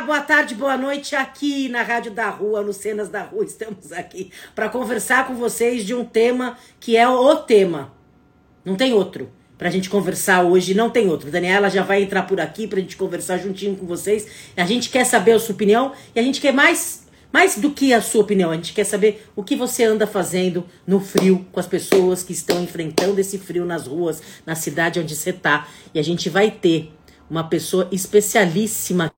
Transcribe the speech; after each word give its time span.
boa 0.00 0.20
tarde, 0.20 0.54
boa 0.54 0.76
noite 0.76 1.14
aqui 1.14 1.68
na 1.68 1.82
Rádio 1.82 2.12
da 2.12 2.30
Rua, 2.30 2.62
no 2.62 2.72
Cenas 2.72 3.08
da 3.10 3.22
Rua. 3.22 3.44
Estamos 3.44 3.92
aqui 3.92 4.30
para 4.54 4.68
conversar 4.68 5.26
com 5.26 5.34
vocês 5.34 5.84
de 5.84 5.94
um 5.94 6.04
tema 6.04 6.56
que 6.80 6.96
é 6.96 7.06
o 7.06 7.36
tema. 7.36 7.92
Não 8.64 8.74
tem 8.74 8.94
outro. 8.94 9.30
Pra 9.58 9.70
gente 9.70 9.90
conversar 9.90 10.42
hoje, 10.42 10.74
não 10.74 10.88
tem 10.88 11.08
outro. 11.08 11.30
Daniela 11.30 11.68
já 11.68 11.82
vai 11.82 12.02
entrar 12.02 12.22
por 12.22 12.40
aqui 12.40 12.66
pra 12.66 12.80
gente 12.80 12.96
conversar 12.96 13.36
juntinho 13.36 13.76
com 13.76 13.86
vocês. 13.86 14.26
A 14.56 14.64
gente 14.64 14.88
quer 14.88 15.04
saber 15.04 15.32
a 15.32 15.38
sua 15.38 15.54
opinião 15.54 15.92
e 16.14 16.18
a 16.18 16.22
gente 16.22 16.40
quer 16.40 16.52
mais 16.52 17.02
mais 17.32 17.56
do 17.56 17.70
que 17.70 17.94
a 17.94 18.02
sua 18.02 18.20
opinião, 18.20 18.50
a 18.50 18.54
gente 18.54 18.74
quer 18.74 18.84
saber 18.84 19.26
o 19.34 19.42
que 19.42 19.56
você 19.56 19.84
anda 19.84 20.06
fazendo 20.06 20.66
no 20.86 21.00
frio 21.00 21.46
com 21.50 21.58
as 21.58 21.66
pessoas 21.66 22.22
que 22.22 22.34
estão 22.34 22.62
enfrentando 22.62 23.18
esse 23.18 23.38
frio 23.38 23.64
nas 23.64 23.86
ruas, 23.86 24.22
na 24.44 24.54
cidade 24.54 25.00
onde 25.00 25.16
você 25.16 25.30
está. 25.30 25.66
E 25.94 25.98
a 25.98 26.02
gente 26.02 26.28
vai 26.28 26.50
ter 26.50 26.92
uma 27.30 27.44
pessoa 27.44 27.88
especialíssima 27.90 29.10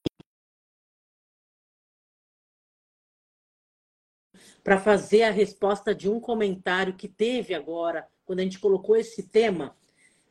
para 4.65 4.79
fazer 4.79 5.23
a 5.23 5.31
resposta 5.31 5.95
de 5.95 6.09
um 6.09 6.19
comentário 6.19 6.95
que 6.95 7.07
teve 7.07 7.55
agora, 7.55 8.09
quando 8.25 8.41
a 8.41 8.43
gente 8.43 8.59
colocou 8.59 8.97
esse 8.97 9.23
tema, 9.29 9.77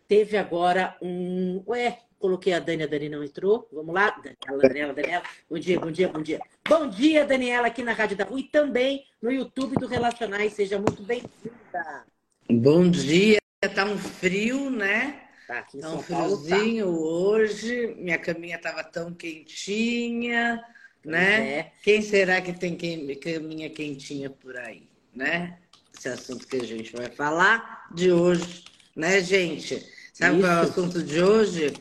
teve 0.08 0.36
agora 0.36 0.98
um. 1.02 1.64
Ué, 1.68 2.00
Coloquei 2.24 2.54
a 2.54 2.60
Dani, 2.60 2.84
a 2.84 2.88
Dani 2.88 3.10
não 3.10 3.22
entrou. 3.22 3.68
Vamos 3.70 3.94
lá, 3.94 4.12
Daniela, 4.12 4.62
Daniela, 4.62 4.94
Daniela. 4.94 5.24
Bom 5.50 5.60
dia, 5.60 5.78
bom 5.78 5.92
dia, 5.92 6.08
bom 6.08 6.22
dia. 6.22 6.40
Bom 6.70 6.88
dia, 6.88 7.26
Daniela, 7.26 7.68
aqui 7.68 7.84
na 7.84 7.92
Rádio 7.92 8.16
da 8.16 8.24
Rua 8.24 8.40
e 8.40 8.44
também 8.44 9.06
no 9.22 9.30
YouTube 9.30 9.76
do 9.76 9.88
Relacionais. 9.88 10.54
Seja 10.54 10.80
muito 10.80 11.04
bem-vinda. 11.04 12.06
Bom 12.50 12.90
dia, 12.90 13.40
tá 13.76 13.84
um 13.84 13.98
frio, 13.98 14.70
né? 14.70 15.24
Tá 15.46 15.60
aqui 15.60 15.80
em 15.80 15.82
tá 15.82 15.90
um 15.90 15.98
tá. 15.98 16.04
friozinho 16.04 16.86
tá. 16.86 16.92
hoje. 16.92 17.94
Minha 17.98 18.18
caminha 18.18 18.58
tava 18.58 18.86
tão 18.86 19.14
quentinha, 19.14 20.64
né? 21.06 21.50
É. 21.50 21.72
Quem 21.82 22.02
será 22.02 22.42
que 22.42 22.54
tem 22.54 22.78
caminha 23.18 23.70
quentinha 23.70 24.30
por 24.30 24.58
aí, 24.58 24.88
né? 25.14 25.58
Esse 25.96 26.10
assunto 26.10 26.48
que 26.48 26.58
a 26.58 26.64
gente 26.64 26.92
vai 26.96 27.10
falar 27.10 27.88
de 27.94 28.12
hoje, 28.12 28.64
né, 28.96 29.22
gente? 29.22 29.86
Sabe 30.14 30.38
Isso. 30.38 30.46
qual 30.46 30.52
é 30.52 30.62
o 30.62 30.70
assunto 30.70 31.04
de 31.04 31.22
hoje? 31.22 31.74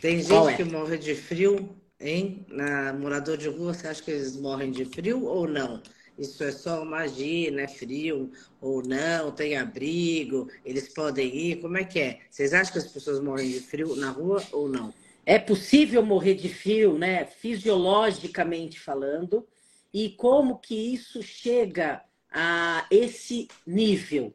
Tem 0.00 0.20
gente 0.22 0.52
é? 0.52 0.56
que 0.56 0.64
morre 0.64 0.98
de 0.98 1.14
frio, 1.14 1.76
hein? 2.00 2.44
Na 2.48 2.92
morador 2.92 3.36
de 3.36 3.48
rua, 3.48 3.72
você 3.72 3.88
acha 3.88 4.02
que 4.02 4.10
eles 4.10 4.36
morrem 4.36 4.70
de 4.70 4.84
frio 4.84 5.24
ou 5.24 5.48
não? 5.48 5.82
Isso 6.18 6.42
é 6.42 6.50
só 6.50 6.84
magia, 6.84 7.50
né? 7.50 7.68
Frio 7.68 8.30
ou 8.60 8.82
não, 8.82 9.30
tem 9.30 9.56
abrigo, 9.56 10.48
eles 10.64 10.88
podem 10.88 11.34
ir, 11.34 11.56
como 11.60 11.76
é 11.76 11.84
que 11.84 11.98
é? 11.98 12.20
Vocês 12.30 12.54
acham 12.54 12.72
que 12.72 12.78
as 12.78 12.86
pessoas 12.86 13.20
morrem 13.20 13.50
de 13.50 13.60
frio 13.60 13.94
na 13.96 14.10
rua 14.10 14.42
ou 14.50 14.68
não? 14.68 14.92
É 15.26 15.38
possível 15.38 16.02
morrer 16.02 16.34
de 16.34 16.48
frio, 16.48 16.96
né? 16.96 17.26
Fisiologicamente 17.26 18.80
falando, 18.80 19.46
e 19.92 20.10
como 20.10 20.58
que 20.58 20.74
isso 20.94 21.22
chega 21.22 22.02
a 22.30 22.86
esse 22.90 23.48
nível, 23.66 24.32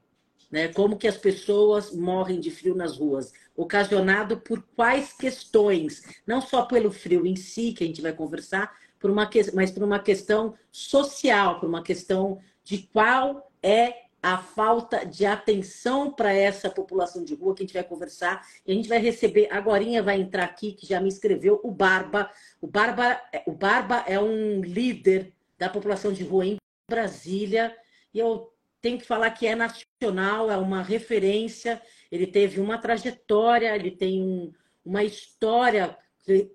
né? 0.52 0.68
Como 0.68 0.98
que 0.98 1.08
as 1.08 1.18
pessoas 1.18 1.92
morrem 1.92 2.40
de 2.40 2.52
frio 2.52 2.76
nas 2.76 2.98
ruas? 2.98 3.32
ocasionado 3.56 4.38
por 4.38 4.64
quais 4.76 5.14
questões? 5.14 6.02
Não 6.26 6.42
só 6.42 6.64
pelo 6.64 6.92
frio 6.92 7.26
em 7.26 7.36
si, 7.36 7.74
que 7.74 7.84
a 7.84 7.88
gente 7.88 8.02
vai 8.02 8.14
conversar, 8.14 8.76
por 9.00 9.10
uma, 9.10 9.30
mas 9.54 9.72
por 9.72 9.84
uma 9.84 10.00
questão 10.00 10.56
social, 10.72 11.60
por 11.60 11.68
uma 11.68 11.84
questão 11.84 12.40
de 12.64 12.90
qual 12.94 13.52
é 13.62 13.94
a 14.22 14.38
falta 14.38 15.06
de 15.06 15.26
atenção 15.26 16.12
para 16.12 16.32
essa 16.32 16.70
população 16.70 17.24
de 17.24 17.34
rua 17.34 17.56
que 17.56 17.64
a 17.64 17.66
gente 17.66 17.74
vai 17.74 17.84
conversar. 17.84 18.46
E 18.66 18.72
a 18.72 18.76
gente 18.76 18.90
vai 18.90 19.00
receber, 19.00 19.48
agora 19.52 19.84
vai 20.04 20.22
entrar 20.22 20.44
aqui, 20.44 20.74
que 20.74 20.86
já 20.86 21.02
me 21.02 21.10
escreveu, 21.10 21.60
o 21.64 21.72
Barba. 21.72 22.30
O 22.62 22.68
Barba, 22.68 23.20
o 23.48 23.52
Barba 23.52 24.04
é 24.08 24.20
um 24.20 24.62
líder 24.62 25.34
da 25.58 25.70
população 25.70 26.14
de 26.14 26.24
rua 26.24 26.46
em 26.46 26.58
Brasília. 26.90 27.76
E 28.14 28.20
eu 28.20 28.54
tenho 28.80 29.00
que 29.00 29.06
falar 29.06 29.32
que 29.32 29.48
é 29.48 29.56
nacional, 29.56 30.52
é 30.52 30.58
uma 30.58 30.84
referência 30.84 31.82
ele 32.12 32.28
teve 32.28 32.60
uma 32.60 32.78
trajetória, 32.78 33.74
ele 33.74 33.92
tem 33.92 34.22
um, 34.22 34.52
uma 34.84 35.04
história 35.04 35.98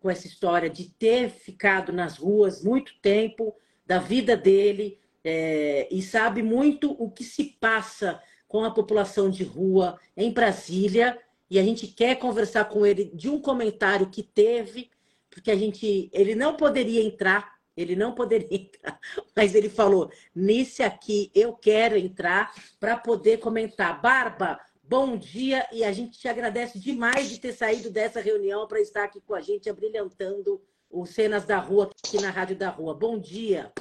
com 0.00 0.10
essa 0.10 0.26
história 0.26 0.68
de 0.68 0.90
ter 0.90 1.30
ficado 1.30 1.92
nas 1.92 2.18
ruas 2.18 2.62
muito 2.62 2.92
tempo 3.00 3.56
da 3.84 3.98
vida 3.98 4.36
dele 4.36 5.00
é, 5.26 5.88
e 5.90 6.00
sabe 6.00 6.42
muito 6.42 6.92
o 6.92 7.10
que 7.10 7.24
se 7.24 7.56
passa 7.60 8.22
com 8.46 8.64
a 8.64 8.70
população 8.70 9.28
de 9.28 9.42
rua 9.42 9.98
em 10.16 10.30
Brasília 10.30 11.18
e 11.50 11.58
a 11.58 11.62
gente 11.62 11.88
quer 11.88 12.16
conversar 12.16 12.66
com 12.66 12.86
ele 12.86 13.10
de 13.12 13.28
um 13.28 13.40
comentário 13.40 14.08
que 14.08 14.22
teve 14.22 14.88
porque 15.28 15.50
a 15.50 15.56
gente 15.56 16.08
ele 16.12 16.34
não 16.34 16.56
poderia 16.56 17.02
entrar 17.02 17.56
ele 17.76 17.94
não 17.94 18.14
poderia 18.14 18.48
entrar, 18.50 18.98
mas 19.36 19.54
ele 19.54 19.68
falou: 19.68 20.10
nesse 20.34 20.82
aqui 20.82 21.30
eu 21.34 21.52
quero 21.52 21.94
entrar 21.94 22.54
para 22.80 22.96
poder 22.96 23.38
comentar. 23.38 24.00
Barba, 24.00 24.58
Bom 24.88 25.16
dia 25.16 25.66
e 25.72 25.82
a 25.82 25.90
gente 25.90 26.16
te 26.16 26.28
agradece 26.28 26.78
demais 26.78 27.28
de 27.28 27.40
ter 27.40 27.52
saído 27.52 27.90
dessa 27.90 28.20
reunião 28.20 28.68
para 28.68 28.80
estar 28.80 29.02
aqui 29.02 29.20
com 29.20 29.34
a 29.34 29.40
gente, 29.40 29.68
abrilhantando 29.68 30.62
os 30.88 31.10
Cenas 31.10 31.44
da 31.44 31.58
Rua 31.58 31.90
aqui 31.90 32.22
na 32.22 32.30
Rádio 32.30 32.54
da 32.54 32.68
Rua. 32.70 32.94
Bom 32.94 33.18
dia. 33.18 33.72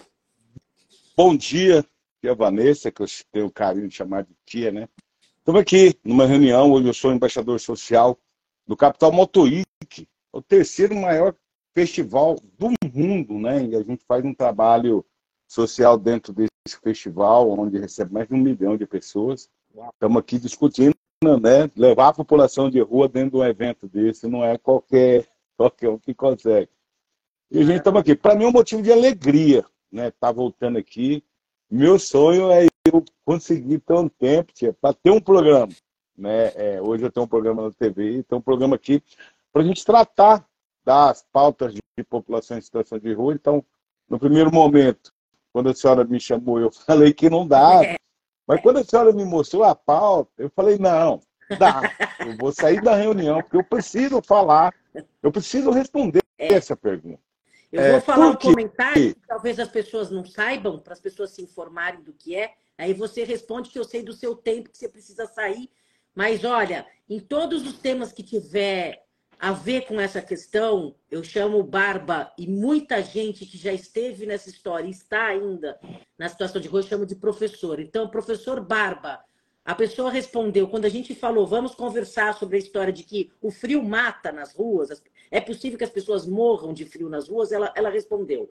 Bom 1.17 1.33
dia, 1.33 1.79
aqui 1.79 2.27
é 2.27 2.29
a 2.29 2.33
Vanessa, 2.33 2.91
que 2.91 3.01
eu 3.01 3.05
tenho 3.31 3.45
o 3.45 3.51
carinho 3.51 3.87
de 3.87 3.95
chamar 3.95 4.25
de 4.25 4.35
tia, 4.45 4.69
né? 4.69 4.89
Estamos 5.37 5.61
aqui 5.61 5.97
numa 6.03 6.25
reunião, 6.25 6.69
hoje 6.73 6.89
eu 6.89 6.93
sou 6.93 7.13
embaixador 7.13 7.57
social 7.57 8.19
do 8.67 8.75
Capital 8.75 9.13
Motoic, 9.13 9.65
o 10.33 10.41
terceiro 10.41 10.93
maior 10.93 11.33
festival 11.73 12.35
do 12.59 12.73
mundo, 12.93 13.39
né? 13.39 13.63
E 13.63 13.77
a 13.77 13.81
gente 13.81 14.03
faz 14.05 14.25
um 14.25 14.33
trabalho 14.33 15.05
social 15.47 15.97
dentro 15.97 16.33
desse 16.33 16.81
festival, 16.83 17.49
onde 17.49 17.79
recebe 17.79 18.11
mais 18.11 18.27
de 18.27 18.33
um 18.33 18.37
milhão 18.37 18.75
de 18.75 18.85
pessoas. 18.85 19.49
Estamos 19.93 20.17
aqui 20.17 20.37
discutindo, 20.37 20.95
né? 21.41 21.71
Levar 21.77 22.09
a 22.09 22.13
população 22.13 22.69
de 22.69 22.81
rua 22.81 23.07
dentro 23.07 23.31
de 23.31 23.37
um 23.37 23.45
evento 23.45 23.87
desse 23.87 24.27
não 24.27 24.43
é 24.43 24.57
qualquer, 24.57 25.25
qualquer 25.55 25.87
um 25.87 25.97
que 25.97 26.13
consegue. 26.13 26.69
E 27.49 27.59
a 27.59 27.63
gente 27.63 27.77
estamos 27.77 28.01
aqui. 28.01 28.15
Para 28.15 28.35
mim 28.35 28.43
é 28.43 28.47
um 28.49 28.51
motivo 28.51 28.81
de 28.81 28.91
alegria, 28.91 29.65
né? 29.95 30.11
Tá 30.19 30.31
voltando 30.31 30.77
aqui. 30.77 31.23
Meu 31.71 31.97
sonho 31.97 32.51
é 32.51 32.67
eu 32.85 33.03
conseguir 33.23 33.79
ter 33.79 33.93
um 33.93 34.09
tempo 34.09 34.51
para 34.79 34.93
ter 34.93 35.09
um 35.09 35.21
programa. 35.21 35.71
Né? 36.15 36.51
É, 36.55 36.81
hoje 36.81 37.03
eu 37.03 37.11
tenho 37.11 37.25
um 37.25 37.29
programa 37.29 37.63
na 37.63 37.71
TV, 37.71 38.23
tenho 38.23 38.39
um 38.39 38.43
programa 38.43 38.75
aqui 38.75 39.01
para 39.51 39.63
a 39.63 39.65
gente 39.65 39.83
tratar 39.85 40.45
das 40.83 41.25
pautas 41.31 41.73
de, 41.73 41.81
de 41.97 42.03
população 42.03 42.57
em 42.57 42.61
situação 42.61 42.99
de 42.99 43.11
rua. 43.13 43.33
Então, 43.33 43.63
no 44.07 44.19
primeiro 44.19 44.53
momento, 44.53 45.11
quando 45.51 45.69
a 45.69 45.73
senhora 45.73 46.03
me 46.03 46.19
chamou, 46.19 46.59
eu 46.59 46.69
falei 46.85 47.13
que 47.13 47.29
não 47.29 47.47
dá, 47.47 47.95
mas 48.45 48.61
quando 48.61 48.77
a 48.77 48.83
senhora 48.83 49.11
me 49.13 49.25
mostrou 49.25 49.63
a 49.63 49.73
pauta, 49.73 50.31
eu 50.37 50.49
falei, 50.49 50.77
não, 50.77 51.21
dá, 51.57 51.81
eu 52.19 52.37
vou 52.37 52.51
sair 52.51 52.81
da 52.81 52.95
reunião, 52.95 53.41
porque 53.41 53.57
eu 53.57 53.63
preciso 53.63 54.21
falar, 54.21 54.73
eu 55.23 55.31
preciso 55.31 55.71
responder 55.71 56.21
é. 56.37 56.53
essa 56.53 56.75
pergunta. 56.75 57.24
Eu 57.75 57.81
é, 57.81 57.91
vou 57.91 58.01
falar 58.01 58.27
um 58.29 58.35
comentário 58.35 59.13
que 59.13 59.27
talvez 59.27 59.59
as 59.59 59.67
pessoas 59.67 60.09
não 60.09 60.23
saibam, 60.23 60.79
para 60.79 60.93
as 60.93 60.99
pessoas 61.01 61.31
se 61.31 61.41
informarem 61.41 62.01
do 62.01 62.13
que 62.13 62.33
é. 62.33 62.53
Aí 62.77 62.93
você 62.93 63.25
responde 63.25 63.69
que 63.69 63.77
eu 63.77 63.83
sei 63.83 64.01
do 64.01 64.13
seu 64.13 64.33
tempo, 64.33 64.69
que 64.69 64.77
você 64.77 64.87
precisa 64.87 65.25
sair. 65.27 65.69
Mas 66.13 66.45
olha, 66.45 66.87
em 67.09 67.19
todos 67.19 67.67
os 67.67 67.77
temas 67.77 68.13
que 68.13 68.23
tiver 68.23 69.03
a 69.37 69.51
ver 69.51 69.81
com 69.81 69.99
essa 69.99 70.21
questão, 70.21 70.95
eu 71.11 71.21
chamo 71.21 71.61
Barba 71.61 72.31
e 72.37 72.47
muita 72.47 73.03
gente 73.03 73.45
que 73.45 73.57
já 73.57 73.73
esteve 73.73 74.25
nessa 74.25 74.49
história 74.49 74.87
e 74.87 74.91
está 74.91 75.25
ainda 75.25 75.77
na 76.17 76.29
situação 76.29 76.61
de 76.61 76.69
rua, 76.69 76.79
eu 76.79 76.87
chamo 76.87 77.05
de 77.05 77.15
professor. 77.15 77.81
Então, 77.81 78.07
professor 78.07 78.61
Barba, 78.61 79.19
a 79.65 79.75
pessoa 79.75 80.09
respondeu, 80.09 80.69
quando 80.69 80.85
a 80.85 80.89
gente 80.89 81.13
falou, 81.13 81.45
vamos 81.45 81.75
conversar 81.75 82.33
sobre 82.35 82.55
a 82.55 82.59
história 82.59 82.93
de 82.93 83.03
que 83.03 83.31
o 83.41 83.51
frio 83.51 83.83
mata 83.83 84.31
nas 84.31 84.53
ruas, 84.53 85.03
é 85.35 85.41
possível 85.41 85.77
que 85.77 85.83
as 85.83 85.89
pessoas 85.89 86.25
morram 86.25 86.71
de 86.71 86.85
frio 86.85 87.09
nas 87.09 87.27
ruas, 87.27 87.51
ela, 87.51 87.69
ela 87.75 87.89
respondeu, 87.89 88.49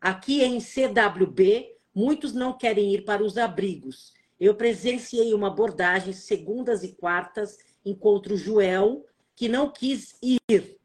aqui 0.00 0.42
em 0.42 0.58
CWB, 0.58 1.76
muitos 1.94 2.32
não 2.32 2.52
querem 2.52 2.92
ir 2.92 3.04
para 3.04 3.22
os 3.22 3.38
abrigos. 3.38 4.12
Eu 4.40 4.56
presenciei 4.56 5.32
uma 5.32 5.46
abordagem 5.46 6.12
segundas 6.12 6.82
e 6.82 6.88
quartas, 6.88 7.56
encontro 7.86 8.36
Joel, 8.36 9.06
que 9.36 9.48
não 9.48 9.70
quis 9.70 10.18
ir. 10.20 10.76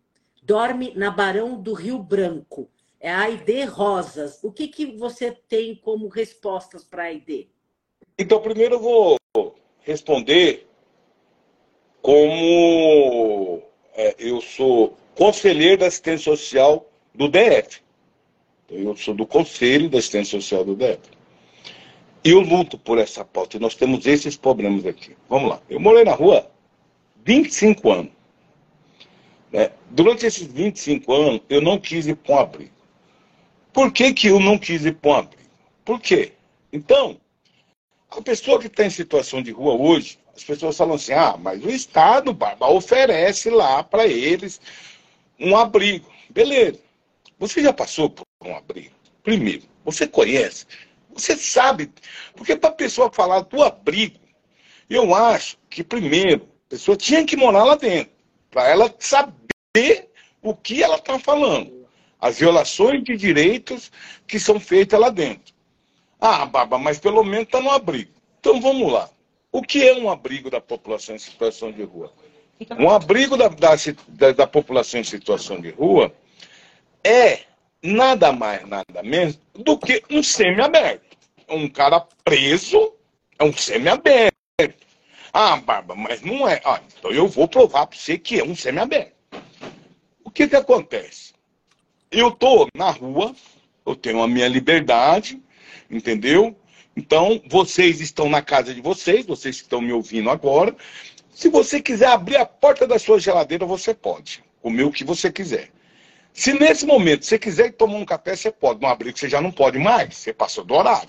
Dorme 0.44 0.94
na 0.96 1.10
Barão 1.10 1.60
do 1.60 1.74
Rio 1.74 1.98
Branco. 1.98 2.70
É 3.00 3.10
a 3.10 3.22
Aide 3.22 3.64
Rosas. 3.64 4.44
O 4.44 4.52
que, 4.52 4.68
que 4.68 4.98
você 4.98 5.32
tem 5.32 5.76
como 5.76 6.08
respostas 6.10 6.84
para 6.84 7.04
a 7.04 7.06
Aide? 7.08 7.50
Então, 8.20 8.40
primeiro 8.40 8.76
eu 8.76 8.80
vou 8.80 9.18
responder 9.80 10.68
como 12.04 13.64
é, 13.96 14.16
eu 14.20 14.40
sou 14.42 14.99
conselheiro 15.20 15.78
da 15.78 15.88
assistência 15.88 16.32
social 16.32 16.90
do 17.14 17.28
DF. 17.28 17.82
Então, 18.66 18.78
eu 18.78 18.96
sou 18.96 19.14
do 19.14 19.28
conselho 19.28 19.90
da 19.90 19.98
assistência 19.98 20.40
social 20.40 20.64
do 20.64 20.78
DF. 20.78 21.02
E 22.24 22.30
eu 22.30 22.40
luto 22.40 22.78
por 22.78 22.98
essa 22.98 23.26
pauta. 23.26 23.58
E 23.58 23.60
nós 23.60 23.76
temos 23.76 24.06
esses 24.08 24.38
problemas 24.38 24.86
aqui. 24.86 25.18
Vamos 25.28 25.50
lá. 25.50 25.62
Eu 25.70 25.78
morei 25.78 26.06
na 26.06 26.14
rua 26.14 26.50
25 27.26 27.92
anos. 27.92 28.12
Né? 29.52 29.72
Durante 29.90 30.26
esses 30.26 30.48
25 30.48 31.14
anos, 31.14 31.42
eu 31.50 31.62
não 31.62 31.78
quis 31.78 32.08
ir 32.08 32.16
para 32.16 32.36
um 32.36 32.40
abrigo. 32.40 32.72
Por 33.74 33.92
que, 33.92 34.14
que 34.14 34.28
eu 34.28 34.40
não 34.40 34.58
quis 34.58 34.86
ir 34.86 34.94
para 34.94 35.12
um 35.12 35.16
abrigo? 35.16 35.50
Por 35.84 36.00
quê? 36.00 36.32
Então, 36.72 37.20
a 38.10 38.22
pessoa 38.22 38.58
que 38.58 38.68
está 38.68 38.86
em 38.86 38.90
situação 38.90 39.42
de 39.42 39.52
rua 39.52 39.74
hoje, 39.74 40.18
as 40.34 40.46
pessoas 40.46 40.78
falam 40.78 40.96
assim: 40.96 41.12
ah, 41.12 41.36
mas 41.38 41.62
o 41.64 41.70
Estado, 41.70 42.34
Barba, 42.34 42.70
oferece 42.70 43.50
lá 43.50 43.84
para 43.84 44.08
eles 44.08 44.62
um 45.40 45.56
abrigo. 45.56 46.10
Beleza. 46.30 46.80
Você 47.40 47.62
já 47.62 47.72
passou 47.72 48.10
por 48.10 48.24
um 48.44 48.56
abrigo? 48.56 48.94
Primeiro, 49.24 49.64
você 49.86 50.08
conhece, 50.08 50.66
você 51.14 51.36
sabe. 51.38 51.92
Porque 52.36 52.56
para 52.56 52.70
a 52.70 52.74
pessoa 52.74 53.12
falar 53.12 53.42
do 53.42 53.64
abrigo, 53.64 54.20
eu 54.90 55.14
acho 55.14 55.58
que, 55.70 55.84
primeiro, 55.84 56.48
a 56.68 56.70
pessoa 56.70 56.98
tinha 56.98 57.24
que 57.24 57.38
morar 57.38 57.64
lá 57.64 57.76
dentro, 57.76 58.12
para 58.50 58.68
ela 58.68 58.94
saber 59.00 60.10
o 60.42 60.56
que 60.56 60.84
ela 60.84 60.96
está 60.96 61.20
falando. 61.20 61.88
As 62.20 62.40
violações 62.40 63.04
de 63.04 63.16
direitos 63.16 63.92
que 64.28 64.40
são 64.40 64.60
feitas 64.60 65.00
lá 65.00 65.10
dentro. 65.10 65.54
Ah, 66.20 66.46
Baba, 66.46 66.78
mas 66.78 67.00
pelo 67.00 67.24
menos 67.24 67.46
está 67.46 67.62
no 67.62 67.72
abrigo. 67.72 68.12
Então 68.40 68.60
vamos 68.60 68.92
lá. 68.92 69.10
O 69.52 69.62
que 69.62 69.88
é 69.88 69.96
um 69.96 70.10
abrigo 70.10 70.50
da 70.50 70.60
população 70.60 71.16
em 71.16 71.20
situação 71.20 71.72
de 71.72 71.84
rua? 71.84 72.14
Um 72.78 72.90
abrigo 72.90 73.38
da, 73.38 73.48
da, 73.48 74.32
da 74.34 74.48
população 74.48 75.00
em 75.00 75.04
situação 75.04 75.62
de 75.62 75.70
rua 75.70 76.14
é 77.04 77.42
nada 77.82 78.34
mais, 78.34 78.68
nada 78.68 79.02
menos 79.04 79.40
do 79.54 79.78
que 79.78 80.04
um 80.10 80.22
semi-aberto. 80.22 81.18
Um 81.48 81.70
cara 81.70 82.06
preso 82.24 82.94
é 83.38 83.44
um 83.44 83.54
semi-aberto. 83.54 84.36
Ah, 85.32 85.56
Barba, 85.58 85.96
mas 85.96 86.22
não 86.22 86.48
é. 86.48 86.62
Ah, 86.66 86.82
então 86.98 87.12
eu 87.12 87.28
vou 87.28 87.48
provar 87.48 87.88
para 87.88 87.98
você 87.98 88.18
que 88.18 88.40
é 88.40 88.44
um 88.44 88.56
semi-aberto. 88.56 89.14
O 90.24 90.30
que 90.30 90.48
que 90.48 90.56
acontece? 90.56 91.34
Eu 92.12 92.30
estou 92.30 92.68
na 92.76 92.92
rua, 92.92 93.34
eu 93.86 93.96
tenho 93.96 94.22
a 94.22 94.28
minha 94.28 94.48
liberdade, 94.48 95.42
entendeu? 95.90 96.56
Então, 96.96 97.42
vocês 97.48 98.02
estão 98.02 98.28
na 98.28 98.42
casa 98.42 98.74
de 98.74 98.82
vocês, 98.82 99.26
vocês 99.26 99.56
estão 99.56 99.80
me 99.80 99.94
ouvindo 99.94 100.30
agora. 100.30 100.76
Se 101.40 101.48
você 101.48 101.82
quiser 101.82 102.08
abrir 102.08 102.36
a 102.36 102.46
porta 102.46 102.86
da 102.86 103.00
sua 103.00 103.18
geladeira, 103.18 103.66
você 103.66 103.94
pode. 103.94 104.44
Comer 104.62 104.84
o 104.84 104.92
que 104.92 105.06
você 105.06 105.32
quiser. 105.32 105.70
Se 106.34 106.52
nesse 106.52 106.86
momento 106.86 107.26
você 107.26 107.40
quiser 107.40 107.72
tomar 107.72 107.96
um 107.96 108.04
café, 108.04 108.36
você 108.36 108.52
pode. 108.52 108.82
No 108.82 108.88
abrigo 108.88 109.18
você 109.18 109.30
já 109.30 109.40
não 109.40 109.50
pode 109.50 109.80
mais, 109.80 110.18
você 110.18 110.34
passou 110.34 110.66
do 110.66 110.74
horário. 110.74 111.08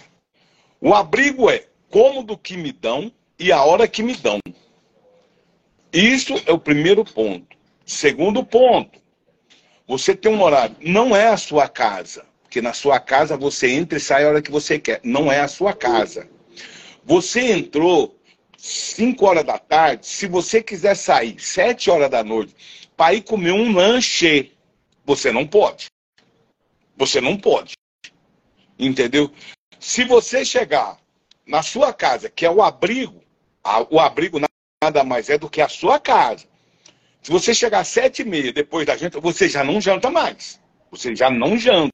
O 0.80 0.94
abrigo 0.94 1.50
é 1.50 1.64
cômodo 1.90 2.38
que 2.38 2.56
me 2.56 2.70
dão 2.70 3.10
e 3.40 3.50
a 3.50 3.64
hora 3.64 3.88
que 3.88 4.04
me 4.04 4.14
dão. 4.14 4.38
Isso 5.92 6.40
é 6.46 6.52
o 6.52 6.60
primeiro 6.60 7.04
ponto. 7.04 7.56
Segundo 7.84 8.44
ponto, 8.44 9.00
você 9.84 10.14
tem 10.14 10.32
um 10.32 10.40
horário. 10.40 10.76
Não 10.80 11.16
é 11.16 11.26
a 11.26 11.36
sua 11.36 11.68
casa. 11.68 12.24
Porque 12.44 12.62
na 12.62 12.72
sua 12.72 13.00
casa 13.00 13.36
você 13.36 13.68
entra 13.72 13.98
e 13.98 14.00
sai 14.00 14.24
a 14.24 14.28
hora 14.28 14.42
que 14.42 14.52
você 14.52 14.78
quer. 14.78 15.00
Não 15.02 15.30
é 15.30 15.40
a 15.40 15.48
sua 15.48 15.72
casa. 15.72 16.28
Você 17.04 17.50
entrou 17.50 18.14
5 18.60 19.24
horas 19.24 19.44
da 19.44 19.58
tarde. 19.58 20.06
Se 20.06 20.26
você 20.26 20.62
quiser 20.62 20.94
sair 20.94 21.40
7 21.40 21.90
horas 21.90 22.10
da 22.10 22.22
noite 22.22 22.54
para 22.96 23.14
ir 23.14 23.22
comer 23.22 23.52
um 23.52 23.72
lanche, 23.72 24.52
você 25.04 25.32
não 25.32 25.46
pode. 25.46 25.86
Você 26.96 27.20
não 27.20 27.38
pode. 27.38 27.72
Entendeu? 28.78 29.32
Se 29.78 30.04
você 30.04 30.44
chegar 30.44 30.98
na 31.46 31.62
sua 31.62 31.92
casa, 31.92 32.28
que 32.28 32.44
é 32.44 32.50
o 32.50 32.62
abrigo, 32.62 33.22
o 33.88 33.98
abrigo 33.98 34.38
nada 34.82 35.02
mais 35.04 35.30
é 35.30 35.38
do 35.38 35.48
que 35.48 35.62
a 35.62 35.68
sua 35.68 35.98
casa. 35.98 36.44
Se 37.22 37.30
você 37.30 37.54
chegar 37.54 37.80
às 37.80 37.88
sete 37.88 38.22
e 38.22 38.24
meia 38.26 38.52
depois 38.52 38.86
da 38.86 38.96
janta, 38.96 39.20
você 39.20 39.48
já 39.48 39.64
não 39.64 39.80
janta 39.80 40.10
mais. 40.10 40.60
Você 40.90 41.16
já 41.16 41.30
não 41.30 41.56
janta. 41.56 41.90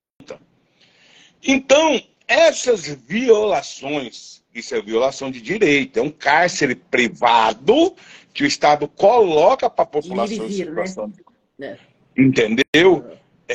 Então, 1.43 2.03
essas 2.27 2.87
violações, 2.87 4.43
isso 4.61 4.75
é 4.75 4.81
violação 4.81 5.31
de 5.31 5.41
direito, 5.41 5.99
é 5.99 6.03
um 6.03 6.11
cárcere 6.11 6.75
privado 6.75 7.94
que 8.32 8.44
o 8.44 8.47
Estado 8.47 8.87
coloca 8.88 9.69
para 9.70 9.85
a 9.85 9.87
população 9.87 10.47
em 10.47 10.53
situação. 10.53 11.12
Né? 11.58 11.79
Entendeu? 12.17 13.05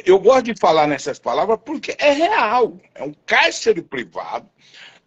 Eu 0.05 0.19
gosto 0.19 0.45
de 0.45 0.59
falar 0.59 0.87
nessas 0.87 1.19
palavras 1.19 1.59
porque 1.63 1.95
é 1.99 2.11
real. 2.11 2.79
É 2.95 3.03
um 3.03 3.13
cárcere 3.25 3.81
privado, 3.81 4.49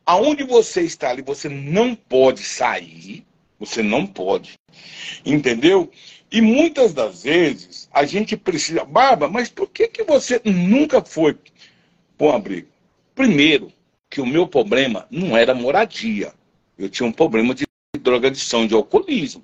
aonde 0.05 0.44
você 0.44 0.82
está 0.82 1.11
ali, 1.11 1.23
você 1.23 1.49
não 1.49 1.94
pode 1.94 2.41
sair, 2.41 3.25
você 3.58 3.82
não 3.82 4.06
pode. 4.06 4.55
Entendeu? 5.25 5.91
E 6.31 6.41
muitas 6.41 6.93
das 6.93 7.23
vezes 7.23 7.88
a 7.93 8.05
gente 8.05 8.37
precisa. 8.37 8.85
Barba, 8.85 9.29
mas 9.29 9.49
por 9.49 9.69
que, 9.69 9.88
que 9.88 10.02
você 10.02 10.41
nunca 10.44 11.02
foi 11.02 11.38
para 12.19 12.26
um 12.26 12.31
abrigo? 12.31 12.69
Primeiro, 13.14 13.73
que 14.14 14.20
o 14.20 14.26
meu 14.26 14.46
problema 14.46 15.08
não 15.11 15.37
era 15.37 15.52
moradia. 15.52 16.32
Eu 16.78 16.88
tinha 16.88 17.05
um 17.05 17.11
problema 17.11 17.52
de 17.52 17.66
drogadição, 17.99 18.64
de 18.64 18.72
alcoolismo. 18.72 19.43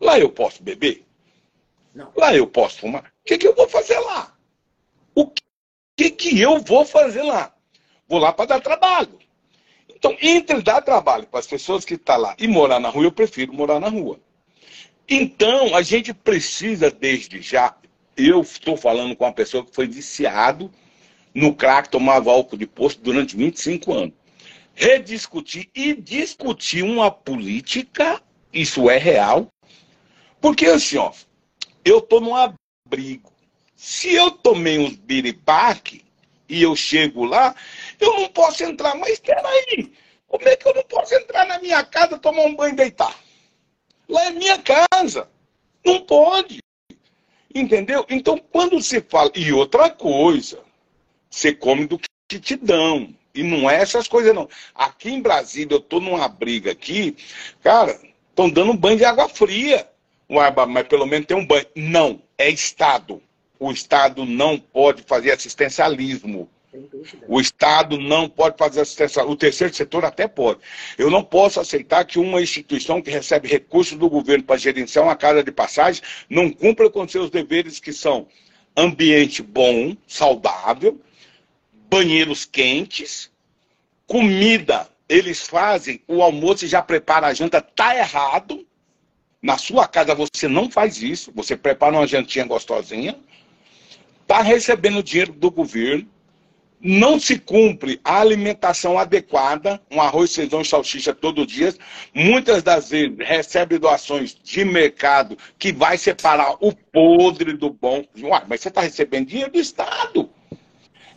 Lá 0.00 0.16
eu 0.16 0.30
posso 0.30 0.62
beber? 0.62 1.04
Não. 1.92 2.12
Lá 2.16 2.32
eu 2.32 2.46
posso 2.46 2.78
fumar? 2.78 3.02
O 3.02 3.24
que, 3.24 3.36
que 3.36 3.48
eu 3.48 3.52
vou 3.52 3.68
fazer 3.68 3.98
lá? 3.98 4.32
O 5.12 5.28
que, 5.96 6.08
que 6.08 6.40
eu 6.40 6.60
vou 6.60 6.84
fazer 6.84 7.22
lá? 7.22 7.52
Vou 8.06 8.20
lá 8.20 8.32
para 8.32 8.44
dar 8.46 8.60
trabalho. 8.60 9.18
Então, 9.88 10.16
entre 10.22 10.62
dar 10.62 10.82
trabalho 10.82 11.26
para 11.26 11.40
as 11.40 11.48
pessoas 11.48 11.84
que 11.84 11.94
estão 11.94 12.14
tá 12.14 12.16
lá 12.16 12.36
e 12.38 12.46
morar 12.46 12.78
na 12.78 12.90
rua, 12.90 13.06
eu 13.06 13.12
prefiro 13.12 13.52
morar 13.52 13.80
na 13.80 13.88
rua. 13.88 14.20
Então, 15.08 15.74
a 15.74 15.82
gente 15.82 16.14
precisa, 16.14 16.92
desde 16.92 17.42
já, 17.42 17.74
eu 18.16 18.40
estou 18.40 18.76
falando 18.76 19.16
com 19.16 19.24
uma 19.24 19.32
pessoa 19.32 19.64
que 19.64 19.74
foi 19.74 19.88
viciado 19.88 20.70
no 21.34 21.54
crack, 21.54 21.88
tomava 21.88 22.30
álcool 22.30 22.56
de 22.56 22.66
posto 22.66 23.00
durante 23.02 23.36
25 23.36 23.92
anos. 23.92 24.14
Rediscutir 24.74 25.68
e 25.74 25.94
discutir 25.94 26.82
uma 26.82 27.10
política, 27.10 28.22
isso 28.52 28.88
é 28.88 28.96
real, 28.96 29.48
porque 30.40 30.66
assim, 30.66 30.96
ó, 30.96 31.12
eu 31.84 31.98
estou 31.98 32.20
num 32.20 32.34
abrigo. 32.34 33.30
Se 33.76 34.14
eu 34.14 34.30
tomei 34.30 34.78
uns 34.78 34.96
biribaque 34.96 36.04
e 36.48 36.62
eu 36.62 36.74
chego 36.74 37.24
lá, 37.24 37.54
eu 37.98 38.20
não 38.20 38.28
posso 38.28 38.62
entrar. 38.62 38.94
Mas 38.94 39.12
espera 39.12 39.46
aí, 39.46 39.92
como 40.26 40.48
é 40.48 40.56
que 40.56 40.66
eu 40.68 40.74
não 40.74 40.82
posso 40.84 41.14
entrar 41.14 41.46
na 41.46 41.58
minha 41.58 41.82
casa, 41.84 42.18
tomar 42.18 42.42
um 42.42 42.54
banho 42.54 42.72
e 42.72 42.76
deitar? 42.76 43.16
Lá 44.08 44.24
é 44.26 44.30
minha 44.30 44.58
casa. 44.58 45.28
Não 45.84 46.00
pode. 46.02 46.58
Entendeu? 47.54 48.04
Então, 48.08 48.38
quando 48.38 48.80
se 48.82 49.00
fala. 49.00 49.30
E 49.34 49.52
outra 49.52 49.90
coisa, 49.90 50.62
você 51.30 51.52
come 51.52 51.86
do 51.86 51.98
que 52.28 52.38
te 52.38 52.56
dão. 52.56 53.14
E 53.32 53.42
não 53.42 53.70
é 53.70 53.76
essas 53.76 54.08
coisas, 54.08 54.34
não. 54.34 54.48
Aqui 54.74 55.10
em 55.10 55.22
Brasília, 55.22 55.76
eu 55.76 55.80
tô 55.80 56.00
numa 56.00 56.28
briga 56.28 56.72
aqui, 56.72 57.16
cara, 57.62 57.98
estão 58.28 58.50
dando 58.50 58.72
um 58.72 58.76
banho 58.76 58.98
de 58.98 59.04
água 59.04 59.28
fria. 59.28 59.88
Mas 60.28 60.86
pelo 60.88 61.06
menos 61.06 61.26
tem 61.26 61.36
um 61.36 61.46
banho. 61.46 61.66
Não, 61.76 62.20
é 62.36 62.50
Estado. 62.50 63.22
O 63.58 63.70
Estado 63.70 64.24
não 64.24 64.58
pode 64.58 65.02
fazer 65.02 65.32
assistencialismo. 65.32 66.48
O 67.26 67.40
Estado 67.40 67.98
não 67.98 68.28
pode 68.28 68.56
fazer 68.56 68.80
assistência. 68.80 69.24
O 69.24 69.34
terceiro 69.34 69.74
setor 69.74 70.04
até 70.04 70.28
pode. 70.28 70.60
Eu 70.96 71.10
não 71.10 71.22
posso 71.22 71.58
aceitar 71.58 72.04
que 72.04 72.18
uma 72.18 72.40
instituição 72.40 73.02
que 73.02 73.10
recebe 73.10 73.48
recursos 73.48 73.98
do 73.98 74.08
governo 74.08 74.44
para 74.44 74.56
gerenciar 74.56 75.04
uma 75.04 75.16
casa 75.16 75.42
de 75.42 75.50
passagem 75.50 76.02
não 76.28 76.50
cumpra 76.50 76.88
com 76.88 77.06
seus 77.08 77.28
deveres 77.28 77.80
que 77.80 77.92
são 77.92 78.28
ambiente 78.76 79.42
bom, 79.42 79.96
saudável, 80.06 81.00
banheiros 81.90 82.44
quentes, 82.44 83.30
comida. 84.06 84.88
Eles 85.08 85.46
fazem 85.46 86.00
o 86.06 86.22
almoço 86.22 86.64
e 86.64 86.68
já 86.68 86.80
prepara 86.80 87.26
a 87.26 87.34
janta. 87.34 87.60
Tá 87.60 87.96
errado. 87.96 88.66
Na 89.42 89.58
sua 89.58 89.88
casa 89.88 90.14
você 90.14 90.46
não 90.46 90.70
faz 90.70 91.02
isso. 91.02 91.32
Você 91.34 91.56
prepara 91.56 91.96
uma 91.96 92.06
jantinha 92.06 92.44
gostosinha. 92.44 93.18
Tá 94.26 94.40
recebendo 94.40 95.02
dinheiro 95.02 95.32
do 95.32 95.50
governo 95.50 96.08
não 96.80 97.20
se 97.20 97.38
cumpre 97.38 98.00
a 98.02 98.20
alimentação 98.20 98.98
adequada, 98.98 99.80
um 99.90 100.00
arroz, 100.00 100.34
feijão 100.34 100.62
e 100.62 100.64
salsicha 100.64 101.14
todo 101.14 101.46
dia, 101.46 101.74
muitas 102.14 102.62
das 102.62 102.88
vezes 102.88 103.16
recebe 103.18 103.78
doações 103.78 104.34
de 104.42 104.64
mercado 104.64 105.36
que 105.58 105.72
vai 105.72 105.98
separar 105.98 106.56
o 106.58 106.72
podre 106.72 107.52
do 107.52 107.70
bom. 107.70 108.02
Mas 108.48 108.62
você 108.62 108.68
está 108.68 108.80
recebendo 108.80 109.28
dinheiro 109.28 109.52
do 109.52 109.60
Estado. 109.60 110.29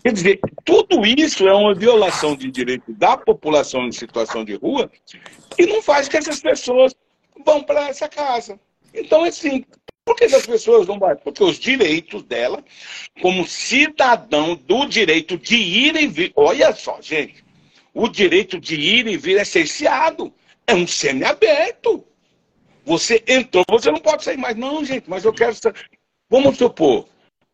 Quer 0.03 0.11
dizer, 0.11 0.39
tudo 0.65 1.05
isso 1.05 1.47
é 1.47 1.53
uma 1.53 1.73
violação 1.73 2.35
de 2.35 2.51
direito 2.51 2.91
da 2.93 3.15
população 3.15 3.87
em 3.87 3.91
situação 3.91 4.43
de 4.43 4.55
rua 4.55 4.91
e 5.57 5.65
não 5.65 5.81
faz 5.81 6.09
que 6.09 6.17
essas 6.17 6.41
pessoas 6.41 6.93
vão 7.45 7.63
para 7.63 7.87
essa 7.87 8.09
casa. 8.09 8.59
Então, 8.93 9.23
assim, 9.23 9.63
por 10.05 10.15
que 10.15 10.25
as 10.25 10.45
pessoas 10.45 10.87
não 10.87 10.99
vão? 10.99 11.15
Porque 11.15 11.43
os 11.43 11.57
direitos 11.57 12.23
dela, 12.23 12.63
como 13.21 13.47
cidadão 13.47 14.55
do 14.55 14.85
direito 14.85 15.37
de 15.37 15.55
ir 15.55 15.95
e 15.95 16.07
vir. 16.07 16.33
Olha 16.35 16.73
só, 16.73 16.99
gente. 17.01 17.43
O 17.93 18.09
direito 18.09 18.59
de 18.59 18.75
ir 18.75 19.07
e 19.07 19.15
vir 19.15 19.37
é 19.37 19.45
cerceado. 19.45 20.33
É 20.67 20.73
um 20.75 20.85
semi-aberto. 20.85 22.03
Você 22.85 23.23
entrou, 23.25 23.63
você 23.69 23.89
não 23.89 23.99
pode 23.99 24.23
sair 24.23 24.37
mais. 24.37 24.57
Não, 24.57 24.83
gente, 24.83 25.09
mas 25.09 25.23
eu 25.23 25.31
quero. 25.31 25.55
Vamos 26.29 26.57
supor, 26.57 27.07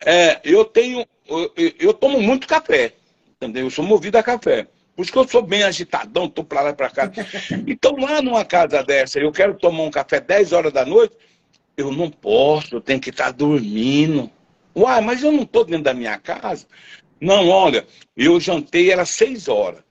é, 0.04 0.40
eu 0.44 0.66
tenho. 0.66 1.06
Eu, 1.30 1.54
eu 1.80 1.94
tomo 1.94 2.22
muito 2.22 2.48
café. 2.48 2.94
Entendeu? 3.36 3.66
Eu 3.66 3.70
sou 3.70 3.86
movido 3.86 4.18
a 4.18 4.24
café. 4.24 4.68
Por 4.96 5.04
isso 5.04 5.14
que 5.14 5.18
eu 5.18 5.28
sou 5.28 5.42
bem 5.42 5.64
agitadão, 5.64 6.28
tô 6.28 6.44
pra 6.44 6.62
lá 6.62 6.70
e 6.72 6.74
pra 6.74 6.90
cá. 6.90 7.10
Então, 7.66 7.96
lá 7.96 8.22
numa 8.22 8.44
casa 8.44 8.84
dessa, 8.84 9.18
eu 9.18 9.32
quero 9.32 9.54
tomar 9.54 9.84
um 9.84 9.92
café 9.92 10.20
10 10.20 10.52
horas 10.52 10.74
da 10.74 10.86
noite, 10.86 11.16
eu 11.78 11.90
não 11.90 12.10
posso, 12.10 12.76
eu 12.76 12.82
tenho 12.82 13.00
que 13.00 13.10
estar 13.10 13.28
tá 13.28 13.32
dormindo. 13.32 14.30
Uai, 14.76 15.00
mas 15.00 15.24
eu 15.24 15.32
não 15.32 15.46
tô 15.46 15.64
dentro 15.64 15.84
da 15.84 15.94
minha 15.94 16.18
casa. 16.18 16.68
Não, 17.22 17.48
olha, 17.48 17.88
eu 18.18 18.40
jantei, 18.42 18.92
era 18.92 19.06
6 19.06 19.48
horas. 19.48 19.82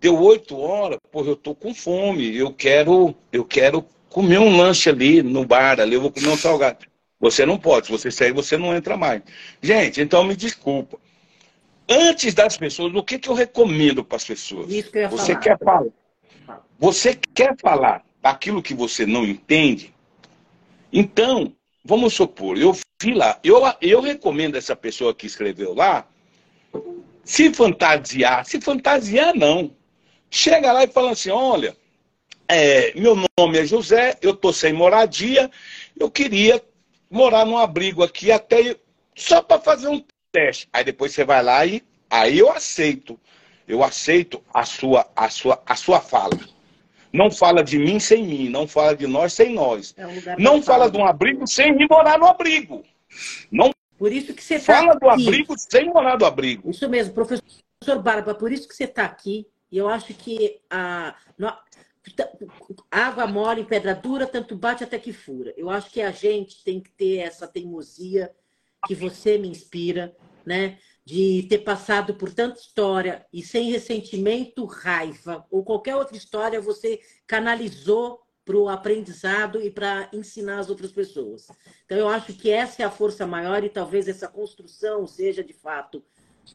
Deu 0.00 0.20
8 0.20 0.58
horas, 0.58 0.98
pô, 1.12 1.22
eu 1.24 1.36
tô 1.36 1.54
com 1.54 1.72
fome. 1.72 2.36
Eu 2.36 2.52
quero, 2.52 3.14
eu 3.32 3.44
quero 3.44 3.86
comer 4.08 4.40
um 4.40 4.56
lanche 4.56 4.90
ali 4.90 5.22
no 5.22 5.44
bar, 5.44 5.78
ali, 5.78 5.94
eu 5.94 6.00
vou 6.00 6.10
comer 6.10 6.28
um 6.28 6.36
salgado. 6.36 6.89
Você 7.20 7.44
não 7.44 7.58
pode, 7.58 7.86
se 7.86 7.92
você 7.92 8.10
sair, 8.10 8.32
você 8.32 8.56
não 8.56 8.74
entra 8.74 8.96
mais. 8.96 9.22
Gente, 9.62 10.00
então 10.00 10.24
me 10.24 10.34
desculpa 10.34 10.98
antes 11.90 12.32
das 12.32 12.56
pessoas, 12.56 12.94
o 12.94 13.02
que, 13.02 13.18
que 13.18 13.28
eu 13.28 13.34
recomendo 13.34 14.04
para 14.04 14.16
as 14.16 14.24
pessoas? 14.24 14.70
Isso 14.70 14.92
que 14.92 15.08
você 15.08 15.32
falar. 15.32 15.40
quer 15.40 15.58
falar? 15.58 15.86
Você 16.78 17.18
quer 17.34 17.56
falar 17.60 18.04
daquilo 18.22 18.62
que 18.62 18.72
você 18.72 19.04
não 19.04 19.24
entende? 19.24 19.92
Então, 20.92 21.52
vamos 21.84 22.14
supor, 22.14 22.56
eu 22.56 22.76
vi 23.02 23.12
lá, 23.12 23.38
eu, 23.42 23.60
eu 23.80 24.00
recomendo 24.00 24.56
essa 24.56 24.76
pessoa 24.76 25.12
que 25.12 25.26
escreveu 25.26 25.74
lá, 25.74 26.06
se 27.24 27.52
fantasiar, 27.52 28.44
se 28.46 28.60
fantasiar 28.60 29.34
não. 29.34 29.74
Chega 30.30 30.72
lá 30.72 30.84
e 30.84 30.88
fala 30.88 31.10
assim, 31.10 31.30
olha, 31.30 31.76
é, 32.46 32.92
meu 32.98 33.16
nome 33.38 33.58
é 33.58 33.66
José, 33.66 34.16
eu 34.22 34.34
tô 34.34 34.52
sem 34.52 34.72
moradia, 34.72 35.50
eu 35.98 36.08
queria 36.10 36.62
morar 37.10 37.44
num 37.44 37.58
abrigo 37.58 38.02
aqui 38.02 38.30
até 38.30 38.76
só 39.16 39.42
para 39.42 39.60
fazer 39.60 39.88
um 39.88 40.02
teste. 40.30 40.68
Aí 40.72 40.84
depois 40.84 41.12
você 41.12 41.24
vai 41.24 41.42
lá 41.42 41.66
e 41.66 41.82
aí 42.08 42.38
eu 42.38 42.50
aceito. 42.50 43.18
Eu 43.66 43.84
aceito 43.84 44.42
a 44.52 44.64
sua, 44.64 45.08
a 45.14 45.28
sua, 45.28 45.62
a 45.66 45.76
sua 45.76 46.00
fala. 46.00 46.38
Não 47.12 47.30
fala 47.30 47.62
de 47.62 47.78
mim 47.78 47.98
sem 47.98 48.24
mim, 48.24 48.48
não 48.48 48.66
fala 48.68 48.96
de 48.96 49.06
nós 49.06 49.32
sem 49.32 49.54
nós. 49.54 49.94
É 49.96 50.06
um 50.06 50.12
não 50.38 50.62
fala 50.62 50.90
de 50.90 50.96
um 50.96 51.04
abrigo 51.04 51.46
sem 51.46 51.74
me 51.74 51.86
morar 51.88 52.18
no 52.18 52.26
abrigo. 52.26 52.84
Não 53.50 53.70
por 53.98 54.12
isso 54.12 54.32
que 54.32 54.42
você 54.42 54.58
tá 54.58 54.64
fala 54.64 54.94
do 54.94 55.08
abrigo 55.10 55.54
sem 55.58 55.86
morar 55.86 56.16
do 56.16 56.24
abrigo. 56.24 56.70
Isso 56.70 56.88
mesmo, 56.88 57.12
professor 57.12 57.42
Barba, 58.02 58.34
por 58.34 58.50
isso 58.50 58.66
que 58.66 58.74
você 58.74 58.84
está 58.84 59.04
aqui. 59.04 59.46
E 59.70 59.76
eu 59.76 59.88
acho 59.88 60.14
que 60.14 60.58
a, 60.70 61.14
água 62.90 63.26
mole 63.26 63.62
em 63.62 63.64
pedra 63.64 63.94
dura, 63.94 64.26
tanto 64.26 64.56
bate 64.56 64.84
até 64.84 64.98
que 64.98 65.12
fura. 65.12 65.52
Eu 65.56 65.68
acho 65.70 65.90
que 65.90 66.00
a 66.00 66.10
gente 66.10 66.62
tem 66.64 66.80
que 66.80 66.90
ter 66.90 67.18
essa 67.18 67.46
teimosia 67.46 68.34
que 68.86 68.94
você 68.94 69.36
me 69.36 69.48
inspira, 69.48 70.16
né? 70.44 70.78
De 71.04 71.46
ter 71.48 71.58
passado 71.58 72.14
por 72.14 72.32
tanta 72.32 72.60
história 72.60 73.26
e 73.32 73.42
sem 73.42 73.70
ressentimento, 73.70 74.64
raiva 74.64 75.46
ou 75.50 75.64
qualquer 75.64 75.96
outra 75.96 76.16
história, 76.16 76.60
você 76.60 77.00
canalizou 77.26 78.20
para 78.44 78.56
o 78.56 78.68
aprendizado 78.68 79.60
e 79.62 79.70
para 79.70 80.08
ensinar 80.12 80.58
as 80.58 80.70
outras 80.70 80.92
pessoas. 80.92 81.46
Então, 81.84 81.98
eu 81.98 82.08
acho 82.08 82.32
que 82.34 82.50
essa 82.50 82.82
é 82.82 82.84
a 82.84 82.90
força 82.90 83.26
maior 83.26 83.62
e 83.62 83.68
talvez 83.68 84.08
essa 84.08 84.28
construção 84.28 85.06
seja 85.06 85.44
de 85.44 85.52
fato 85.52 86.02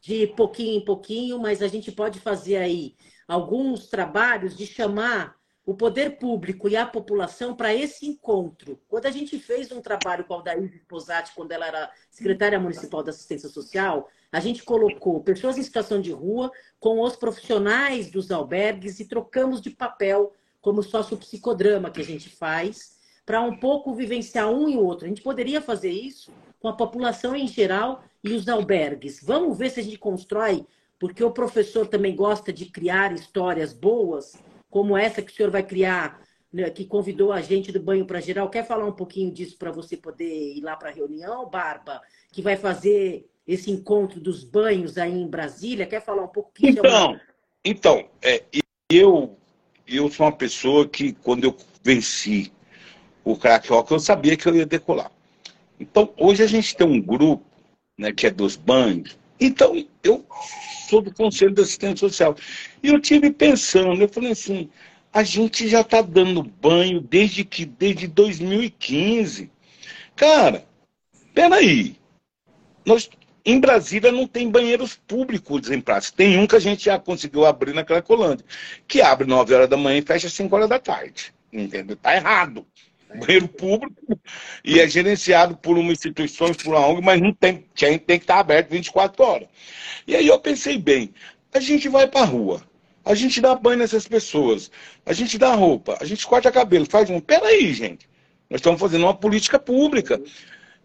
de 0.02 0.26
pouquinho 0.26 0.76
em 0.76 0.84
pouquinho, 0.84 1.38
mas 1.38 1.62
a 1.62 1.68
gente 1.68 1.90
pode 1.90 2.20
fazer 2.20 2.56
aí 2.56 2.96
alguns 3.26 3.88
trabalhos 3.88 4.56
de 4.56 4.66
chamar 4.66 5.36
o 5.66 5.74
poder 5.74 6.16
público 6.18 6.68
e 6.68 6.76
a 6.76 6.86
população 6.86 7.54
para 7.54 7.74
esse 7.74 8.06
encontro. 8.06 8.80
Quando 8.86 9.06
a 9.06 9.10
gente 9.10 9.36
fez 9.36 9.72
um 9.72 9.80
trabalho 9.80 10.24
com 10.24 10.34
a 10.34 10.36
Aldair 10.36 10.84
Posati, 10.86 11.34
quando 11.34 11.50
ela 11.50 11.66
era 11.66 11.90
secretária 12.08 12.60
municipal 12.60 13.02
da 13.02 13.10
assistência 13.10 13.48
social, 13.48 14.08
a 14.30 14.38
gente 14.38 14.62
colocou 14.62 15.20
pessoas 15.24 15.58
em 15.58 15.62
situação 15.64 16.00
de 16.00 16.12
rua 16.12 16.52
com 16.78 17.00
os 17.00 17.16
profissionais 17.16 18.08
dos 18.10 18.30
albergues 18.30 19.00
e 19.00 19.06
trocamos 19.06 19.60
de 19.60 19.70
papel, 19.70 20.32
como 20.60 20.84
sócio-psicodrama 20.84 21.90
que 21.90 22.00
a 22.00 22.04
gente 22.04 22.28
faz, 22.28 22.96
para 23.24 23.40
um 23.40 23.58
pouco 23.58 23.92
vivenciar 23.92 24.48
um 24.48 24.68
e 24.68 24.76
outro. 24.76 25.04
A 25.04 25.08
gente 25.08 25.22
poderia 25.22 25.60
fazer 25.60 25.90
isso 25.90 26.32
com 26.60 26.68
a 26.68 26.76
população 26.76 27.34
em 27.34 27.48
geral 27.48 28.04
e 28.22 28.32
os 28.32 28.48
albergues. 28.48 29.20
Vamos 29.20 29.58
ver 29.58 29.70
se 29.70 29.80
a 29.80 29.82
gente 29.82 29.98
constrói, 29.98 30.64
porque 30.98 31.22
o 31.22 31.30
professor 31.30 31.86
também 31.86 32.14
gosta 32.14 32.52
de 32.52 32.66
criar 32.66 33.12
histórias 33.12 33.72
boas 33.72 34.36
como 34.70 34.96
essa 34.96 35.22
que 35.22 35.32
o 35.32 35.34
senhor 35.34 35.50
vai 35.50 35.62
criar, 35.62 36.20
né, 36.52 36.70
que 36.70 36.84
convidou 36.84 37.32
a 37.32 37.40
gente 37.40 37.72
do 37.72 37.80
Banho 37.80 38.06
para 38.06 38.20
Geral. 38.20 38.50
Quer 38.50 38.66
falar 38.66 38.84
um 38.84 38.92
pouquinho 38.92 39.30
disso 39.30 39.56
para 39.58 39.70
você 39.70 39.96
poder 39.96 40.54
ir 40.54 40.60
lá 40.60 40.76
para 40.76 40.90
a 40.90 40.92
reunião, 40.92 41.48
Barba? 41.48 42.00
Que 42.32 42.42
vai 42.42 42.56
fazer 42.56 43.26
esse 43.46 43.70
encontro 43.70 44.20
dos 44.20 44.44
banhos 44.44 44.98
aí 44.98 45.12
em 45.12 45.28
Brasília. 45.28 45.86
Quer 45.86 46.02
falar 46.02 46.24
um 46.24 46.28
pouco? 46.28 46.52
Que 46.52 46.68
então, 46.68 47.20
então 47.64 48.08
é, 48.22 48.42
eu, 48.90 49.38
eu 49.86 50.10
sou 50.10 50.26
uma 50.26 50.32
pessoa 50.32 50.88
que, 50.88 51.12
quando 51.12 51.44
eu 51.44 51.56
venci 51.82 52.52
o 53.24 53.36
crack 53.36 53.68
rock, 53.68 53.92
eu 53.92 54.00
sabia 54.00 54.36
que 54.36 54.46
eu 54.46 54.54
ia 54.54 54.66
decolar. 54.66 55.10
Então, 55.78 56.12
hoje 56.16 56.42
a 56.42 56.46
gente 56.46 56.76
tem 56.76 56.86
um 56.86 57.00
grupo 57.00 57.44
né, 57.98 58.12
que 58.12 58.26
é 58.26 58.30
dos 58.30 58.56
banhos. 58.56 59.18
Então, 59.40 59.86
eu 60.02 60.24
sou 60.88 61.00
do 61.00 61.12
Conselho 61.12 61.54
de 61.54 61.62
Assistência 61.62 62.08
Social. 62.08 62.36
E 62.82 62.88
eu 62.88 63.00
tive 63.00 63.30
pensando, 63.30 64.00
eu 64.00 64.08
falei 64.08 64.32
assim, 64.32 64.70
a 65.12 65.22
gente 65.22 65.68
já 65.68 65.80
está 65.80 66.02
dando 66.02 66.42
banho 66.42 67.00
desde 67.00 67.44
que 67.44 67.64
desde 67.64 68.06
2015. 68.06 69.50
Cara, 70.14 70.64
peraí. 71.34 71.96
Nós, 72.84 73.10
em 73.44 73.60
Brasília 73.60 74.12
não 74.12 74.26
tem 74.26 74.50
banheiros 74.50 74.96
públicos 75.06 75.70
em 75.70 75.80
praça. 75.80 76.12
Tem 76.14 76.38
um 76.38 76.46
que 76.46 76.56
a 76.56 76.60
gente 76.60 76.84
já 76.84 76.98
conseguiu 76.98 77.44
abrir 77.46 77.74
na 77.74 77.84
Cracolândia, 77.84 78.44
que 78.86 79.00
abre 79.00 79.26
9 79.26 79.54
horas 79.54 79.68
da 79.68 79.76
manhã 79.76 79.98
e 79.98 80.02
fecha 80.02 80.28
5 80.28 80.54
horas 80.54 80.68
da 80.68 80.78
tarde. 80.78 81.32
Entendeu? 81.52 81.96
Tá 81.96 82.14
errado. 82.14 82.66
Banheiro 83.14 83.48
público 83.48 84.18
e 84.64 84.80
é 84.80 84.88
gerenciado 84.88 85.56
por 85.56 85.78
uma 85.78 85.92
instituição, 85.92 86.52
por 86.52 86.68
uma 86.68 86.86
ONG, 86.86 87.02
mas 87.02 87.20
não 87.20 87.32
tem, 87.32 87.64
tem, 87.74 87.98
tem 87.98 88.18
que 88.18 88.24
estar 88.24 88.38
aberto 88.38 88.70
24 88.70 89.24
horas. 89.24 89.48
E 90.06 90.14
aí 90.14 90.26
eu 90.26 90.38
pensei 90.38 90.78
bem, 90.78 91.14
a 91.52 91.60
gente 91.60 91.88
vai 91.88 92.06
para 92.06 92.22
a 92.22 92.24
rua, 92.24 92.62
a 93.04 93.14
gente 93.14 93.40
dá 93.40 93.54
banho 93.54 93.78
nessas 93.78 94.06
pessoas, 94.06 94.70
a 95.04 95.12
gente 95.12 95.38
dá 95.38 95.54
roupa, 95.54 95.96
a 96.00 96.04
gente 96.04 96.26
corta 96.26 96.50
cabelo, 96.50 96.86
faz 96.88 97.08
um. 97.08 97.20
Peraí, 97.20 97.72
gente. 97.72 98.08
Nós 98.50 98.60
estamos 98.60 98.80
fazendo 98.80 99.02
uma 99.04 99.14
política 99.14 99.58
pública. 99.58 100.20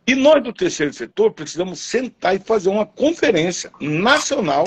E 0.05 0.15
nós 0.15 0.43
do 0.43 0.51
terceiro 0.51 0.91
setor 0.93 1.31
precisamos 1.31 1.79
sentar 1.79 2.35
e 2.35 2.39
fazer 2.39 2.69
uma 2.69 2.85
conferência 2.85 3.71
nacional 3.79 4.65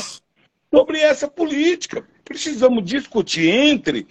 sobre 0.73 1.00
essa 1.00 1.26
política. 1.26 2.06
Precisamos 2.25 2.84
discutir 2.84 3.49
entre 3.49 4.06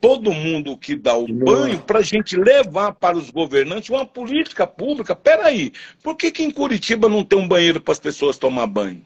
todo 0.00 0.32
mundo 0.32 0.76
que 0.78 0.96
dá 0.96 1.16
o 1.16 1.28
banho 1.28 1.78
para 1.80 1.98
a 1.98 2.02
gente 2.02 2.36
levar 2.36 2.92
para 2.94 3.18
os 3.18 3.30
governantes 3.30 3.90
uma 3.90 4.06
política 4.06 4.66
pública. 4.66 5.14
Peraí, 5.14 5.72
por 6.02 6.16
que, 6.16 6.30
que 6.30 6.42
em 6.42 6.50
Curitiba 6.50 7.08
não 7.08 7.22
tem 7.22 7.38
um 7.38 7.46
banheiro 7.46 7.80
para 7.80 7.92
as 7.92 8.00
pessoas 8.00 8.38
tomar 8.38 8.66
banho? 8.66 9.04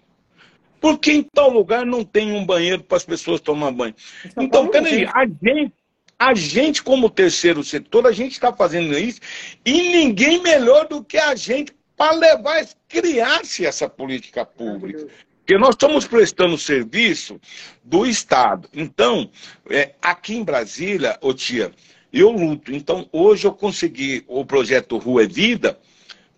Por 0.80 0.98
que 0.98 1.12
em 1.12 1.22
tal 1.22 1.50
lugar 1.50 1.84
não 1.84 2.04
tem 2.04 2.32
um 2.32 2.44
banheiro 2.44 2.84
para 2.84 2.96
as 2.96 3.04
pessoas 3.04 3.40
tomar 3.40 3.72
banho? 3.72 3.94
Então, 4.38 4.68
peraí, 4.68 5.06
a 5.06 5.26
gente, 5.26 5.72
a 6.18 6.34
gente, 6.34 6.82
como 6.82 7.10
terceiro 7.10 7.64
setor, 7.64 8.06
a 8.06 8.12
gente 8.12 8.32
está 8.32 8.52
fazendo 8.52 8.96
isso 8.96 9.20
e 9.64 9.90
ninguém 9.90 10.42
melhor 10.42 10.86
do 10.86 11.02
que 11.02 11.16
a 11.16 11.34
gente 11.34 11.72
para 11.96 12.12
levar, 12.12 12.64
criar-se 12.88 13.64
essa 13.64 13.88
política 13.88 14.44
pública. 14.44 15.08
Porque 15.44 15.58
nós 15.58 15.74
estamos 15.74 16.06
prestando 16.06 16.56
serviço 16.56 17.38
do 17.84 18.06
Estado. 18.06 18.66
Então, 18.72 19.30
é, 19.68 19.92
aqui 20.00 20.34
em 20.34 20.42
Brasília, 20.42 21.18
ô 21.20 21.34
tia, 21.34 21.70
eu 22.10 22.30
luto. 22.30 22.74
Então, 22.74 23.06
hoje 23.12 23.46
eu 23.46 23.52
consegui 23.52 24.24
o 24.26 24.42
projeto 24.46 24.96
Rua 24.96 25.24
é 25.24 25.26
Vida, 25.26 25.78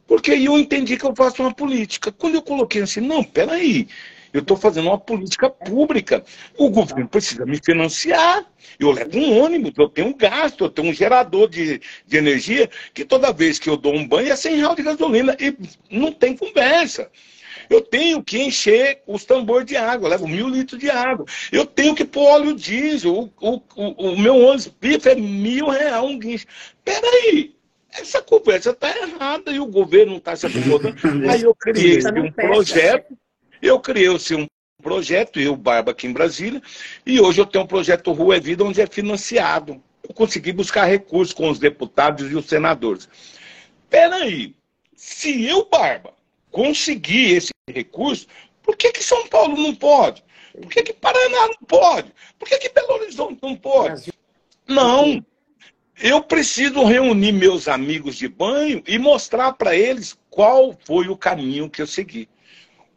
porque 0.08 0.32
eu 0.32 0.58
entendi 0.58 0.96
que 0.96 1.04
eu 1.04 1.14
faço 1.14 1.40
uma 1.40 1.54
política. 1.54 2.10
Quando 2.10 2.34
eu 2.34 2.42
coloquei 2.42 2.82
assim, 2.82 3.00
não, 3.00 3.22
peraí, 3.22 3.86
eu 4.32 4.40
estou 4.40 4.56
fazendo 4.56 4.88
uma 4.88 4.98
política 4.98 5.48
pública. 5.48 6.25
O 6.58 6.68
governo 6.68 7.08
precisa 7.08 7.46
me 7.46 7.60
financiar. 7.64 8.44
Eu 8.76 8.90
levo 8.90 9.16
um 9.16 9.38
ônibus, 9.40 9.72
eu 9.78 9.88
tenho 9.88 10.08
um 10.08 10.16
gasto, 10.16 10.64
eu 10.64 10.68
tenho 10.68 10.88
um 10.88 10.92
gerador 10.92 11.48
de, 11.48 11.80
de 12.04 12.16
energia, 12.16 12.68
que 12.92 13.04
toda 13.04 13.32
vez 13.32 13.56
que 13.60 13.70
eu 13.70 13.76
dou 13.76 13.94
um 13.94 14.06
banho 14.06 14.32
é 14.32 14.34
100 14.34 14.56
reais 14.56 14.75
de 14.75 14.82
gasolina. 14.82 15.36
E 15.38 15.56
não 15.88 16.10
tem 16.10 16.36
conversa. 16.36 17.08
Eu 17.68 17.80
tenho 17.80 18.23
que 18.23 18.42
encher 18.42 19.02
os 19.06 19.25
tambores 19.25 19.66
de 19.66 19.76
água, 19.76 20.06
eu 20.06 20.11
levo 20.11 20.28
mil 20.28 20.49
litros 20.49 20.80
de 20.80 20.90
água. 20.90 21.26
Eu 21.50 21.66
tenho 21.66 21.94
que 21.94 22.04
pôr 22.04 22.25
óleo 22.25 22.54
diesel. 22.54 23.32
O, 23.40 23.50
o, 23.50 23.62
o, 23.76 24.12
o 24.12 24.18
meu 24.18 24.37
ônibus 24.37 24.68
pifa 24.68 25.11
é 25.11 25.14
mil 25.14 25.68
reais 25.68 26.04
um 26.04 26.18
guincho. 26.18 26.46
Peraí, 26.85 27.54
essa 27.92 28.23
conversa 28.23 28.70
está 28.70 28.88
errada 28.96 29.50
e 29.50 29.58
o 29.58 29.66
governo 29.66 30.12
não 30.12 30.18
está 30.18 30.37
se 30.37 30.46
acomodando. 30.46 30.96
Aí 31.30 31.42
eu 31.42 31.54
criei 31.54 31.99
um 32.06 32.30
projeto 32.30 33.16
eu 33.62 33.80
criei 33.80 34.08
um 34.08 34.46
projeto, 34.82 35.40
eu, 35.40 35.56
Barba, 35.56 35.92
aqui 35.92 36.06
em 36.06 36.12
Brasília, 36.12 36.62
e 37.04 37.20
hoje 37.20 37.40
eu 37.40 37.46
tenho 37.46 37.64
um 37.64 37.66
projeto 37.66 38.12
Rua 38.12 38.37
é 38.37 38.40
Vida, 38.40 38.64
onde 38.64 38.80
é 38.80 38.87
financiado. 38.87 39.82
Eu 40.06 40.14
consegui 40.14 40.52
buscar 40.52 40.85
recursos 40.85 41.35
com 41.35 41.50
os 41.50 41.58
deputados 41.58 42.30
e 42.30 42.37
os 42.37 42.46
senadores. 42.46 43.08
Peraí, 43.88 44.54
se 44.94 45.44
eu, 45.44 45.68
Barba, 45.68 46.12
conseguir 46.50 47.37
esse 47.37 47.55
recurso, 47.73 48.28
por 48.62 48.76
que, 48.76 48.92
que 48.92 49.02
São 49.02 49.26
Paulo 49.26 49.56
não 49.56 49.75
pode? 49.75 50.23
Por 50.52 50.70
que, 50.70 50.85
que 50.85 50.92
Paraná 50.92 51.49
não 51.49 51.66
pode? 51.66 52.12
Por 52.38 52.49
que, 52.49 52.58
que 52.58 52.68
Belo 52.68 52.92
Horizonte 52.92 53.40
não 53.42 53.56
pode? 53.56 54.12
Não. 54.68 55.25
Eu 56.00 56.23
preciso 56.23 56.85
reunir 56.85 57.32
meus 57.32 57.66
amigos 57.66 58.14
de 58.14 58.28
banho 58.28 58.85
e 58.87 58.99
mostrar 58.99 59.52
para 59.54 59.75
eles 59.75 60.16
qual 60.30 60.78
foi 60.85 61.08
o 61.08 61.16
caminho 61.16 61.68
que 61.68 61.82
eu 61.82 61.88
segui. 61.88 62.28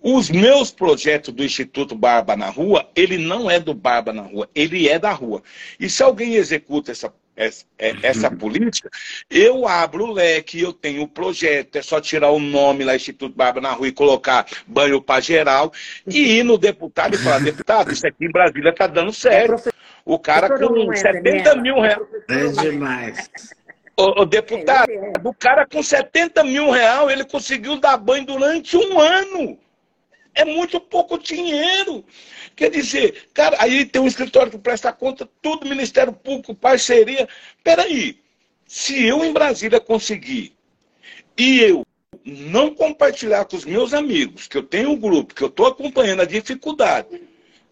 Os 0.02 0.30
meus 0.30 0.70
projetos 0.70 1.34
do 1.34 1.44
Instituto 1.44 1.96
Barba 1.96 2.36
na 2.36 2.50
Rua, 2.50 2.88
ele 2.96 3.18
não 3.18 3.50
é 3.50 3.60
do 3.60 3.74
Barba 3.74 4.14
na 4.14 4.22
Rua, 4.22 4.48
ele 4.54 4.88
é 4.88 5.00
da 5.00 5.12
rua. 5.12 5.42
E 5.80 5.90
se 5.90 6.04
alguém 6.04 6.36
executa 6.36 6.92
essa, 6.92 7.12
essa, 7.40 7.66
é, 7.78 7.96
essa 8.04 8.30
política, 8.30 8.90
eu 9.30 9.66
abro 9.66 10.04
o 10.04 10.12
leque, 10.12 10.62
eu 10.62 10.74
tenho 10.74 11.04
o 11.04 11.08
projeto, 11.08 11.78
é 11.78 11.82
só 11.82 12.02
tirar 12.02 12.32
o 12.32 12.40
nome 12.40 12.84
lá, 12.84 12.98
Instituto 12.98 13.34
Barba 13.34 13.62
na 13.62 13.72
Rua, 13.72 13.88
e 13.88 13.94
colocar 13.94 14.46
banho 14.68 15.02
para 15.02 15.22
geral, 15.22 15.72
e 16.06 16.40
ir 16.40 16.44
no 16.44 16.58
deputado 16.58 17.16
e 17.16 17.18
falar, 17.18 17.40
deputado, 17.40 17.94
isso 17.94 18.06
aqui 18.06 18.26
em 18.26 18.32
Brasília 18.32 18.72
está 18.72 18.88
dando 18.88 19.14
certo. 19.14 19.74
O 20.04 20.20
cara 20.20 20.50
com 20.58 20.94
70 20.94 21.56
mil 21.56 21.80
reais. 21.80 22.02
É 22.30 22.48
demais. 22.62 23.30
O, 23.96 24.24
o 24.24 24.26
deputado, 24.26 24.92
o 25.24 25.34
cara 25.34 25.66
com 25.66 25.82
70 25.82 26.44
mil 26.44 26.72
reais, 26.72 27.10
ele 27.10 27.24
conseguiu 27.24 27.80
dar 27.80 27.96
banho 27.96 28.26
durante 28.26 28.76
um 28.76 29.00
ano. 29.00 29.58
É 30.40 30.46
muito 30.46 30.80
pouco 30.80 31.18
dinheiro. 31.18 32.06
Quer 32.56 32.72
dizer, 32.72 33.28
cara, 33.34 33.58
aí 33.60 33.84
tem 33.84 34.02
um 34.02 34.08
escritório 34.08 34.50
que 34.50 34.58
presta 34.58 34.94
conta, 34.94 35.30
tudo, 35.42 35.68
Ministério 35.68 36.14
Público, 36.14 36.56
parceria. 36.56 37.28
Peraí, 37.62 38.18
se 38.66 39.04
eu 39.04 39.26
em 39.26 39.34
Brasília 39.34 39.82
conseguir 39.82 40.54
e 41.38 41.60
eu 41.60 41.86
não 42.24 42.74
compartilhar 42.74 43.44
com 43.44 43.58
os 43.58 43.66
meus 43.66 43.94
amigos, 43.94 44.48
que 44.48 44.58
eu 44.58 44.64
tenho 44.64 44.92
um 44.92 44.96
grupo, 44.98 45.36
que 45.36 45.44
eu 45.44 45.50
estou 45.50 45.66
acompanhando 45.66 46.22
a 46.22 46.26
dificuldade, 46.26 47.22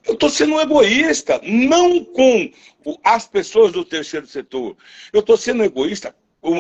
eu 0.03 0.15
estou 0.15 0.29
sendo 0.29 0.59
egoísta, 0.59 1.39
não 1.43 2.03
com 2.03 2.51
as 3.01 3.29
pessoas 3.29 3.71
do 3.71 3.85
terceiro 3.85 4.27
setor. 4.27 4.75
Eu 5.13 5.21
estou 5.21 5.37
sendo 5.37 5.63
egoísta. 5.63 6.13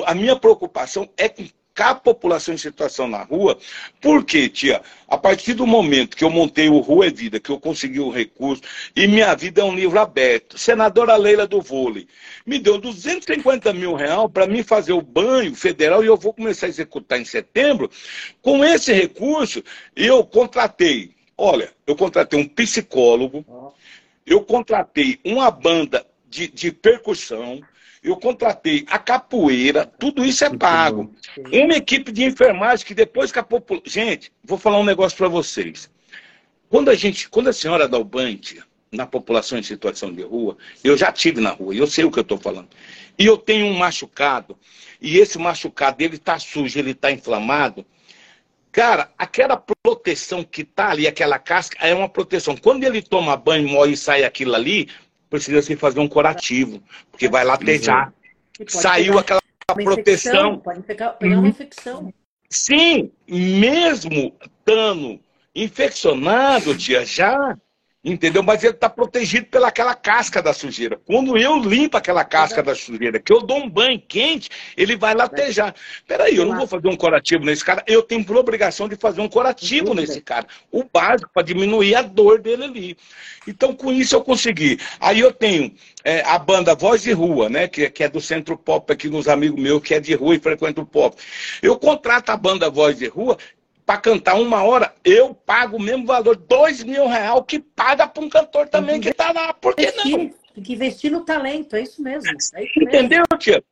A 0.05 0.15
minha 0.15 0.37
preocupação 0.37 1.09
é 1.17 1.27
com 1.27 1.45
colocar 1.77 1.89
a 1.91 1.95
população 1.95 2.55
em 2.55 2.57
situação 2.57 3.07
na 3.07 3.21
rua. 3.21 3.57
Por 4.01 4.25
quê, 4.25 4.49
tia? 4.49 4.81
A 5.07 5.17
partir 5.17 5.53
do 5.53 5.67
momento 5.67 6.17
que 6.17 6.23
eu 6.23 6.29
montei 6.29 6.67
o 6.67 6.79
Rua 6.79 7.05
é 7.05 7.11
Vida, 7.11 7.39
que 7.39 7.51
eu 7.51 7.59
consegui 7.59 7.99
o 7.99 8.09
recurso, 8.09 8.63
e 8.95 9.07
minha 9.07 9.33
vida 9.35 9.61
é 9.61 9.63
um 9.63 9.75
livro 9.75 9.99
aberto. 9.99 10.57
Senadora 10.57 11.15
Leila 11.15 11.47
do 11.47 11.61
Vôlei 11.61 12.07
me 12.45 12.57
deu 12.57 12.77
250 12.79 13.71
mil 13.73 13.93
reais 13.93 14.29
para 14.33 14.47
mim 14.47 14.63
fazer 14.63 14.93
o 14.93 15.01
banho 15.01 15.53
federal 15.55 16.03
e 16.03 16.07
eu 16.07 16.17
vou 16.17 16.33
começar 16.33 16.65
a 16.65 16.69
executar 16.69 17.19
em 17.19 17.25
setembro. 17.25 17.89
Com 18.41 18.65
esse 18.65 18.91
recurso, 18.91 19.63
eu 19.95 20.23
contratei, 20.25 21.11
olha, 21.37 21.71
eu 21.85 21.95
contratei 21.95 22.39
um 22.39 22.47
psicólogo, 22.47 23.45
eu 24.25 24.41
contratei 24.41 25.19
uma 25.23 25.51
banda 25.51 26.05
de, 26.27 26.47
de 26.47 26.71
percussão, 26.71 27.61
eu 28.09 28.17
contratei 28.17 28.85
a 28.89 28.97
capoeira, 28.97 29.85
tudo 29.85 30.25
isso 30.25 30.43
é 30.45 30.55
pago. 30.55 31.13
Uma 31.51 31.75
equipe 31.75 32.11
de 32.11 32.23
enfermagem 32.23 32.85
que 32.85 32.93
depois 32.93 33.31
que 33.31 33.39
a 33.39 33.43
população. 33.43 33.83
Gente, 33.85 34.31
vou 34.43 34.57
falar 34.57 34.79
um 34.79 34.83
negócio 34.83 35.17
para 35.17 35.27
vocês. 35.27 35.89
Quando 36.69 36.89
a 36.89 36.95
gente, 36.95 37.29
quando 37.29 37.49
a 37.49 37.53
senhora 37.53 37.87
dá 37.87 37.97
o 37.97 38.03
banho 38.03 38.39
na 38.91 39.05
população 39.05 39.57
em 39.57 39.63
situação 39.63 40.13
de 40.13 40.21
rua, 40.21 40.57
eu 40.83 40.97
já 40.97 41.11
tive 41.11 41.41
na 41.41 41.51
rua, 41.51 41.75
eu 41.75 41.87
sei 41.87 42.05
o 42.05 42.11
que 42.11 42.19
eu 42.19 42.23
estou 42.23 42.37
falando. 42.37 42.69
E 43.17 43.25
eu 43.25 43.37
tenho 43.37 43.65
um 43.65 43.73
machucado, 43.73 44.57
e 45.01 45.17
esse 45.17 45.37
machucado 45.37 46.01
ele 46.03 46.15
está 46.15 46.39
sujo, 46.39 46.77
ele 46.77 46.91
está 46.91 47.11
inflamado. 47.11 47.85
Cara, 48.71 49.11
aquela 49.17 49.57
proteção 49.57 50.43
que 50.43 50.61
está 50.61 50.89
ali, 50.91 51.07
aquela 51.07 51.39
casca, 51.39 51.77
é 51.85 51.93
uma 51.93 52.07
proteção. 52.07 52.55
Quando 52.55 52.83
ele 52.83 53.01
toma 53.01 53.35
banho, 53.35 53.67
morre 53.67 53.93
e 53.93 53.97
sai 53.97 54.23
aquilo 54.23 54.53
ali, 54.53 54.87
precisa 55.29 55.61
se 55.61 55.75
fazer 55.75 55.99
um 55.99 56.07
curativo, 56.07 56.81
porque 57.11 57.27
vai 57.29 57.43
latejar. 57.43 58.13
Saiu 58.67 59.17
aquela 59.19 59.41
proteção. 59.73 59.99
Infecção, 59.99 60.59
pode 60.59 60.81
pegar, 60.83 61.09
pegar 61.11 61.39
uma 61.39 61.47
infecção. 61.47 62.13
Sim, 62.49 63.11
mesmo 63.27 64.33
estando 64.41 65.19
infeccionado, 65.53 66.77
tia, 66.77 67.05
já 67.05 67.57
Entendeu? 68.07 68.41
Mas 68.41 68.63
ele 68.63 68.71
está 68.71 68.89
protegido 68.89 69.47
pelaquela 69.47 69.93
casca 69.93 70.41
da 70.41 70.53
sujeira. 70.53 70.97
Quando 71.05 71.37
eu 71.37 71.59
limpo 71.59 71.97
aquela 71.97 72.23
casca 72.23 72.63
da 72.63 72.73
sujeira, 72.73 73.19
que 73.19 73.33
eu 73.33 73.41
dou 73.41 73.57
um 73.57 73.69
banho 73.69 74.01
quente, 74.07 74.49
ele 74.77 74.95
vai 74.95 75.13
latejar. 75.13 75.75
Peraí, 76.07 76.37
eu 76.37 76.45
não 76.45 76.55
vou 76.55 76.65
fazer 76.65 76.87
um 76.87 76.95
curativo 76.95 77.43
nesse 77.43 77.65
cara. 77.65 77.83
Eu 77.85 78.01
tenho 78.01 78.23
por 78.23 78.37
obrigação 78.37 78.87
de 78.87 78.95
fazer 78.95 79.19
um 79.19 79.27
curativo 79.27 79.93
nesse 79.93 80.21
cara. 80.21 80.47
O 80.71 80.85
básico 80.85 81.29
para 81.33 81.43
diminuir 81.43 81.95
a 81.95 82.01
dor 82.01 82.39
dele 82.39 82.63
ali. 82.63 82.97
Então, 83.45 83.75
com 83.75 83.91
isso 83.91 84.15
eu 84.15 84.21
consegui. 84.21 84.79
Aí 85.01 85.19
eu 85.19 85.33
tenho 85.33 85.73
é, 86.05 86.21
a 86.21 86.39
banda 86.39 86.73
Voz 86.73 87.01
de 87.01 87.11
Rua, 87.11 87.49
né? 87.49 87.67
Que, 87.67 87.89
que 87.89 88.05
é 88.05 88.07
do 88.07 88.21
Centro 88.21 88.57
Pop 88.57 88.89
aqui 88.89 89.09
nos 89.09 89.27
amigos 89.27 89.61
meus, 89.61 89.81
que 89.81 89.93
é 89.93 89.99
de 89.99 90.13
rua 90.13 90.33
e 90.33 90.39
frequenta 90.39 90.79
o 90.79 90.85
pop. 90.85 91.17
Eu 91.61 91.77
contrato 91.77 92.29
a 92.29 92.37
banda 92.37 92.69
Voz 92.69 92.97
de 92.97 93.07
Rua 93.07 93.37
para 93.87 94.01
cantar 94.01 94.35
uma 94.35 94.61
hora, 94.63 94.93
eu 95.01 95.33
pago 95.33 95.77
o 95.77 95.81
mesmo 95.81 96.05
valor, 96.05 96.35
dois 96.35 96.83
mil 96.83 97.07
reais, 97.07 97.41
que 97.47 97.57
paga 97.57 98.05
para 98.05 98.21
um 98.21 98.27
cantor 98.27 98.67
também 98.67 98.99
que 98.99 99.07
está 99.07 99.31
lá. 99.31 99.53
Por 99.53 99.73
que 99.73 99.89
não? 99.93 100.29
Tem 100.53 100.63
que 100.63 100.73
investir 100.73 101.09
no 101.09 101.23
talento, 101.23 101.73
é 101.77 101.83
isso 101.83 102.03
mesmo. 102.03 102.29
É 102.29 102.63
isso 102.65 102.83
Entendeu, 102.83 103.23
tia? 103.39 103.63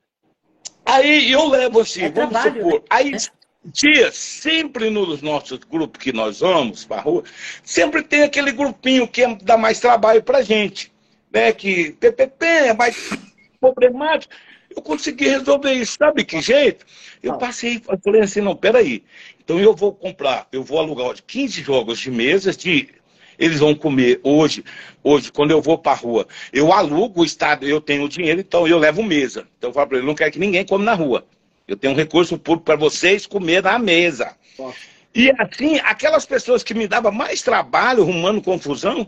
Aí 0.86 1.30
eu 1.30 1.50
levo 1.50 1.82
assim, 1.82 2.04
é 2.04 2.10
vamos 2.10 2.30
trabalho, 2.30 2.64
supor. 2.64 2.80
Né? 2.80 2.86
Aí, 2.90 3.12
tia, 3.74 4.10
sempre 4.14 4.90
nos 4.90 5.22
nossos 5.22 5.60
grupos 5.60 6.02
que 6.02 6.14
nós 6.14 6.40
vamos 6.40 6.86
para 6.86 7.02
rua, 7.02 7.26
sempre 7.62 8.02
tem 8.02 8.24
aquele 8.24 8.54
grupinho 8.54 9.10
que 9.10 9.22
dá 9.44 9.58
mais 9.58 9.82
trabalho 9.82 10.24
para 10.24 10.42
gente. 10.42 10.94
Né? 11.30 11.52
Que 11.52 11.92
PPP 11.92 12.46
é 12.46 12.74
mais 12.74 13.10
problemático. 13.60 14.34
Eu 14.76 14.82
consegui 14.82 15.28
resolver 15.28 15.74
isso. 15.74 15.98
Sabe 15.98 16.24
que 16.24 16.42
jeito? 16.42 16.86
Eu 17.24 17.38
passei, 17.38 17.82
eu 17.88 18.00
falei 18.04 18.22
assim, 18.22 18.42
não, 18.42 18.56
peraí. 18.56 19.04
Então 19.44 19.60
eu 19.60 19.74
vou 19.74 19.94
comprar, 19.94 20.48
eu 20.52 20.64
vou 20.64 20.80
alugar 20.80 21.16
15 21.26 21.62
jogos 21.62 22.00
de 22.00 22.12
mesas 22.12 22.58
de 22.58 22.90
eles 23.38 23.60
vão 23.60 23.76
comer 23.76 24.20
hoje, 24.24 24.64
hoje 25.04 25.32
quando 25.32 25.52
eu 25.52 25.62
vou 25.62 25.78
para 25.78 25.92
a 25.92 25.96
rua, 25.96 26.28
eu 26.54 26.72
alugo 26.72 27.22
o 27.22 27.26
estado, 27.26 27.68
eu 27.68 27.82
tenho 27.82 28.08
dinheiro, 28.08 28.40
então 28.40 28.68
eu 28.68 28.80
levo 28.80 29.04
mesa. 29.04 29.46
Então 29.58 29.70
eu 29.70 29.74
falo 29.74 29.88
para 29.88 29.98
ele, 29.98 30.08
não 30.08 30.16
quero 30.16 30.32
que 30.32 30.40
ninguém 30.40 30.66
come 30.66 30.86
na 30.86 30.94
rua. 30.94 31.26
Eu 31.68 31.76
tenho 31.76 31.94
um 31.94 31.98
recurso 31.98 32.38
público 32.38 32.66
para 32.66 32.76
vocês 32.76 33.26
comer 33.26 33.64
na 33.64 33.78
mesa. 33.78 34.36
Nossa. 34.58 34.78
E 35.14 35.32
assim, 35.40 35.80
aquelas 35.80 36.26
pessoas 36.26 36.64
que 36.64 36.74
me 36.74 36.88
davam 36.88 37.12
mais 37.12 37.42
trabalho, 37.42 38.04
arrumando 38.04 38.42
confusão, 38.42 39.08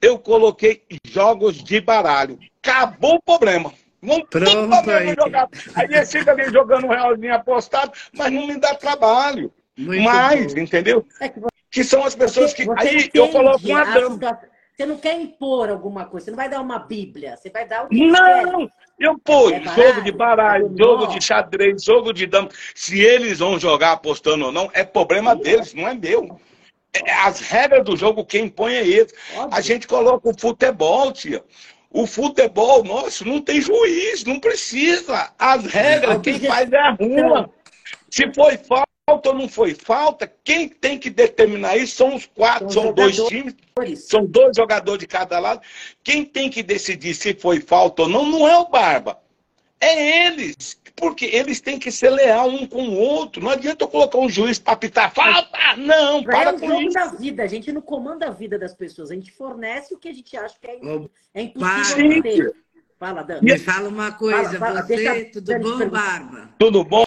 eu 0.00 0.18
coloquei 0.18 0.82
jogos 1.06 1.62
de 1.62 1.80
baralho. 1.80 2.38
Acabou 2.62 3.16
o 3.16 3.22
problema. 3.22 3.72
Não 4.04 4.20
Pronto, 4.26 4.90
aí. 4.90 5.14
Jogar. 5.14 5.48
Aí 5.74 5.86
eles 5.90 6.12
ficam 6.12 6.34
ali 6.34 6.50
jogando 6.50 6.86
um 6.86 6.90
realzinho 6.90 7.34
apostado, 7.34 7.92
mas 8.16 8.32
não 8.32 8.46
me 8.46 8.58
dá 8.58 8.74
trabalho. 8.74 9.52
Muito 9.76 10.02
mais, 10.02 10.54
bom. 10.54 10.60
entendeu? 10.60 11.04
É 11.20 11.28
que, 11.28 11.40
você, 11.40 11.48
que, 11.70 11.84
são 11.84 12.04
as 12.04 12.14
pessoas 12.14 12.52
que. 12.52 12.64
Aí 12.76 13.10
eu 13.12 13.28
coloco 13.30 13.66
uma 13.66 13.84
dama. 13.84 14.40
Você 14.76 14.86
não 14.86 14.96
quer 14.98 15.20
impor 15.20 15.70
alguma 15.70 16.04
coisa, 16.04 16.24
você 16.24 16.30
não 16.32 16.36
vai 16.36 16.48
dar 16.48 16.60
uma 16.60 16.80
Bíblia, 16.80 17.36
você 17.36 17.48
vai 17.48 17.66
dar 17.66 17.84
o 17.84 17.88
que 17.88 18.06
Não! 18.06 18.66
Quer. 18.66 18.74
Eu 18.98 19.18
pô, 19.18 19.50
é 19.50 19.60
jogo 19.60 20.02
de 20.02 20.12
baralho, 20.12 20.72
é 20.72 20.76
jogo 20.76 21.06
de 21.06 21.24
xadrez, 21.24 21.82
jogo 21.82 22.12
de 22.12 22.26
dama. 22.26 22.48
Se 22.74 23.00
eles 23.00 23.38
vão 23.38 23.58
jogar 23.58 23.92
apostando 23.92 24.46
ou 24.46 24.52
não, 24.52 24.70
é 24.72 24.84
problema 24.84 25.36
Sim, 25.36 25.42
deles, 25.42 25.74
não 25.74 25.88
é 25.88 25.94
meu. 25.94 26.40
É, 26.92 27.12
as 27.12 27.40
regras 27.40 27.84
do 27.84 27.96
jogo, 27.96 28.24
quem 28.24 28.48
põe 28.48 28.74
é 28.74 28.86
eles. 28.86 29.12
A 29.50 29.60
gente 29.60 29.86
coloca 29.86 30.28
o 30.28 30.38
futebol, 30.38 31.12
tia. 31.12 31.42
O 31.94 32.08
futebol 32.08 32.82
nosso 32.82 33.24
não 33.24 33.40
tem 33.40 33.60
juiz, 33.60 34.24
não 34.24 34.40
precisa. 34.40 35.30
As 35.38 35.64
regras, 35.64 36.20
quem 36.22 36.40
faz 36.40 36.72
é 36.72 36.76
a 36.76 36.90
rua. 36.90 37.48
Se 38.10 38.34
foi 38.34 38.58
falta 38.58 39.28
ou 39.28 39.34
não 39.34 39.48
foi 39.48 39.74
falta, 39.74 40.30
quem 40.42 40.68
tem 40.68 40.98
que 40.98 41.08
determinar 41.08 41.76
isso 41.76 41.94
são 41.94 42.16
os 42.16 42.26
quatro, 42.26 42.68
são, 42.68 42.82
são 42.82 42.92
dois 42.92 43.16
times, 43.28 43.54
são 43.98 44.26
dois 44.26 44.56
jogadores 44.56 44.98
de 44.98 45.06
cada 45.06 45.38
lado. 45.38 45.60
Quem 46.02 46.24
tem 46.24 46.50
que 46.50 46.64
decidir 46.64 47.14
se 47.14 47.32
foi 47.32 47.60
falta 47.60 48.02
ou 48.02 48.08
não, 48.08 48.26
não 48.26 48.48
é 48.48 48.58
o 48.58 48.68
Barba. 48.68 49.16
É 49.80 50.26
eles. 50.26 50.80
Porque 50.96 51.24
eles 51.26 51.60
têm 51.60 51.78
que 51.78 51.90
ser 51.90 52.10
leal 52.10 52.48
um 52.48 52.66
com 52.66 52.88
o 52.88 52.94
outro. 52.94 53.42
Não 53.42 53.50
adianta 53.50 53.84
eu 53.84 53.88
colocar 53.88 54.18
um 54.18 54.28
juiz 54.28 54.58
para 54.58 54.74
apitar 54.74 55.12
falta. 55.12 55.76
Não, 55.76 56.22
para 56.22 56.50
é 56.50 56.52
um 56.52 56.58
com 56.58 56.68
jogo 56.68 56.82
isso. 56.82 56.94
da 56.94 57.06
vida. 57.06 57.42
A 57.42 57.46
gente 57.46 57.72
não 57.72 57.80
comanda 57.80 58.28
a 58.28 58.30
vida 58.30 58.58
das 58.58 58.74
pessoas. 58.74 59.10
A 59.10 59.14
gente 59.14 59.32
fornece 59.32 59.92
o 59.92 59.98
que 59.98 60.08
a 60.08 60.14
gente 60.14 60.36
acha 60.36 60.54
que 60.60 60.66
é, 60.66 60.78
é 61.34 61.42
impossível 61.42 62.22
ter. 62.22 62.54
Fala, 62.98 63.22
Dan. 63.22 63.40
Me 63.42 63.58
fala 63.58 63.88
uma 63.88 64.12
coisa. 64.12 64.58
Fala, 64.58 64.58
fala, 64.58 64.82
você, 64.82 64.96
deixa, 64.96 65.30
tudo 65.32 65.58
bom, 65.58 65.88
Barba? 65.88 66.50
Tudo 66.58 66.84
bom? 66.84 67.04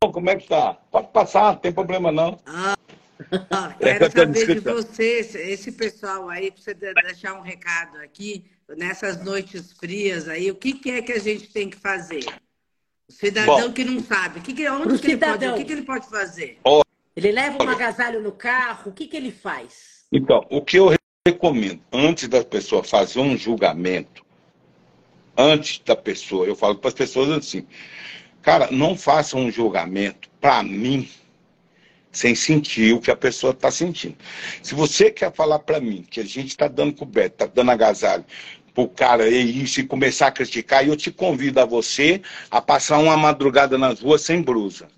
Como 0.00 0.30
é 0.30 0.36
que 0.36 0.48
tá? 0.48 0.74
Pode 0.90 1.08
passar, 1.08 1.52
não 1.52 1.56
tem 1.56 1.72
problema 1.72 2.12
não. 2.12 2.38
Ah. 2.44 2.74
quero 3.78 4.10
saber 4.10 4.54
de 4.54 4.60
você, 4.60 5.20
esse 5.20 5.72
pessoal 5.72 6.28
aí, 6.28 6.50
para 6.50 6.62
você 6.62 6.74
deixar 6.74 7.34
um 7.34 7.40
recado 7.40 7.98
aqui, 7.98 8.44
nessas 8.76 9.22
noites 9.22 9.72
frias 9.72 10.28
aí, 10.28 10.50
o 10.50 10.54
que, 10.54 10.72
que 10.74 10.90
é 10.90 11.02
que 11.02 11.12
a 11.12 11.18
gente 11.18 11.48
tem 11.48 11.68
que 11.68 11.76
fazer? 11.76 12.24
O 13.08 13.12
cidadão 13.12 13.68
Bom, 13.68 13.72
que 13.72 13.84
não 13.84 14.00
sabe, 14.00 14.40
que 14.40 14.52
que, 14.52 14.68
onde 14.68 14.98
que 14.98 15.12
ele 15.12 15.16
pode, 15.18 15.46
o 15.46 15.54
que, 15.54 15.64
que 15.64 15.72
ele 15.72 15.82
pode 15.82 16.08
fazer? 16.08 16.58
Ele 17.14 17.32
leva 17.32 17.62
um 17.62 17.68
agasalho 17.68 18.22
no 18.22 18.32
carro, 18.32 18.90
o 18.90 18.92
que, 18.92 19.06
que 19.06 19.16
ele 19.16 19.30
faz? 19.30 20.06
Então, 20.10 20.46
o 20.50 20.62
que 20.62 20.78
eu 20.78 20.94
recomendo, 21.26 21.80
antes 21.92 22.28
da 22.28 22.42
pessoa 22.42 22.82
fazer 22.82 23.20
um 23.20 23.36
julgamento, 23.36 24.24
antes 25.36 25.78
da 25.84 25.94
pessoa, 25.94 26.46
eu 26.46 26.56
falo 26.56 26.76
para 26.76 26.88
as 26.88 26.94
pessoas 26.94 27.30
assim, 27.30 27.66
cara, 28.40 28.70
não 28.70 28.96
faça 28.96 29.36
um 29.36 29.50
julgamento 29.50 30.30
para 30.40 30.62
mim 30.62 31.08
sem 32.10 32.34
sentir 32.34 32.92
o 32.94 33.00
que 33.00 33.10
a 33.10 33.16
pessoa 33.16 33.52
está 33.52 33.70
sentindo. 33.70 34.16
Se 34.62 34.74
você 34.74 35.10
quer 35.10 35.32
falar 35.32 35.58
para 35.60 35.80
mim 35.80 36.02
que 36.02 36.20
a 36.20 36.24
gente 36.24 36.48
está 36.48 36.68
dando 36.68 36.94
coberto, 36.94 37.34
está 37.34 37.46
dando 37.46 37.70
agasalho 37.70 38.24
pro 38.74 38.88
cara 38.88 39.28
e 39.28 39.66
começar 39.86 40.28
a 40.28 40.32
criticar, 40.32 40.86
eu 40.86 40.96
te 40.96 41.10
convido 41.10 41.60
a 41.60 41.64
você 41.64 42.22
a 42.50 42.60
passar 42.60 42.98
uma 42.98 43.16
madrugada 43.16 43.76
nas 43.76 44.00
ruas 44.00 44.22
sem 44.22 44.42
brusa. 44.42 44.88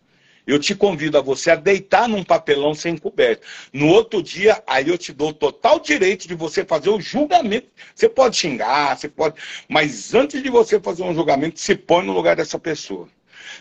Eu 0.47 0.59
te 0.59 0.75
convido 0.75 1.17
a 1.17 1.23
você 1.23 1.51
a 1.51 1.55
deitar 1.55 2.07
num 2.07 2.23
papelão 2.23 2.75
sem 2.75 2.99
coberto. 2.99 3.47
No 3.73 3.89
outro 3.89 4.23
dia, 4.23 4.63
aí 4.67 4.89
eu 4.89 4.99
te 4.99 5.11
dou 5.11 5.33
total 5.33 5.81
direito 5.81 6.29
de 6.29 6.35
você 6.35 6.65
fazer 6.65 6.91
o 6.91 7.01
julgamento. 7.01 7.69
Você 7.95 8.11
pode 8.11 8.37
xingar, 8.37 8.97
você 8.97 9.09
pode. 9.09 9.37
Mas 9.69 10.15
antes 10.15 10.43
de 10.43 10.51
você 10.51 10.79
fazer 10.79 11.03
um 11.03 11.15
julgamento, 11.15 11.59
se 11.59 11.75
põe 11.75 12.05
no 12.05 12.13
lugar 12.13 12.37
dessa 12.37 12.59
pessoa. 12.59 13.09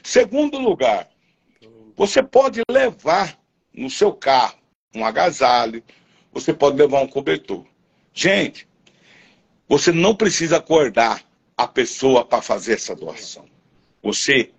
Segundo 0.04 0.60
lugar, 0.60 1.08
você 1.96 2.22
pode 2.22 2.62
levar 2.70 3.40
no 3.74 3.90
seu 3.90 4.12
carro 4.12 4.58
um 4.94 5.06
agasalho, 5.06 5.82
você 6.34 6.54
pode 6.54 6.76
levar 6.78 7.02
um 7.02 7.08
cobertor. 7.08 7.66
Gente, 8.14 8.68
você 9.68 9.92
não 9.92 10.16
precisa 10.16 10.58
acordar 10.58 11.24
a 11.58 11.68
pessoa 11.68 12.26
para 12.26 12.42
fazer 12.42 12.74
essa 12.74 12.96
doação. 12.96 13.46
Você, 14.02 14.52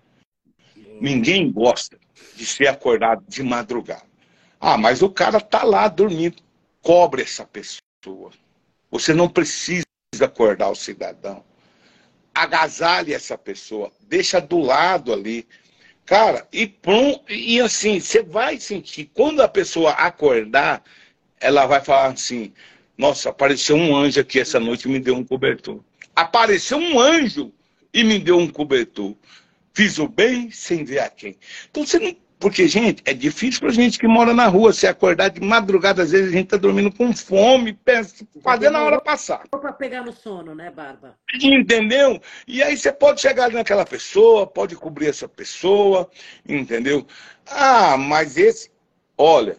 ninguém 0.99 1.51
gosta 1.51 1.97
de 2.35 2.45
ser 2.45 2.67
acordado 2.67 3.23
de 3.27 3.43
madrugada. 3.43 4.03
Ah, 4.59 4.77
mas 4.77 5.01
o 5.01 5.09
cara 5.09 5.39
tá 5.39 5.63
lá 5.63 5.87
dormindo. 5.87 6.41
Cobre 6.81 7.21
essa 7.21 7.45
pessoa. 7.45 8.31
Você 8.89 9.13
não 9.13 9.29
precisa 9.29 9.85
acordar 10.21 10.69
o 10.69 10.75
cidadão. 10.75 11.43
Agasalhe 12.33 13.13
essa 13.13 13.37
pessoa. 13.37 13.91
Deixa 14.07 14.39
do 14.39 14.59
lado 14.59 15.13
ali. 15.13 15.47
Cara, 16.05 16.47
e, 16.51 16.67
pronto, 16.67 17.31
e 17.31 17.59
assim, 17.59 17.99
você 17.99 18.21
vai 18.21 18.59
sentir, 18.59 19.09
quando 19.13 19.41
a 19.41 19.47
pessoa 19.47 19.91
acordar, 19.91 20.83
ela 21.39 21.65
vai 21.65 21.81
falar 21.81 22.11
assim, 22.11 22.53
nossa, 22.97 23.29
apareceu 23.29 23.75
um 23.75 23.95
anjo 23.95 24.19
aqui 24.19 24.39
essa 24.39 24.59
noite 24.59 24.87
e 24.87 24.91
me 24.91 24.99
deu 24.99 25.15
um 25.15 25.23
cobertor. 25.23 25.81
Apareceu 26.15 26.77
um 26.77 26.99
anjo 26.99 27.51
e 27.93 28.03
me 28.03 28.19
deu 28.19 28.37
um 28.37 28.47
cobertor. 28.47 29.15
Fiz 29.73 29.97
o 29.99 30.07
bem 30.07 30.49
sem 30.51 30.83
ver 30.83 30.99
a 30.99 31.09
quem. 31.09 31.37
Então 31.69 31.85
você 31.85 31.99
não 31.99 32.15
porque, 32.39 32.67
gente, 32.67 33.01
é 33.05 33.13
difícil 33.13 33.61
para 33.61 33.71
gente 33.71 33.97
que 33.97 34.07
mora 34.07 34.33
na 34.33 34.47
rua 34.47 34.73
se 34.73 34.85
acordar 34.85 35.29
de 35.29 35.39
madrugada, 35.41 36.03
às 36.03 36.11
vezes 36.11 36.29
a 36.29 36.31
gente 36.31 36.49
tá 36.49 36.57
dormindo 36.57 36.91
com 36.91 37.13
fome, 37.13 37.73
pensa, 37.73 38.25
fazendo 38.43 38.77
a 38.77 38.83
hora 38.83 38.99
passar. 38.99 39.47
Para 39.49 39.71
pegar 39.71 40.03
no 40.03 40.11
sono, 40.11 40.53
né, 40.53 40.69
Barba? 40.69 41.17
Entendeu? 41.41 42.21
E 42.47 42.61
aí 42.61 42.77
você 42.77 42.91
pode 42.91 43.21
chegar 43.21 43.49
naquela 43.51 43.85
pessoa, 43.85 44.45
pode 44.45 44.75
cobrir 44.75 45.07
essa 45.07 45.27
pessoa, 45.27 46.09
entendeu? 46.47 47.07
Ah, 47.47 47.97
mas 47.97 48.37
esse. 48.37 48.69
Olha, 49.17 49.57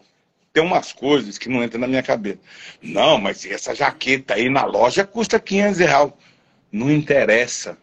tem 0.56 0.64
umas 0.64 0.90
coisas 0.90 1.36
que 1.36 1.50
não 1.50 1.62
entram 1.62 1.82
na 1.82 1.86
minha 1.86 2.02
cabeça. 2.02 2.38
Não, 2.80 3.18
mas 3.18 3.44
essa 3.44 3.74
jaqueta 3.74 4.32
aí 4.32 4.48
na 4.48 4.64
loja 4.64 5.04
custa 5.04 5.38
500 5.38 5.78
reais. 5.80 6.12
Não 6.72 6.90
interessa 6.90 7.76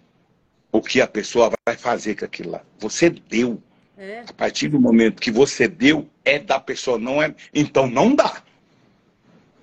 o 0.71 0.81
que 0.81 0.99
a 0.99 1.05
pessoa 1.05 1.51
vai 1.67 1.77
fazer 1.77 2.15
com 2.15 2.25
aquilo 2.25 2.49
lá. 2.49 2.61
Você 2.79 3.11
deu. 3.11 3.61
É. 3.95 4.23
A 4.27 4.33
partir 4.33 4.69
do 4.69 4.79
momento 4.79 5.21
que 5.21 5.29
você 5.29 5.67
deu, 5.67 6.09
é 6.25 6.39
da 6.39 6.59
pessoa, 6.59 6.97
não 6.97 7.21
é. 7.21 7.35
Então 7.53 7.85
não 7.85 8.15
dá. 8.15 8.41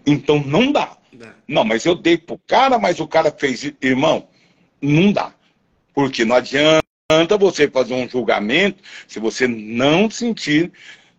Então 0.06 0.40
não 0.46 0.70
dá. 0.70 0.96
dá. 1.12 1.34
Não, 1.48 1.64
mas 1.64 1.84
eu 1.84 1.96
dei 1.96 2.16
pro 2.16 2.38
cara, 2.46 2.78
mas 2.78 3.00
o 3.00 3.08
cara 3.08 3.34
fez. 3.36 3.72
Irmão, 3.82 4.28
não 4.80 5.10
dá. 5.10 5.34
Porque 5.92 6.24
não 6.24 6.36
adianta 6.36 6.84
você 7.40 7.68
fazer 7.68 7.92
um 7.92 8.08
julgamento 8.08 8.84
se 9.08 9.18
você 9.18 9.48
não 9.48 10.08
sentir 10.08 10.70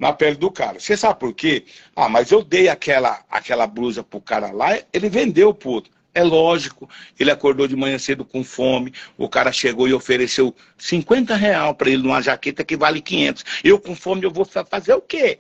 na 0.02 0.12
pele 0.12 0.36
do 0.36 0.50
cara. 0.50 0.80
Você 0.80 0.98
sabe 0.98 1.20
por 1.20 1.32
quê? 1.32 1.64
Ah, 1.96 2.10
mas 2.10 2.32
eu 2.32 2.44
dei 2.44 2.68
aquela, 2.68 3.24
aquela 3.30 3.68
blusa 3.68 4.04
pro 4.04 4.20
cara 4.20 4.52
lá, 4.52 4.76
ele 4.92 5.08
vendeu 5.08 5.54
pro 5.54 5.70
outro. 5.70 5.92
É 6.12 6.24
lógico, 6.24 6.90
ele 7.20 7.30
acordou 7.30 7.68
de 7.68 7.76
manhã 7.76 8.00
cedo 8.00 8.26
com 8.26 8.44
fome, 8.44 8.94
o 9.16 9.30
cara 9.30 9.52
chegou 9.52 9.88
e 9.88 9.94
ofereceu 9.94 10.54
50 10.78 11.36
reais 11.36 11.74
para 11.78 11.90
ele 11.90 12.02
numa 12.02 12.20
jaqueta 12.20 12.66
que 12.66 12.76
vale 12.76 13.00
500. 13.00 13.46
Eu 13.64 13.80
com 13.80 13.96
fome, 13.96 14.24
eu 14.24 14.32
vou 14.32 14.44
fazer 14.44 14.94
o 14.96 15.02
quê? 15.02 15.40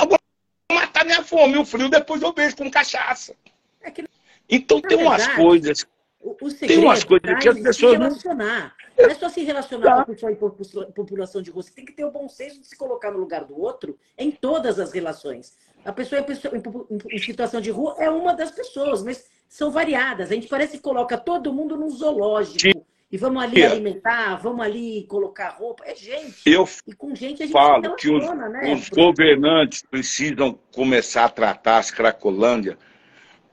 Eu 0.00 0.08
vou 0.08 0.18
matar 0.72 1.04
minha 1.04 1.22
fome, 1.22 1.58
o 1.58 1.64
frio, 1.64 1.90
depois 1.90 2.22
eu 2.22 2.32
beijo 2.32 2.56
com 2.56 2.70
cachaça. 2.70 3.36
É 3.82 3.92
então 4.48 4.80
tem 4.80 4.96
umas 4.96 5.28
coisas... 5.28 5.86
O, 6.20 6.30
o 6.30 6.54
tem 6.54 6.78
umas 6.78 7.04
coisas 7.04 7.38
que 7.40 7.48
as 7.48 7.60
pessoas... 7.60 7.92
Se 7.92 7.98
relacionar. 7.98 8.74
Não 8.98 9.06
é 9.06 9.14
só 9.14 9.28
se 9.28 9.44
relacionar 9.44 10.04
com 10.04 10.12
a 10.12 10.86
população 10.92 11.40
de 11.40 11.50
rua. 11.50 11.62
Você 11.62 11.72
tem 11.72 11.84
que 11.84 11.92
ter 11.92 12.04
o 12.04 12.10
bom 12.10 12.28
senso 12.28 12.60
de 12.60 12.66
se 12.66 12.76
colocar 12.76 13.10
no 13.10 13.18
lugar 13.18 13.44
do 13.44 13.58
outro 13.58 13.96
em 14.16 14.30
todas 14.30 14.80
as 14.80 14.92
relações. 14.92 15.56
A 15.84 15.92
pessoa 15.92 16.20
em, 16.20 17.16
em 17.16 17.18
situação 17.18 17.60
de 17.60 17.70
rua 17.70 17.94
é 17.98 18.10
uma 18.10 18.34
das 18.34 18.50
pessoas, 18.50 19.02
mas 19.02 19.26
são 19.48 19.70
variadas. 19.70 20.30
A 20.30 20.34
gente 20.34 20.48
parece 20.48 20.76
que 20.76 20.82
coloca 20.82 21.16
todo 21.16 21.52
mundo 21.52 21.76
num 21.76 21.90
zoológico. 21.90 22.60
Sim. 22.60 22.82
E 23.10 23.16
vamos 23.16 23.42
ali 23.42 23.64
alimentar, 23.64 24.36
vamos 24.36 24.60
ali 24.60 25.06
colocar 25.08 25.48
roupa. 25.50 25.82
É 25.86 25.94
gente. 25.94 26.42
Eu 26.44 26.68
e 26.86 26.92
com 26.92 27.14
gente 27.14 27.42
a 27.42 27.46
gente 27.46 27.54
falo 27.54 27.96
que 27.96 28.10
os, 28.10 28.22
né? 28.22 28.74
os 28.74 28.90
governantes 28.90 29.82
precisam 29.82 30.58
começar 30.74 31.24
a 31.24 31.28
tratar 31.30 31.78
as 31.78 31.90
Cracolândia 31.90 32.76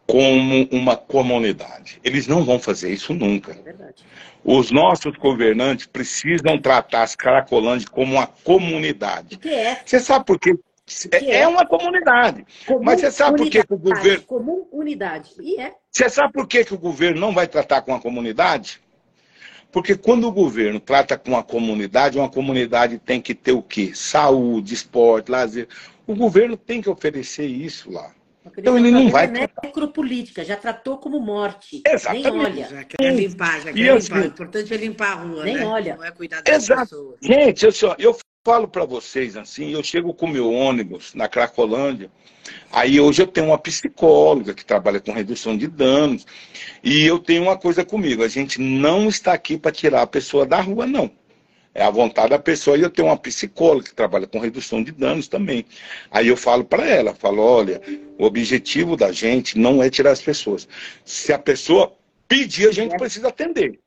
como 0.08 0.68
uma 0.72 0.96
comunidade. 0.96 2.00
Eles 2.04 2.28
não 2.28 2.44
vão 2.44 2.60
fazer 2.60 2.92
isso 2.92 3.14
nunca. 3.14 3.54
É. 3.54 3.94
Os 4.44 4.70
nossos 4.70 5.16
governantes 5.18 5.88
precisam 5.88 6.60
tratar 6.62 7.04
as 7.04 7.16
Cracolândia 7.16 7.88
como 7.90 8.14
uma 8.14 8.28
comunidade. 8.28 9.36
O 9.36 9.40
que 9.40 9.50
é? 9.50 9.82
Você 9.84 10.00
sabe 10.00 10.26
por 10.26 10.40
quê? 10.40 10.56
É, 11.12 11.40
é, 11.40 11.48
uma 11.48 11.66
comunidade. 11.66 12.46
Comum 12.68 12.84
Mas 12.84 13.02
você 13.02 13.10
sabe 13.10 13.38
por 13.40 13.50
que, 13.50 13.60
o 13.68 13.78
governo. 13.78 14.24
Comum 14.26 14.68
unidade. 14.72 15.32
E 15.42 15.60
é. 15.60 15.74
Você 15.90 16.08
sabe 16.10 16.34
por 16.34 16.48
que, 16.48 16.64
que 16.64 16.76
o 16.76 16.78
governo 16.78 17.20
não 17.20 17.34
vai 17.34 17.48
tratar 17.48 17.82
com 17.82 17.96
a 17.96 18.00
comunidade? 18.00 18.80
Porque 19.72 19.96
quando 19.96 20.28
o 20.28 20.32
governo 20.32 20.80
trata 20.80 21.18
com 21.18 21.36
a 21.36 21.44
comunidade, 21.44 22.20
uma 22.20 22.30
comunidade 22.30 23.00
tem 23.00 23.20
que 23.20 23.34
ter 23.34 23.52
o 23.52 23.64
quê? 23.64 23.92
Saúde, 23.96 24.76
esporte, 24.76 25.32
lazer. 25.32 25.68
O 26.06 26.14
governo 26.14 26.56
tem 26.56 26.82
que 26.82 26.90
oferecer 26.90 27.48
isso 27.48 27.92
lá. 27.92 28.14
Então 28.58 28.78
ele 28.78 28.92
não 28.92 29.10
vai. 29.10 29.26
É 29.26 29.50
necropolítica, 29.64 30.44
já 30.44 30.56
tratou 30.56 30.98
como 30.98 31.20
morte. 31.20 31.82
Exatamente. 31.88 32.32
Nem 32.32 32.40
olha. 32.42 32.68
Já 32.70 32.84
quer 32.84 33.14
limpar, 33.16 33.62
já 33.62 33.74
quer 33.74 33.80
limpar. 33.80 33.98
Assim, 33.98 34.14
o 34.14 34.26
importante 34.26 34.74
é 34.74 34.78
limpar 34.78 35.12
a 35.12 35.16
rua, 35.16 35.44
Nem 35.44 35.58
né? 35.58 35.66
olha. 35.66 35.96
Não 35.96 36.04
é 36.04 36.12
cuidar 36.12 36.42
das 36.42 36.64
Exato. 36.64 36.82
pessoas. 36.82 37.18
Gente, 37.22 37.66
eu, 37.66 37.96
eu 37.98 38.18
falo 38.46 38.68
para 38.68 38.86
vocês 38.86 39.36
assim, 39.36 39.72
eu 39.72 39.84
chego 39.84 40.14
com 40.14 40.28
meu 40.28 40.52
ônibus 40.52 41.16
na 41.16 41.28
Cracolândia, 41.28 42.12
aí 42.72 43.00
hoje 43.00 43.24
eu 43.24 43.28
tenho 43.28 43.48
uma 43.48 43.58
psicóloga 43.58 44.54
que 44.54 44.64
trabalha 44.64 45.00
com 45.00 45.12
redução 45.12 45.58
de 45.58 45.66
danos, 45.66 46.28
e 46.84 47.04
eu 47.04 47.18
tenho 47.18 47.42
uma 47.42 47.58
coisa 47.58 47.84
comigo, 47.84 48.24
a 48.24 48.28
gente 48.28 48.62
não 48.62 49.10
está 49.10 49.34
aqui 49.34 49.58
para 49.58 49.72
tirar 49.72 50.04
a 50.04 50.08
pessoa 50.08 50.46
da 50.46 50.62
rua, 50.62 50.86
não. 50.86 51.10
É 51.78 51.84
a 51.84 51.90
vontade 51.90 52.30
da 52.30 52.40
pessoa, 52.40 52.78
e 52.78 52.82
eu 52.82 52.90
tenho 52.90 53.10
uma 53.10 53.18
psicóloga 53.18 53.90
que 53.90 53.94
trabalha 53.94 54.26
com 54.26 54.40
redução 54.40 54.82
de 54.82 54.94
danos 54.94 55.28
também. 55.28 55.66
Aí 56.10 56.30
eu 56.30 56.38
falo 56.38 56.64
para 56.64 56.88
ela, 56.88 57.14
falo, 57.14 57.42
olha, 57.42 57.82
o 58.18 58.24
objetivo 58.24 58.96
da 58.96 59.12
gente 59.12 59.60
não 59.60 59.84
é 59.84 59.90
tirar 59.90 60.12
as 60.12 60.22
pessoas. 60.22 60.66
Se 61.04 61.34
a 61.34 61.38
pessoa 61.38 61.94
pedir, 62.30 62.70
a 62.70 62.72
gente 62.72 62.96
precisa 62.96 63.28
atender. 63.28 63.78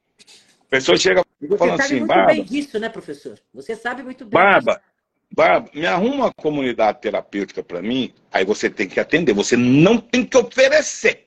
A 0.67 0.71
pessoa 0.71 0.99
chega 0.99 1.25
e 1.41 1.57
falando 1.57 1.81
assim, 1.81 1.95
muito 2.01 2.09
Barba, 2.09 2.35
bem 2.35 2.45
disso, 2.45 2.79
né, 2.79 2.91
professor? 2.91 3.39
Você 3.55 3.75
sabe 3.75 4.03
muito 4.03 4.27
bem 4.27 4.39
Barba, 4.39 4.75
disso. 4.75 4.85
Barba, 5.33 5.71
me 5.73 5.87
arruma 5.87 6.15
uma 6.15 6.33
comunidade 6.35 7.01
terapêutica 7.01 7.63
para 7.63 7.81
mim, 7.81 8.13
aí 8.31 8.45
você 8.45 8.69
tem 8.69 8.87
que 8.87 9.01
atender, 9.01 9.33
você 9.33 9.57
não 9.57 9.97
tem 9.97 10.27
que 10.27 10.37
oferecer. 10.37 11.27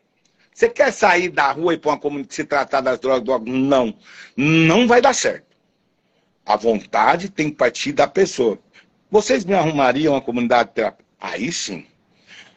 Você 0.54 0.70
quer 0.70 0.94
sair 0.94 1.30
da 1.30 1.52
rua 1.52 1.74
e 1.74 1.78
para 1.80 1.90
uma 1.90 2.00
comunidade 2.00 2.36
se 2.36 2.44
tratar 2.44 2.82
das 2.82 3.00
drogas, 3.00 3.24
do... 3.24 3.52
não, 3.52 3.96
não 4.38 4.88
vai 4.88 5.02
dar 5.02 5.16
certo. 5.16 5.51
A 6.46 6.56
vontade 6.56 7.30
tem 7.30 7.50
que 7.50 7.56
partir 7.56 7.94
da 7.94 8.08
pessoa. 8.08 8.60
Vocês 9.10 9.46
me 9.46 9.54
arrumariam 9.54 10.14
uma 10.14 10.22
comunidade 10.22 10.72
terapêutica? 10.74 11.12
Aí 11.20 11.52
sim. 11.52 11.86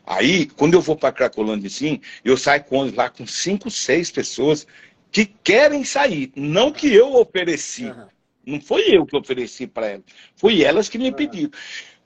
Aí, 0.06 0.46
quando 0.46 0.74
eu 0.74 0.80
vou 0.80 0.96
para 0.96 1.12
Cracolândia, 1.12 1.70
sim, 1.70 2.00
eu 2.24 2.36
saio 2.36 2.62
com, 2.64 2.90
lá 2.94 3.08
com 3.08 3.26
cinco, 3.26 3.70
seis 3.70 4.10
pessoas 4.10 4.66
que 5.10 5.24
querem 5.24 5.84
sair, 5.84 6.30
não 6.36 6.70
que 6.70 6.92
eu 6.92 7.14
ofereci. 7.14 7.86
Uhum. 7.86 8.06
Não 8.46 8.60
foi 8.60 8.82
eu 8.94 9.06
que 9.06 9.16
ofereci 9.16 9.66
para 9.66 9.86
elas, 9.86 10.04
foi 10.36 10.62
elas 10.62 10.88
que 10.88 10.98
me 10.98 11.08
uhum. 11.08 11.12
pediram. 11.14 11.50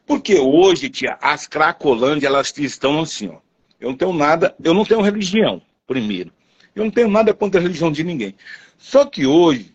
Porque 0.06 0.36
hoje, 0.36 0.88
tia, 0.88 1.18
as 1.20 1.46
Cracolândia, 1.46 2.28
elas 2.28 2.56
estão 2.56 3.00
assim, 3.00 3.28
ó. 3.28 3.38
Eu 3.80 3.90
não 3.90 3.96
tenho 3.96 4.12
nada, 4.12 4.54
eu 4.62 4.74
não 4.74 4.84
tenho 4.84 5.00
religião, 5.00 5.60
primeiro. 5.86 6.32
Eu 6.74 6.84
não 6.84 6.90
tenho 6.90 7.08
nada 7.08 7.34
contra 7.34 7.60
a 7.60 7.62
religião 7.62 7.90
de 7.90 8.04
ninguém. 8.04 8.34
Só 8.76 9.04
que 9.04 9.26
hoje, 9.26 9.74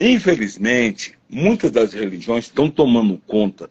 infelizmente, 0.00 1.18
muitas 1.28 1.70
das 1.70 1.92
religiões 1.92 2.44
estão 2.44 2.70
tomando 2.70 3.20
conta 3.26 3.70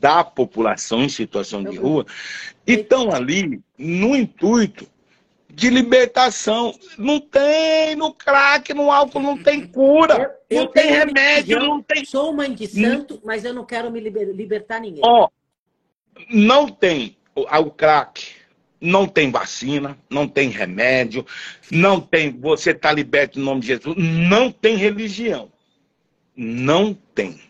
da 0.00 0.22
população 0.22 1.02
em 1.02 1.08
situação 1.08 1.62
de 1.64 1.76
rua 1.76 2.06
e 2.66 2.74
estão 2.74 3.10
ali 3.12 3.60
no 3.78 4.14
intuito 4.14 4.86
de 5.50 5.70
libertação. 5.70 6.74
Não 6.98 7.18
tem 7.18 7.96
no 7.96 8.12
crack, 8.12 8.74
no 8.74 8.90
álcool, 8.90 9.20
não 9.20 9.38
tem 9.38 9.66
cura. 9.66 10.36
Eu, 10.48 10.58
eu 10.58 10.64
não 10.64 10.72
tem 10.72 10.90
remédio, 10.90 11.58
não 11.58 11.82
tem. 11.82 12.04
Sou 12.04 12.32
mãe 12.32 12.52
de 12.52 12.66
santo, 12.66 13.20
mas 13.24 13.44
eu 13.44 13.54
não 13.54 13.64
quero 13.64 13.90
me 13.90 14.00
liber, 14.00 14.28
libertar 14.34 14.80
ninguém. 14.80 15.02
Ó, 15.04 15.28
não 16.30 16.68
tem 16.68 17.16
o, 17.34 17.42
o 17.42 17.70
crack, 17.70 18.34
não 18.80 19.06
tem 19.06 19.30
vacina, 19.30 19.96
não 20.10 20.28
tem 20.28 20.50
remédio, 20.50 21.24
não 21.70 22.00
tem. 22.00 22.30
Você 22.38 22.72
está 22.72 22.92
liberto 22.92 23.40
em 23.40 23.42
nome 23.42 23.62
de 23.62 23.68
Jesus, 23.68 23.96
não 23.96 24.52
tem 24.52 24.76
religião. 24.76 25.50
Não 26.36 26.92
tem. 27.14 27.40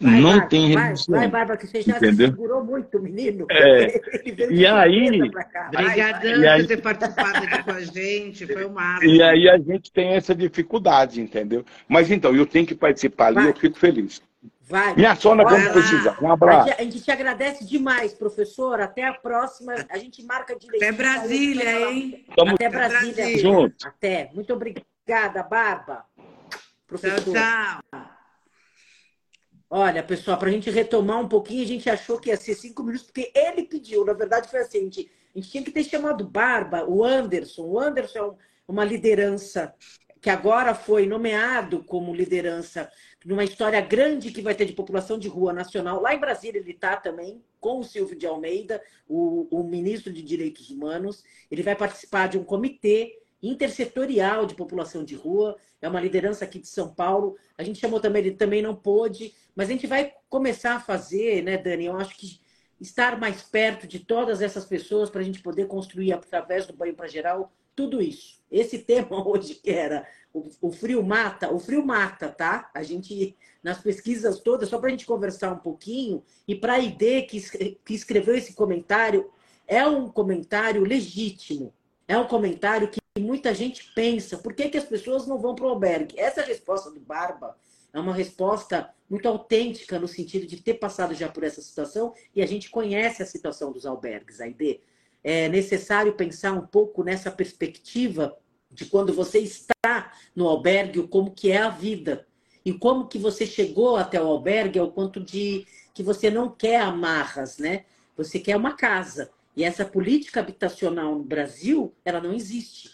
Vai, 0.00 0.20
não 0.20 0.30
Bárbara, 0.30 0.48
tem 0.48 0.68
religião. 0.68 1.18
Vai, 1.18 1.28
Bárbara, 1.28 1.56
que 1.58 1.66
você 1.66 1.82
já 1.82 1.96
entendeu? 1.96 2.28
segurou 2.28 2.64
muito, 2.64 3.00
menino. 3.00 3.46
É. 3.50 4.00
E 4.50 4.66
aí. 4.66 5.20
Obrigadão 5.20 6.58
por 6.58 6.66
ter 6.66 6.82
participado 6.82 7.38
aqui 7.38 7.62
com 7.62 7.70
a 7.70 7.80
gente. 7.80 8.46
Foi 8.46 8.64
o 8.64 8.70
máximo. 8.70 9.10
E 9.10 9.22
aí 9.22 9.48
a 9.48 9.58
gente 9.58 9.92
tem 9.92 10.14
essa 10.14 10.34
dificuldade, 10.34 11.20
entendeu? 11.20 11.64
Mas 11.88 12.10
então, 12.10 12.34
eu 12.34 12.46
tenho 12.46 12.66
que 12.66 12.74
participar 12.74 13.26
ali, 13.26 13.36
vai. 13.36 13.48
eu 13.48 13.54
fico 13.54 13.78
feliz. 13.78 14.20
Vai. 14.66 14.94
Minha 14.96 15.14
sona 15.14 15.44
quando 15.44 15.72
precisar. 15.72 16.18
Um 16.22 16.30
abraço. 16.32 16.74
A 16.78 16.82
gente 16.82 17.00
te 17.02 17.10
agradece 17.10 17.64
demais, 17.64 18.14
professor. 18.14 18.80
Até 18.80 19.06
a 19.06 19.12
próxima. 19.12 19.74
A 19.90 19.98
gente 19.98 20.22
marca 20.24 20.56
direito. 20.56 20.82
Até 20.82 20.92
Brasília, 20.92 21.90
hein? 21.90 22.24
Até 22.30 22.68
Brasília. 22.68 23.14
Brasília. 23.14 23.38
Junto. 23.38 23.86
Até. 23.86 24.30
Muito 24.34 24.52
obrigada, 25.04 25.42
Barba. 25.42 26.06
Professor. 26.86 27.22
Tchau, 27.22 27.80
tchau. 27.90 28.10
Olha, 29.68 30.02
pessoal, 30.02 30.38
para 30.38 30.48
a 30.48 30.52
gente 30.52 30.70
retomar 30.70 31.20
um 31.20 31.28
pouquinho, 31.28 31.62
a 31.62 31.66
gente 31.66 31.90
achou 31.90 32.18
que 32.18 32.30
ia 32.30 32.36
ser 32.36 32.54
cinco 32.54 32.82
minutos, 32.82 33.06
porque 33.06 33.32
ele 33.34 33.64
pediu. 33.64 34.04
Na 34.04 34.12
verdade, 34.12 34.48
foi 34.48 34.60
assim: 34.60 34.78
a 34.78 34.82
gente, 34.82 35.10
a 35.34 35.38
gente 35.38 35.50
tinha 35.50 35.64
que 35.64 35.70
ter 35.70 35.84
chamado 35.84 36.26
Barba, 36.26 36.84
o 36.84 37.04
Anderson. 37.04 37.62
O 37.62 37.78
Anderson 37.78 38.38
é 38.68 38.72
uma 38.72 38.84
liderança 38.84 39.74
que 40.20 40.30
agora 40.30 40.74
foi 40.74 41.06
nomeado 41.06 41.84
como 41.84 42.14
liderança 42.14 42.90
numa 43.26 43.44
história 43.44 43.80
grande 43.80 44.30
que 44.30 44.40
vai 44.40 44.54
ter 44.54 44.64
de 44.64 44.72
população 44.72 45.18
de 45.18 45.28
rua 45.28 45.52
nacional. 45.52 46.00
Lá 46.00 46.14
em 46.14 46.20
Brasília 46.20 46.60
ele 46.60 46.70
está 46.70 46.96
também, 46.96 47.42
com 47.60 47.80
o 47.80 47.84
Silvio 47.84 48.16
de 48.16 48.26
Almeida, 48.26 48.82
o, 49.06 49.48
o 49.50 49.64
ministro 49.64 50.10
de 50.10 50.22
Direitos 50.22 50.70
Humanos. 50.70 51.22
Ele 51.50 51.62
vai 51.62 51.76
participar 51.76 52.28
de 52.28 52.38
um 52.38 52.44
comitê 52.44 53.18
intersetorial 53.48 54.46
de 54.46 54.54
população 54.54 55.04
de 55.04 55.14
rua, 55.14 55.56
é 55.80 55.88
uma 55.88 56.00
liderança 56.00 56.44
aqui 56.44 56.58
de 56.58 56.68
São 56.68 56.88
Paulo. 56.88 57.36
A 57.58 57.62
gente 57.62 57.78
chamou 57.78 58.00
também, 58.00 58.24
ele 58.24 58.36
também 58.36 58.62
não 58.62 58.74
pôde, 58.74 59.34
mas 59.54 59.68
a 59.68 59.72
gente 59.72 59.86
vai 59.86 60.12
começar 60.28 60.76
a 60.76 60.80
fazer, 60.80 61.42
né, 61.42 61.56
Dani? 61.58 61.86
Eu 61.86 61.96
acho 61.96 62.16
que 62.16 62.40
estar 62.80 63.18
mais 63.18 63.42
perto 63.42 63.86
de 63.86 63.98
todas 63.98 64.42
essas 64.42 64.64
pessoas 64.64 65.10
para 65.10 65.20
a 65.20 65.24
gente 65.24 65.40
poder 65.40 65.66
construir, 65.66 66.12
através 66.12 66.66
do 66.66 66.72
banho 66.72 66.94
para 66.94 67.06
geral, 67.06 67.52
tudo 67.74 68.00
isso. 68.00 68.40
Esse 68.50 68.78
tema 68.84 69.26
hoje 69.26 69.54
que 69.54 69.70
era 69.70 70.06
o, 70.32 70.48
o, 70.60 70.70
frio 70.70 71.02
mata, 71.02 71.52
o 71.52 71.58
frio 71.58 71.84
mata, 71.84 72.28
tá? 72.28 72.70
A 72.74 72.82
gente, 72.82 73.36
nas 73.62 73.80
pesquisas 73.80 74.40
todas, 74.40 74.68
só 74.68 74.78
para 74.78 74.88
a 74.88 74.90
gente 74.90 75.06
conversar 75.06 75.52
um 75.52 75.58
pouquinho, 75.58 76.22
e 76.46 76.54
para 76.54 76.74
a 76.74 76.78
ID 76.78 77.26
que, 77.28 77.40
que 77.84 77.94
escreveu 77.94 78.34
esse 78.34 78.54
comentário, 78.54 79.30
é 79.66 79.86
um 79.86 80.08
comentário 80.08 80.82
legítimo. 80.82 81.72
É 82.06 82.18
um 82.18 82.26
comentário 82.26 82.88
que 82.88 83.00
muita 83.20 83.54
gente 83.54 83.92
pensa. 83.94 84.36
Por 84.36 84.54
que, 84.54 84.68
que 84.68 84.78
as 84.78 84.84
pessoas 84.84 85.26
não 85.26 85.38
vão 85.38 85.54
para 85.54 85.66
o 85.66 85.68
albergue? 85.68 86.18
Essa 86.18 86.42
resposta 86.42 86.90
do 86.90 86.98
Barba 86.98 87.56
é 87.92 88.00
uma 88.00 88.12
resposta 88.12 88.90
muito 89.08 89.28
autêntica 89.28 90.00
no 90.00 90.08
sentido 90.08 90.46
de 90.46 90.60
ter 90.60 90.74
passado 90.74 91.14
já 91.14 91.28
por 91.28 91.44
essa 91.44 91.62
situação 91.62 92.12
e 92.34 92.42
a 92.42 92.46
gente 92.46 92.70
conhece 92.70 93.22
a 93.22 93.26
situação 93.26 93.70
dos 93.70 93.86
albergues, 93.86 94.40
a 94.40 94.48
ideia. 94.48 94.80
É 95.22 95.48
necessário 95.48 96.14
pensar 96.14 96.52
um 96.52 96.66
pouco 96.66 97.04
nessa 97.04 97.30
perspectiva 97.30 98.36
de 98.68 98.84
quando 98.86 99.12
você 99.12 99.38
está 99.38 100.12
no 100.34 100.48
albergue, 100.48 101.06
como 101.06 101.30
que 101.30 101.52
é 101.52 101.58
a 101.58 101.70
vida. 101.70 102.26
E 102.64 102.72
como 102.72 103.06
que 103.06 103.18
você 103.18 103.46
chegou 103.46 103.96
até 103.96 104.20
o 104.20 104.26
albergue, 104.26 104.78
ao 104.78 104.90
quanto 104.90 105.20
de 105.20 105.66
que 105.92 106.02
você 106.02 106.30
não 106.30 106.50
quer 106.50 106.80
amarras, 106.80 107.58
né? 107.58 107.84
Você 108.16 108.40
quer 108.40 108.56
uma 108.56 108.74
casa. 108.74 109.30
E 109.56 109.62
essa 109.62 109.84
política 109.84 110.40
habitacional 110.40 111.14
no 111.14 111.22
Brasil, 111.22 111.94
ela 112.04 112.20
não 112.20 112.32
existe. 112.32 112.93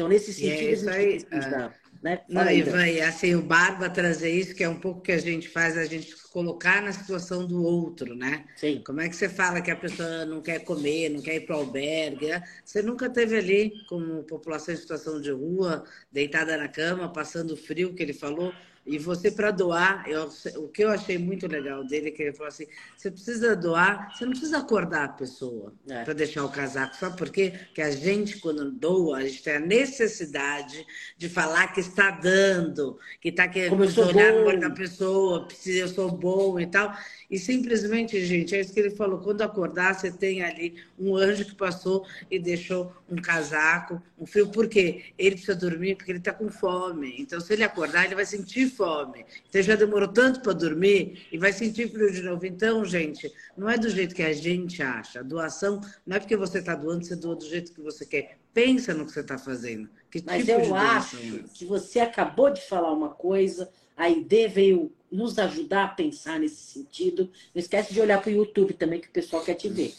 Então, 0.00 0.08
nesse 0.08 0.32
sentido, 0.32 0.48
é 0.50 0.72
isso 0.72 0.88
aí, 0.88 1.26
ah, 1.30 1.70
né? 2.02 2.22
Não, 2.26 2.50
Ivan, 2.50 2.88
e 2.88 3.02
assim, 3.02 3.34
o 3.34 3.42
Barba 3.42 3.90
trazer 3.90 4.30
isso, 4.30 4.54
que 4.54 4.64
é 4.64 4.68
um 4.68 4.80
pouco 4.80 5.02
que 5.02 5.12
a 5.12 5.18
gente 5.18 5.46
faz, 5.46 5.76
a 5.76 5.84
gente 5.84 6.16
colocar 6.30 6.80
na 6.80 6.92
situação 6.92 7.46
do 7.46 7.62
outro, 7.62 8.14
né? 8.14 8.44
Sim. 8.56 8.82
Como 8.84 9.00
é 9.00 9.08
que 9.08 9.16
você 9.16 9.28
fala 9.28 9.60
que 9.60 9.70
a 9.70 9.76
pessoa 9.76 10.24
não 10.24 10.40
quer 10.40 10.60
comer, 10.60 11.10
não 11.10 11.20
quer 11.20 11.36
ir 11.36 11.40
para 11.40 11.56
o 11.56 11.60
albergue? 11.60 12.28
Você 12.64 12.82
nunca 12.82 13.10
teve 13.10 13.36
ali, 13.36 13.84
como 13.88 14.22
população 14.22 14.72
em 14.72 14.76
situação 14.76 15.20
de 15.20 15.30
rua, 15.30 15.84
deitada 16.10 16.56
na 16.56 16.68
cama, 16.68 17.12
passando 17.12 17.56
frio, 17.56 17.94
que 17.94 18.02
ele 18.02 18.12
falou, 18.12 18.52
e 18.86 18.98
você, 18.98 19.30
para 19.30 19.50
doar, 19.50 20.04
eu, 20.08 20.28
o 20.56 20.68
que 20.68 20.82
eu 20.82 20.88
achei 20.88 21.18
muito 21.18 21.46
legal 21.46 21.84
dele 21.86 22.08
é 22.08 22.10
que 22.10 22.22
ele 22.22 22.32
falou 22.32 22.48
assim: 22.48 22.66
você 22.96 23.10
precisa 23.10 23.54
doar, 23.54 24.10
você 24.12 24.24
não 24.24 24.32
precisa 24.32 24.58
acordar 24.58 25.04
a 25.04 25.08
pessoa 25.08 25.74
é. 25.88 26.02
para 26.02 26.14
deixar 26.14 26.44
o 26.44 26.48
casaco. 26.48 26.96
Sabe 26.96 27.16
por 27.16 27.28
quê? 27.28 27.52
Porque 27.66 27.82
a 27.82 27.90
gente, 27.90 28.38
quando 28.38 28.70
doa, 28.72 29.18
a 29.18 29.22
gente 29.22 29.42
tem 29.42 29.56
a 29.56 29.60
necessidade 29.60 30.84
de 31.16 31.28
falar 31.28 31.68
que 31.68 31.80
está 31.80 32.10
dando, 32.10 32.98
que 33.20 33.28
está 33.28 33.46
querendo 33.46 33.80
olhar 33.80 34.32
no 34.32 34.46
olho 34.46 34.60
da 34.60 34.70
pessoa, 34.70 35.46
eu 35.66 35.88
sou 35.88 36.10
bom 36.20 36.60
e 36.60 36.66
tal. 36.66 36.94
E 37.30 37.38
simplesmente, 37.38 38.24
gente, 38.24 38.54
é 38.54 38.60
isso 38.60 38.72
que 38.72 38.80
ele 38.80 38.90
falou: 38.90 39.18
quando 39.18 39.42
acordar, 39.42 39.94
você 39.94 40.10
tem 40.10 40.42
ali 40.42 40.76
um 40.98 41.16
anjo 41.16 41.44
que 41.44 41.54
passou 41.54 42.06
e 42.30 42.38
deixou 42.38 42.92
um 43.08 43.16
casaco, 43.16 44.02
um 44.18 44.26
frio. 44.26 44.48
Por 44.48 44.68
quê? 44.68 45.04
Ele 45.18 45.36
precisa 45.36 45.54
dormir 45.54 45.96
porque 45.96 46.12
ele 46.12 46.18
está 46.18 46.32
com 46.32 46.50
fome. 46.50 47.16
Então, 47.18 47.40
se 47.40 47.52
ele 47.52 47.64
acordar, 47.64 48.04
ele 48.04 48.14
vai 48.14 48.26
sentir 48.26 48.68
fome. 48.68 49.24
Então, 49.48 49.62
já 49.62 49.76
demorou 49.76 50.08
tanto 50.08 50.40
para 50.40 50.52
dormir 50.52 51.26
e 51.32 51.38
vai 51.38 51.52
sentir 51.52 51.90
frio 51.90 52.12
de 52.12 52.22
novo. 52.22 52.44
Então, 52.44 52.84
gente, 52.84 53.32
não 53.56 53.68
é 53.68 53.78
do 53.78 53.88
jeito 53.88 54.14
que 54.14 54.22
a 54.22 54.32
gente 54.32 54.82
acha. 54.82 55.20
A 55.20 55.22
doação 55.22 55.80
não 56.06 56.16
é 56.16 56.20
porque 56.20 56.36
você 56.36 56.58
está 56.58 56.74
doando, 56.74 57.04
você 57.04 57.16
doa 57.16 57.36
do 57.36 57.48
jeito 57.48 57.72
que 57.72 57.80
você 57.80 58.04
quer. 58.04 58.38
Pensa 58.52 58.92
no 58.92 59.06
que 59.06 59.12
você 59.12 59.20
está 59.20 59.38
fazendo. 59.38 59.88
Que 60.10 60.22
Mas 60.26 60.44
tipo 60.44 60.60
eu 60.60 60.74
acho 60.74 61.16
é 61.16 61.44
que 61.54 61.64
você 61.64 62.00
acabou 62.00 62.50
de 62.50 62.60
falar 62.62 62.92
uma 62.92 63.10
coisa, 63.10 63.70
a 64.00 64.08
ID 64.08 64.48
veio 64.50 64.90
nos 65.12 65.38
ajudar 65.38 65.84
a 65.84 65.88
pensar 65.88 66.40
nesse 66.40 66.72
sentido. 66.72 67.30
Não 67.54 67.60
esquece 67.60 67.92
de 67.92 68.00
olhar 68.00 68.18
para 68.22 68.30
o 68.30 68.34
YouTube 68.34 68.72
também, 68.72 68.98
que 68.98 69.08
o 69.08 69.12
pessoal 69.12 69.44
quer 69.44 69.56
te 69.56 69.68
ver. 69.68 69.94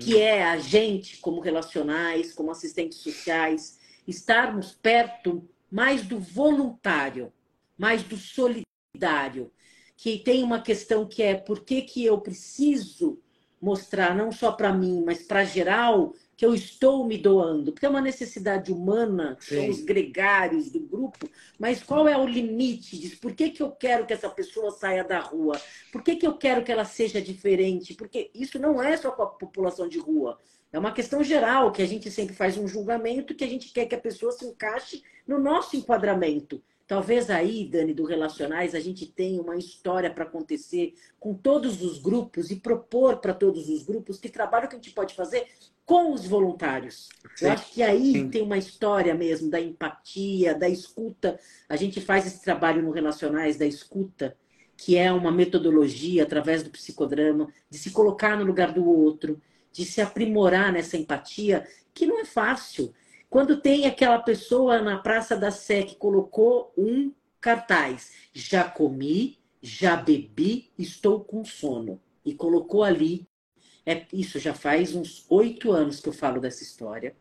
Que 0.00 0.16
é 0.16 0.42
a 0.44 0.56
gente, 0.56 1.18
como 1.18 1.38
relacionais, 1.38 2.32
como 2.32 2.50
assistentes 2.50 2.98
sociais, 2.98 3.78
estarmos 4.06 4.72
perto 4.72 5.46
mais 5.70 6.06
do 6.06 6.18
voluntário, 6.18 7.30
mais 7.76 8.02
do 8.02 8.16
solidário. 8.16 9.52
Que 9.94 10.18
tem 10.18 10.42
uma 10.42 10.62
questão 10.62 11.06
que 11.06 11.22
é 11.22 11.34
por 11.34 11.66
que, 11.66 11.82
que 11.82 12.02
eu 12.02 12.18
preciso 12.22 13.20
mostrar, 13.60 14.16
não 14.16 14.32
só 14.32 14.52
para 14.52 14.72
mim, 14.72 15.02
mas 15.04 15.22
para 15.22 15.44
geral, 15.44 16.14
que 16.38 16.46
eu 16.46 16.54
estou 16.54 17.04
me 17.04 17.18
doando, 17.18 17.72
porque 17.72 17.84
é 17.84 17.88
uma 17.88 18.00
necessidade 18.00 18.70
humana, 18.70 19.36
são 19.40 19.68
os 19.68 19.80
gregários 19.80 20.70
do 20.70 20.78
grupo, 20.78 21.28
mas 21.58 21.82
qual 21.82 22.06
é 22.06 22.16
o 22.16 22.28
limite 22.28 22.96
disso? 22.96 23.18
Por 23.20 23.34
que, 23.34 23.50
que 23.50 23.60
eu 23.60 23.72
quero 23.72 24.06
que 24.06 24.12
essa 24.12 24.30
pessoa 24.30 24.70
saia 24.70 25.02
da 25.02 25.18
rua? 25.18 25.60
Por 25.90 26.00
que, 26.00 26.14
que 26.14 26.24
eu 26.24 26.38
quero 26.38 26.62
que 26.62 26.70
ela 26.70 26.84
seja 26.84 27.20
diferente? 27.20 27.92
Porque 27.92 28.30
isso 28.32 28.56
não 28.56 28.80
é 28.80 28.96
só 28.96 29.10
com 29.10 29.22
a 29.22 29.26
população 29.26 29.88
de 29.88 29.98
rua. 29.98 30.38
É 30.72 30.78
uma 30.78 30.92
questão 30.92 31.24
geral, 31.24 31.72
que 31.72 31.82
a 31.82 31.88
gente 31.88 32.08
sempre 32.08 32.36
faz 32.36 32.56
um 32.56 32.68
julgamento, 32.68 33.34
que 33.34 33.42
a 33.42 33.48
gente 33.48 33.72
quer 33.72 33.86
que 33.86 33.96
a 33.96 34.00
pessoa 34.00 34.30
se 34.30 34.46
encaixe 34.46 35.02
no 35.26 35.40
nosso 35.40 35.76
enquadramento. 35.76 36.62
Talvez 36.86 37.30
aí, 37.30 37.68
Dani, 37.68 37.92
do 37.92 38.04
Relacionais, 38.04 38.76
a 38.76 38.80
gente 38.80 39.06
tenha 39.06 39.42
uma 39.42 39.56
história 39.56 40.08
para 40.08 40.22
acontecer 40.22 40.94
com 41.18 41.34
todos 41.34 41.82
os 41.82 41.98
grupos 41.98 42.52
e 42.52 42.56
propor 42.56 43.16
para 43.16 43.34
todos 43.34 43.68
os 43.68 43.82
grupos 43.82 44.20
que 44.20 44.28
trabalho 44.28 44.68
que 44.68 44.76
a 44.76 44.78
gente 44.78 44.92
pode 44.92 45.14
fazer 45.14 45.48
com 45.88 46.12
os 46.12 46.26
voluntários. 46.26 47.08
Sim. 47.34 47.46
Eu 47.46 47.52
acho 47.52 47.72
que 47.72 47.82
aí 47.82 48.12
Sim. 48.12 48.28
tem 48.28 48.42
uma 48.42 48.58
história 48.58 49.14
mesmo 49.14 49.50
da 49.50 49.58
empatia, 49.58 50.54
da 50.54 50.68
escuta. 50.68 51.40
A 51.66 51.76
gente 51.76 51.98
faz 51.98 52.26
esse 52.26 52.42
trabalho 52.44 52.82
no 52.82 52.90
Relacionais 52.90 53.56
da 53.56 53.64
escuta, 53.64 54.36
que 54.76 54.98
é 54.98 55.10
uma 55.10 55.32
metodologia 55.32 56.24
através 56.24 56.62
do 56.62 56.68
psicodrama, 56.68 57.50
de 57.70 57.78
se 57.78 57.90
colocar 57.90 58.36
no 58.36 58.44
lugar 58.44 58.70
do 58.70 58.86
outro, 58.86 59.40
de 59.72 59.86
se 59.86 60.02
aprimorar 60.02 60.70
nessa 60.74 60.98
empatia, 60.98 61.66
que 61.94 62.04
não 62.04 62.20
é 62.20 62.24
fácil. 62.26 62.92
Quando 63.30 63.58
tem 63.58 63.86
aquela 63.86 64.18
pessoa 64.18 64.82
na 64.82 64.98
Praça 64.98 65.38
da 65.38 65.50
Sé 65.50 65.84
que 65.84 65.96
colocou 65.96 66.70
um 66.76 67.10
cartaz, 67.40 68.12
já 68.34 68.64
comi, 68.64 69.38
já 69.62 69.96
bebi, 69.96 70.70
estou 70.78 71.24
com 71.24 71.42
sono. 71.46 71.98
E 72.26 72.34
colocou 72.34 72.84
ali, 72.84 73.26
é, 73.88 74.04
isso 74.12 74.38
já 74.38 74.52
faz 74.52 74.94
uns 74.94 75.24
oito 75.30 75.72
anos 75.72 75.98
que 75.98 76.08
eu 76.10 76.12
falo 76.12 76.38
dessa 76.38 76.62
história. 76.62 77.16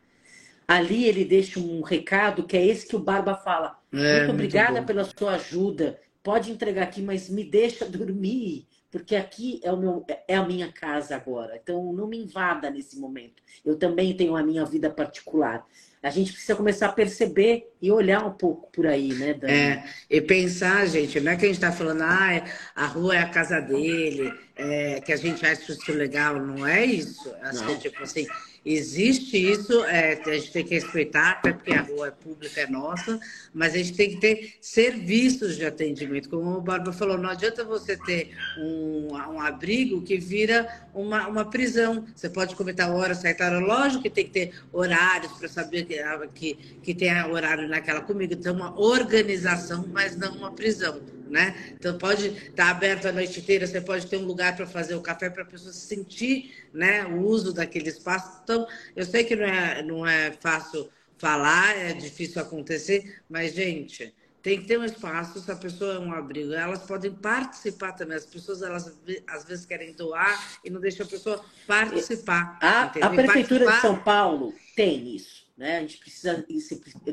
Ali 0.68 1.06
ele 1.06 1.24
deixa 1.24 1.62
um 1.62 1.82
recado 1.82 2.44
que 2.44 2.58
é 2.58 2.66
esse 2.66 2.86
que 2.86 2.96
o 2.96 3.00
Barba 3.00 3.36
fala. 3.36 3.80
É, 3.94 4.18
muito 4.18 4.34
obrigada 4.34 4.74
muito 4.74 4.88
pela 4.88 5.06
sua 5.06 5.36
ajuda. 5.36 5.98
Pode 6.22 6.52
entregar 6.52 6.84
aqui, 6.84 7.02
mas 7.02 7.30
me 7.30 7.46
deixa 7.46 7.86
dormir. 7.90 8.68
Porque 8.92 9.16
aqui 9.16 9.60
é, 9.64 9.72
o 9.72 9.78
meu, 9.78 10.06
é 10.28 10.36
a 10.36 10.46
minha 10.46 10.72
casa 10.72 11.16
agora. 11.16 11.60
Então, 11.62 11.92
não 11.94 12.08
me 12.08 12.18
invada 12.18 12.70
nesse 12.70 12.98
momento. 12.98 13.44
Eu 13.66 13.78
também 13.78 14.16
tenho 14.16 14.36
a 14.36 14.44
minha 14.44 14.66
vida 14.66 14.90
particular. 14.90 15.66
A 16.02 16.10
gente 16.10 16.32
precisa 16.32 16.56
começar 16.56 16.88
a 16.88 16.92
perceber 16.94 17.70
e 17.82 17.92
olhar 17.92 18.26
um 18.26 18.32
pouco 18.32 18.72
por 18.72 18.86
aí, 18.86 19.14
né, 19.14 19.34
Dani? 19.34 19.54
É, 19.54 19.84
e 20.10 20.22
pensar, 20.22 20.86
gente, 20.88 21.20
não 21.20 21.32
é 21.32 21.36
que 21.36 21.44
a 21.44 21.48
gente 21.48 21.58
está 21.58 21.72
falando, 21.72 22.02
ah, 22.04 22.46
a 22.76 22.86
rua 22.86 23.16
é 23.16 23.20
a 23.20 23.30
casa 23.30 23.60
dele, 23.60 24.32
é, 24.56 25.02
que 25.02 25.12
a 25.12 25.18
gente 25.18 25.46
acha 25.46 25.72
isso 25.72 25.92
legal, 25.92 26.40
não 26.40 26.66
é 26.66 26.86
isso. 26.86 27.34
Acho 27.42 27.66
que, 27.66 27.90
tipo 27.90 28.04
assim, 28.04 28.28
Existe 28.66 29.38
isso, 29.38 29.84
é, 29.86 30.14
a 30.14 30.34
gente 30.34 30.52
tem 30.52 30.66
que 30.66 30.74
respeitar, 30.74 31.32
até 31.32 31.54
porque 31.54 31.74
a 31.74 31.82
rua 31.82 32.08
é 32.08 32.12
pública, 32.12 32.62
é 32.62 32.68
nossa, 32.68 33.20
mas 33.54 33.74
a 33.74 33.78
gente 33.78 33.94
tem 33.94 34.10
que 34.10 34.18
ter 34.18 34.56
serviços 34.60 35.56
de 35.56 35.66
atendimento. 35.66 36.30
Como 36.30 36.58
o 36.58 36.62
Barba 36.62 36.92
falou, 36.92 37.18
não 37.18 37.30
adianta 37.30 37.64
você 37.64 37.96
ter 37.96 38.36
um, 38.58 39.14
um 39.14 39.42
abrigo 39.42 40.02
que 40.02 40.18
vira 40.18 40.68
uma, 40.94 41.28
uma 41.28 41.46
prisão. 41.46 42.06
Você 42.16 42.30
pode 42.30 42.56
comentar 42.56 42.92
hora, 42.92 43.16
sair 43.16 43.36
hora. 43.40 43.60
Lógico 43.60 44.04
que 44.04 44.10
tem 44.10 44.26
que 44.26 44.32
ter 44.32 44.54
horários 44.72 45.32
para 45.34 45.48
saber 45.48 45.86
que, 45.86 45.98
que, 46.34 46.54
que 46.84 46.94
tem 46.94 47.14
horário 47.24 47.68
naquela 47.68 48.02
comida. 48.02 48.34
Então, 48.34 48.56
uma 48.56 48.80
organização, 48.80 49.86
mas 49.92 50.16
não 50.16 50.36
uma 50.36 50.52
prisão 50.52 51.02
né? 51.30 51.74
Então 51.74 51.98
pode 51.98 52.28
estar 52.28 52.66
tá 52.66 52.70
aberto 52.70 53.08
a 53.08 53.12
noite 53.12 53.40
inteira, 53.40 53.68
você 53.68 53.82
pode 53.82 54.08
ter 54.08 54.18
um 54.18 54.26
lugar 54.26 54.56
para 54.56 54.66
fazer 54.66 54.96
o 54.96 55.02
café 55.02 55.30
para 55.30 55.44
a 55.44 55.46
pessoa 55.46 55.74
sentir, 55.74 56.68
né, 56.74 57.06
o 57.06 57.22
uso 57.22 57.54
daquele 57.54 57.90
espaço. 57.90 58.42
Então, 58.44 58.68
eu 58.96 59.06
sei 59.06 59.24
que 59.24 59.36
não 59.36 59.46
é, 59.46 59.82
não 59.84 60.08
é 60.08 60.32
fácil 60.32 60.90
falar, 61.18 61.78
é 61.78 61.94
difícil 61.94 62.42
acontecer, 62.42 63.22
mas 63.30 63.54
gente, 63.54 64.14
tem 64.42 64.62
que 64.62 64.68
ter 64.68 64.80
um 64.80 64.86
espaço, 64.86 65.42
se 65.42 65.52
a 65.52 65.56
pessoa 65.56 65.96
é 65.96 66.00
um 66.00 66.14
abrigo, 66.14 66.54
elas 66.54 66.84
podem 66.84 67.12
participar 67.12 67.92
também. 67.94 68.16
As 68.16 68.26
pessoas, 68.26 68.62
elas 68.62 68.98
às 69.28 69.44
vezes 69.44 69.66
querem 69.66 69.94
doar 69.94 70.60
e 70.64 70.70
não 70.70 70.80
deixam 70.80 71.06
a 71.06 71.10
pessoa 71.10 71.44
participar. 71.66 72.58
A, 72.62 72.84
a 72.84 72.90
Prefeitura 73.10 73.66
participar... 73.66 73.76
de 73.76 73.82
São 73.82 74.00
Paulo 74.00 74.54
tem 74.76 75.16
isso. 75.16 75.47
Né? 75.58 75.78
A 75.78 75.82
gente 75.82 75.98
precisa, 75.98 76.46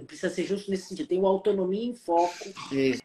precisa 0.07 0.29
ser 0.29 0.45
justo 0.45 0.71
nesse 0.71 0.89
sentido. 0.89 1.09
Tem 1.09 1.19
o 1.19 1.27
autonomia 1.27 1.87
em 1.87 1.95
foco, 1.95 2.35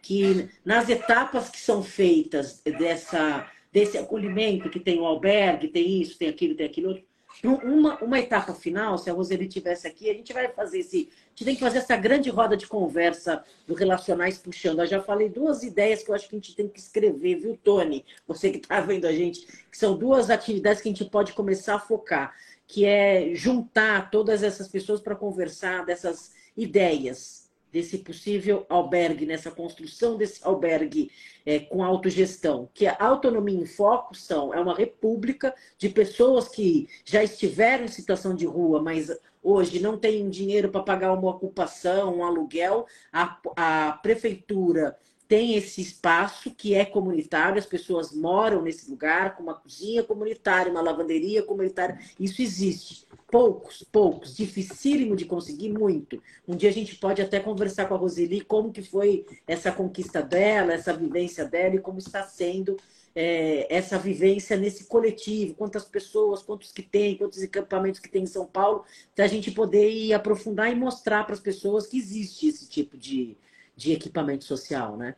que 0.02 0.50
nas 0.66 0.90
etapas 0.90 1.50
que 1.50 1.60
são 1.60 1.82
feitas 1.82 2.62
dessa, 2.66 3.50
desse 3.72 3.98
acolhimento, 3.98 4.70
que 4.70 4.80
tem 4.80 5.00
o 5.00 5.06
albergue, 5.06 5.70
tem 5.70 6.02
isso, 6.02 6.18
tem 6.18 6.28
aquilo, 6.28 6.56
tem 6.56 6.66
aquilo 6.66 6.90
outro, 6.90 7.10
uma, 7.44 7.98
uma 8.04 8.20
etapa 8.20 8.54
final, 8.54 8.98
se 8.98 9.10
a 9.10 9.14
Roseli 9.14 9.48
estivesse 9.48 9.88
aqui, 9.88 10.10
a 10.10 10.14
gente 10.14 10.34
vai 10.34 10.50
fazer 10.50 10.80
esse. 10.80 11.10
A 11.10 11.30
gente 11.30 11.46
tem 11.46 11.56
que 11.56 11.62
fazer 11.62 11.78
essa 11.78 11.96
grande 11.96 12.30
roda 12.30 12.58
de 12.58 12.68
conversa 12.68 13.46
do 13.66 13.74
Relacionais 13.74 14.38
Puxando. 14.38 14.80
Eu 14.80 14.88
já 14.88 15.02
falei 15.02 15.30
duas 15.30 15.64
ideias 15.64 16.04
que 16.04 16.12
eu 16.12 16.16
acho 16.16 16.28
que 16.28 16.36
a 16.36 16.40
gente 16.40 16.54
tem 16.54 16.68
que 16.68 16.80
escrever, 16.80 17.36
viu, 17.36 17.58
Tony? 17.64 18.04
Você 18.28 18.50
que 18.50 18.58
está 18.58 18.82
vendo 18.82 19.06
a 19.06 19.14
gente, 19.14 19.46
que 19.72 19.78
são 19.78 19.98
duas 19.98 20.30
atividades 20.30 20.82
que 20.82 20.90
a 20.90 20.92
gente 20.92 21.06
pode 21.06 21.32
começar 21.32 21.76
a 21.76 21.80
focar 21.80 22.36
que 22.70 22.86
é 22.86 23.34
juntar 23.34 24.12
todas 24.12 24.44
essas 24.44 24.68
pessoas 24.68 25.02
para 25.02 25.16
conversar 25.16 25.84
dessas 25.88 26.32
ideias, 26.56 27.50
desse 27.72 27.98
possível 27.98 28.64
albergue, 28.70 29.26
nessa 29.26 29.50
construção 29.50 30.16
desse 30.16 30.40
albergue 30.44 31.12
é, 31.48 31.62
com 31.62 31.84
autogestão, 31.84 32.70
que 32.72 32.86
a 32.86 32.96
autonomia 33.00 33.60
em 33.60 33.66
foco 33.66 34.16
são, 34.16 34.54
é 34.54 34.60
uma 34.60 34.76
república 34.76 35.54
de 35.80 35.90
pessoas 35.90 36.48
que 36.48 36.88
já 37.04 37.24
estiveram 37.24 37.86
em 37.86 37.90
situação 37.90 38.36
de 38.36 38.46
rua, 38.46 38.80
mas 38.80 39.10
hoje 39.42 39.80
não 39.80 39.98
têm 39.98 40.30
dinheiro 40.30 40.70
para 40.70 40.84
pagar 40.84 41.14
uma 41.14 41.32
ocupação, 41.32 42.18
um 42.18 42.24
aluguel, 42.24 42.86
a, 43.12 43.40
a 43.56 43.94
prefeitura 43.94 44.96
tem 45.30 45.54
esse 45.54 45.80
espaço 45.80 46.50
que 46.50 46.74
é 46.74 46.84
comunitário, 46.84 47.60
as 47.60 47.66
pessoas 47.68 48.12
moram 48.12 48.64
nesse 48.64 48.90
lugar, 48.90 49.38
com 49.38 49.44
uma 49.44 49.54
cozinha 49.54 50.02
comunitária, 50.02 50.72
uma 50.72 50.82
lavanderia 50.82 51.44
comunitária. 51.44 52.00
Isso 52.20 52.42
existe. 52.42 53.08
Poucos, 53.32 53.86
poucos, 53.92 54.36
dificílimo 54.36 55.16
de 55.16 55.26
conseguir 55.26 55.70
muito. 55.70 56.20
Um 56.48 56.56
dia 56.56 56.70
a 56.70 56.74
gente 56.74 56.96
pode 56.96 57.22
até 57.22 57.40
conversar 57.40 57.86
com 57.86 57.94
a 57.94 57.98
Roseli 57.98 58.42
como 58.42 58.72
que 58.72 58.82
foi 58.82 59.24
essa 59.46 59.72
conquista 59.72 60.20
dela, 60.20 60.74
essa 60.74 60.92
vivência 60.92 61.46
dela 61.46 61.76
e 61.76 61.80
como 61.80 62.00
está 62.00 62.24
sendo 62.24 62.76
é, 63.16 63.68
essa 63.70 64.00
vivência 64.00 64.58
nesse 64.58 64.86
coletivo, 64.86 65.54
quantas 65.54 65.86
pessoas, 65.86 66.42
quantos 66.42 66.72
que 66.72 66.82
tem, 66.82 67.16
quantos 67.16 67.44
equipamentos 67.44 68.00
que 68.00 68.10
tem 68.10 68.24
em 68.24 68.26
São 68.26 68.48
Paulo, 68.48 68.84
para 69.16 69.26
a 69.26 69.28
gente 69.28 69.52
poder 69.52 69.92
ir 69.92 70.12
aprofundar 70.12 70.72
e 70.72 70.76
mostrar 70.76 71.24
para 71.24 71.36
as 71.36 71.40
pessoas 71.40 71.86
que 71.86 72.00
existe 72.00 72.48
esse 72.48 72.68
tipo 72.68 72.98
de, 72.98 73.38
de 73.80 73.94
equipamento 73.94 74.44
social, 74.44 74.98
né? 74.98 75.16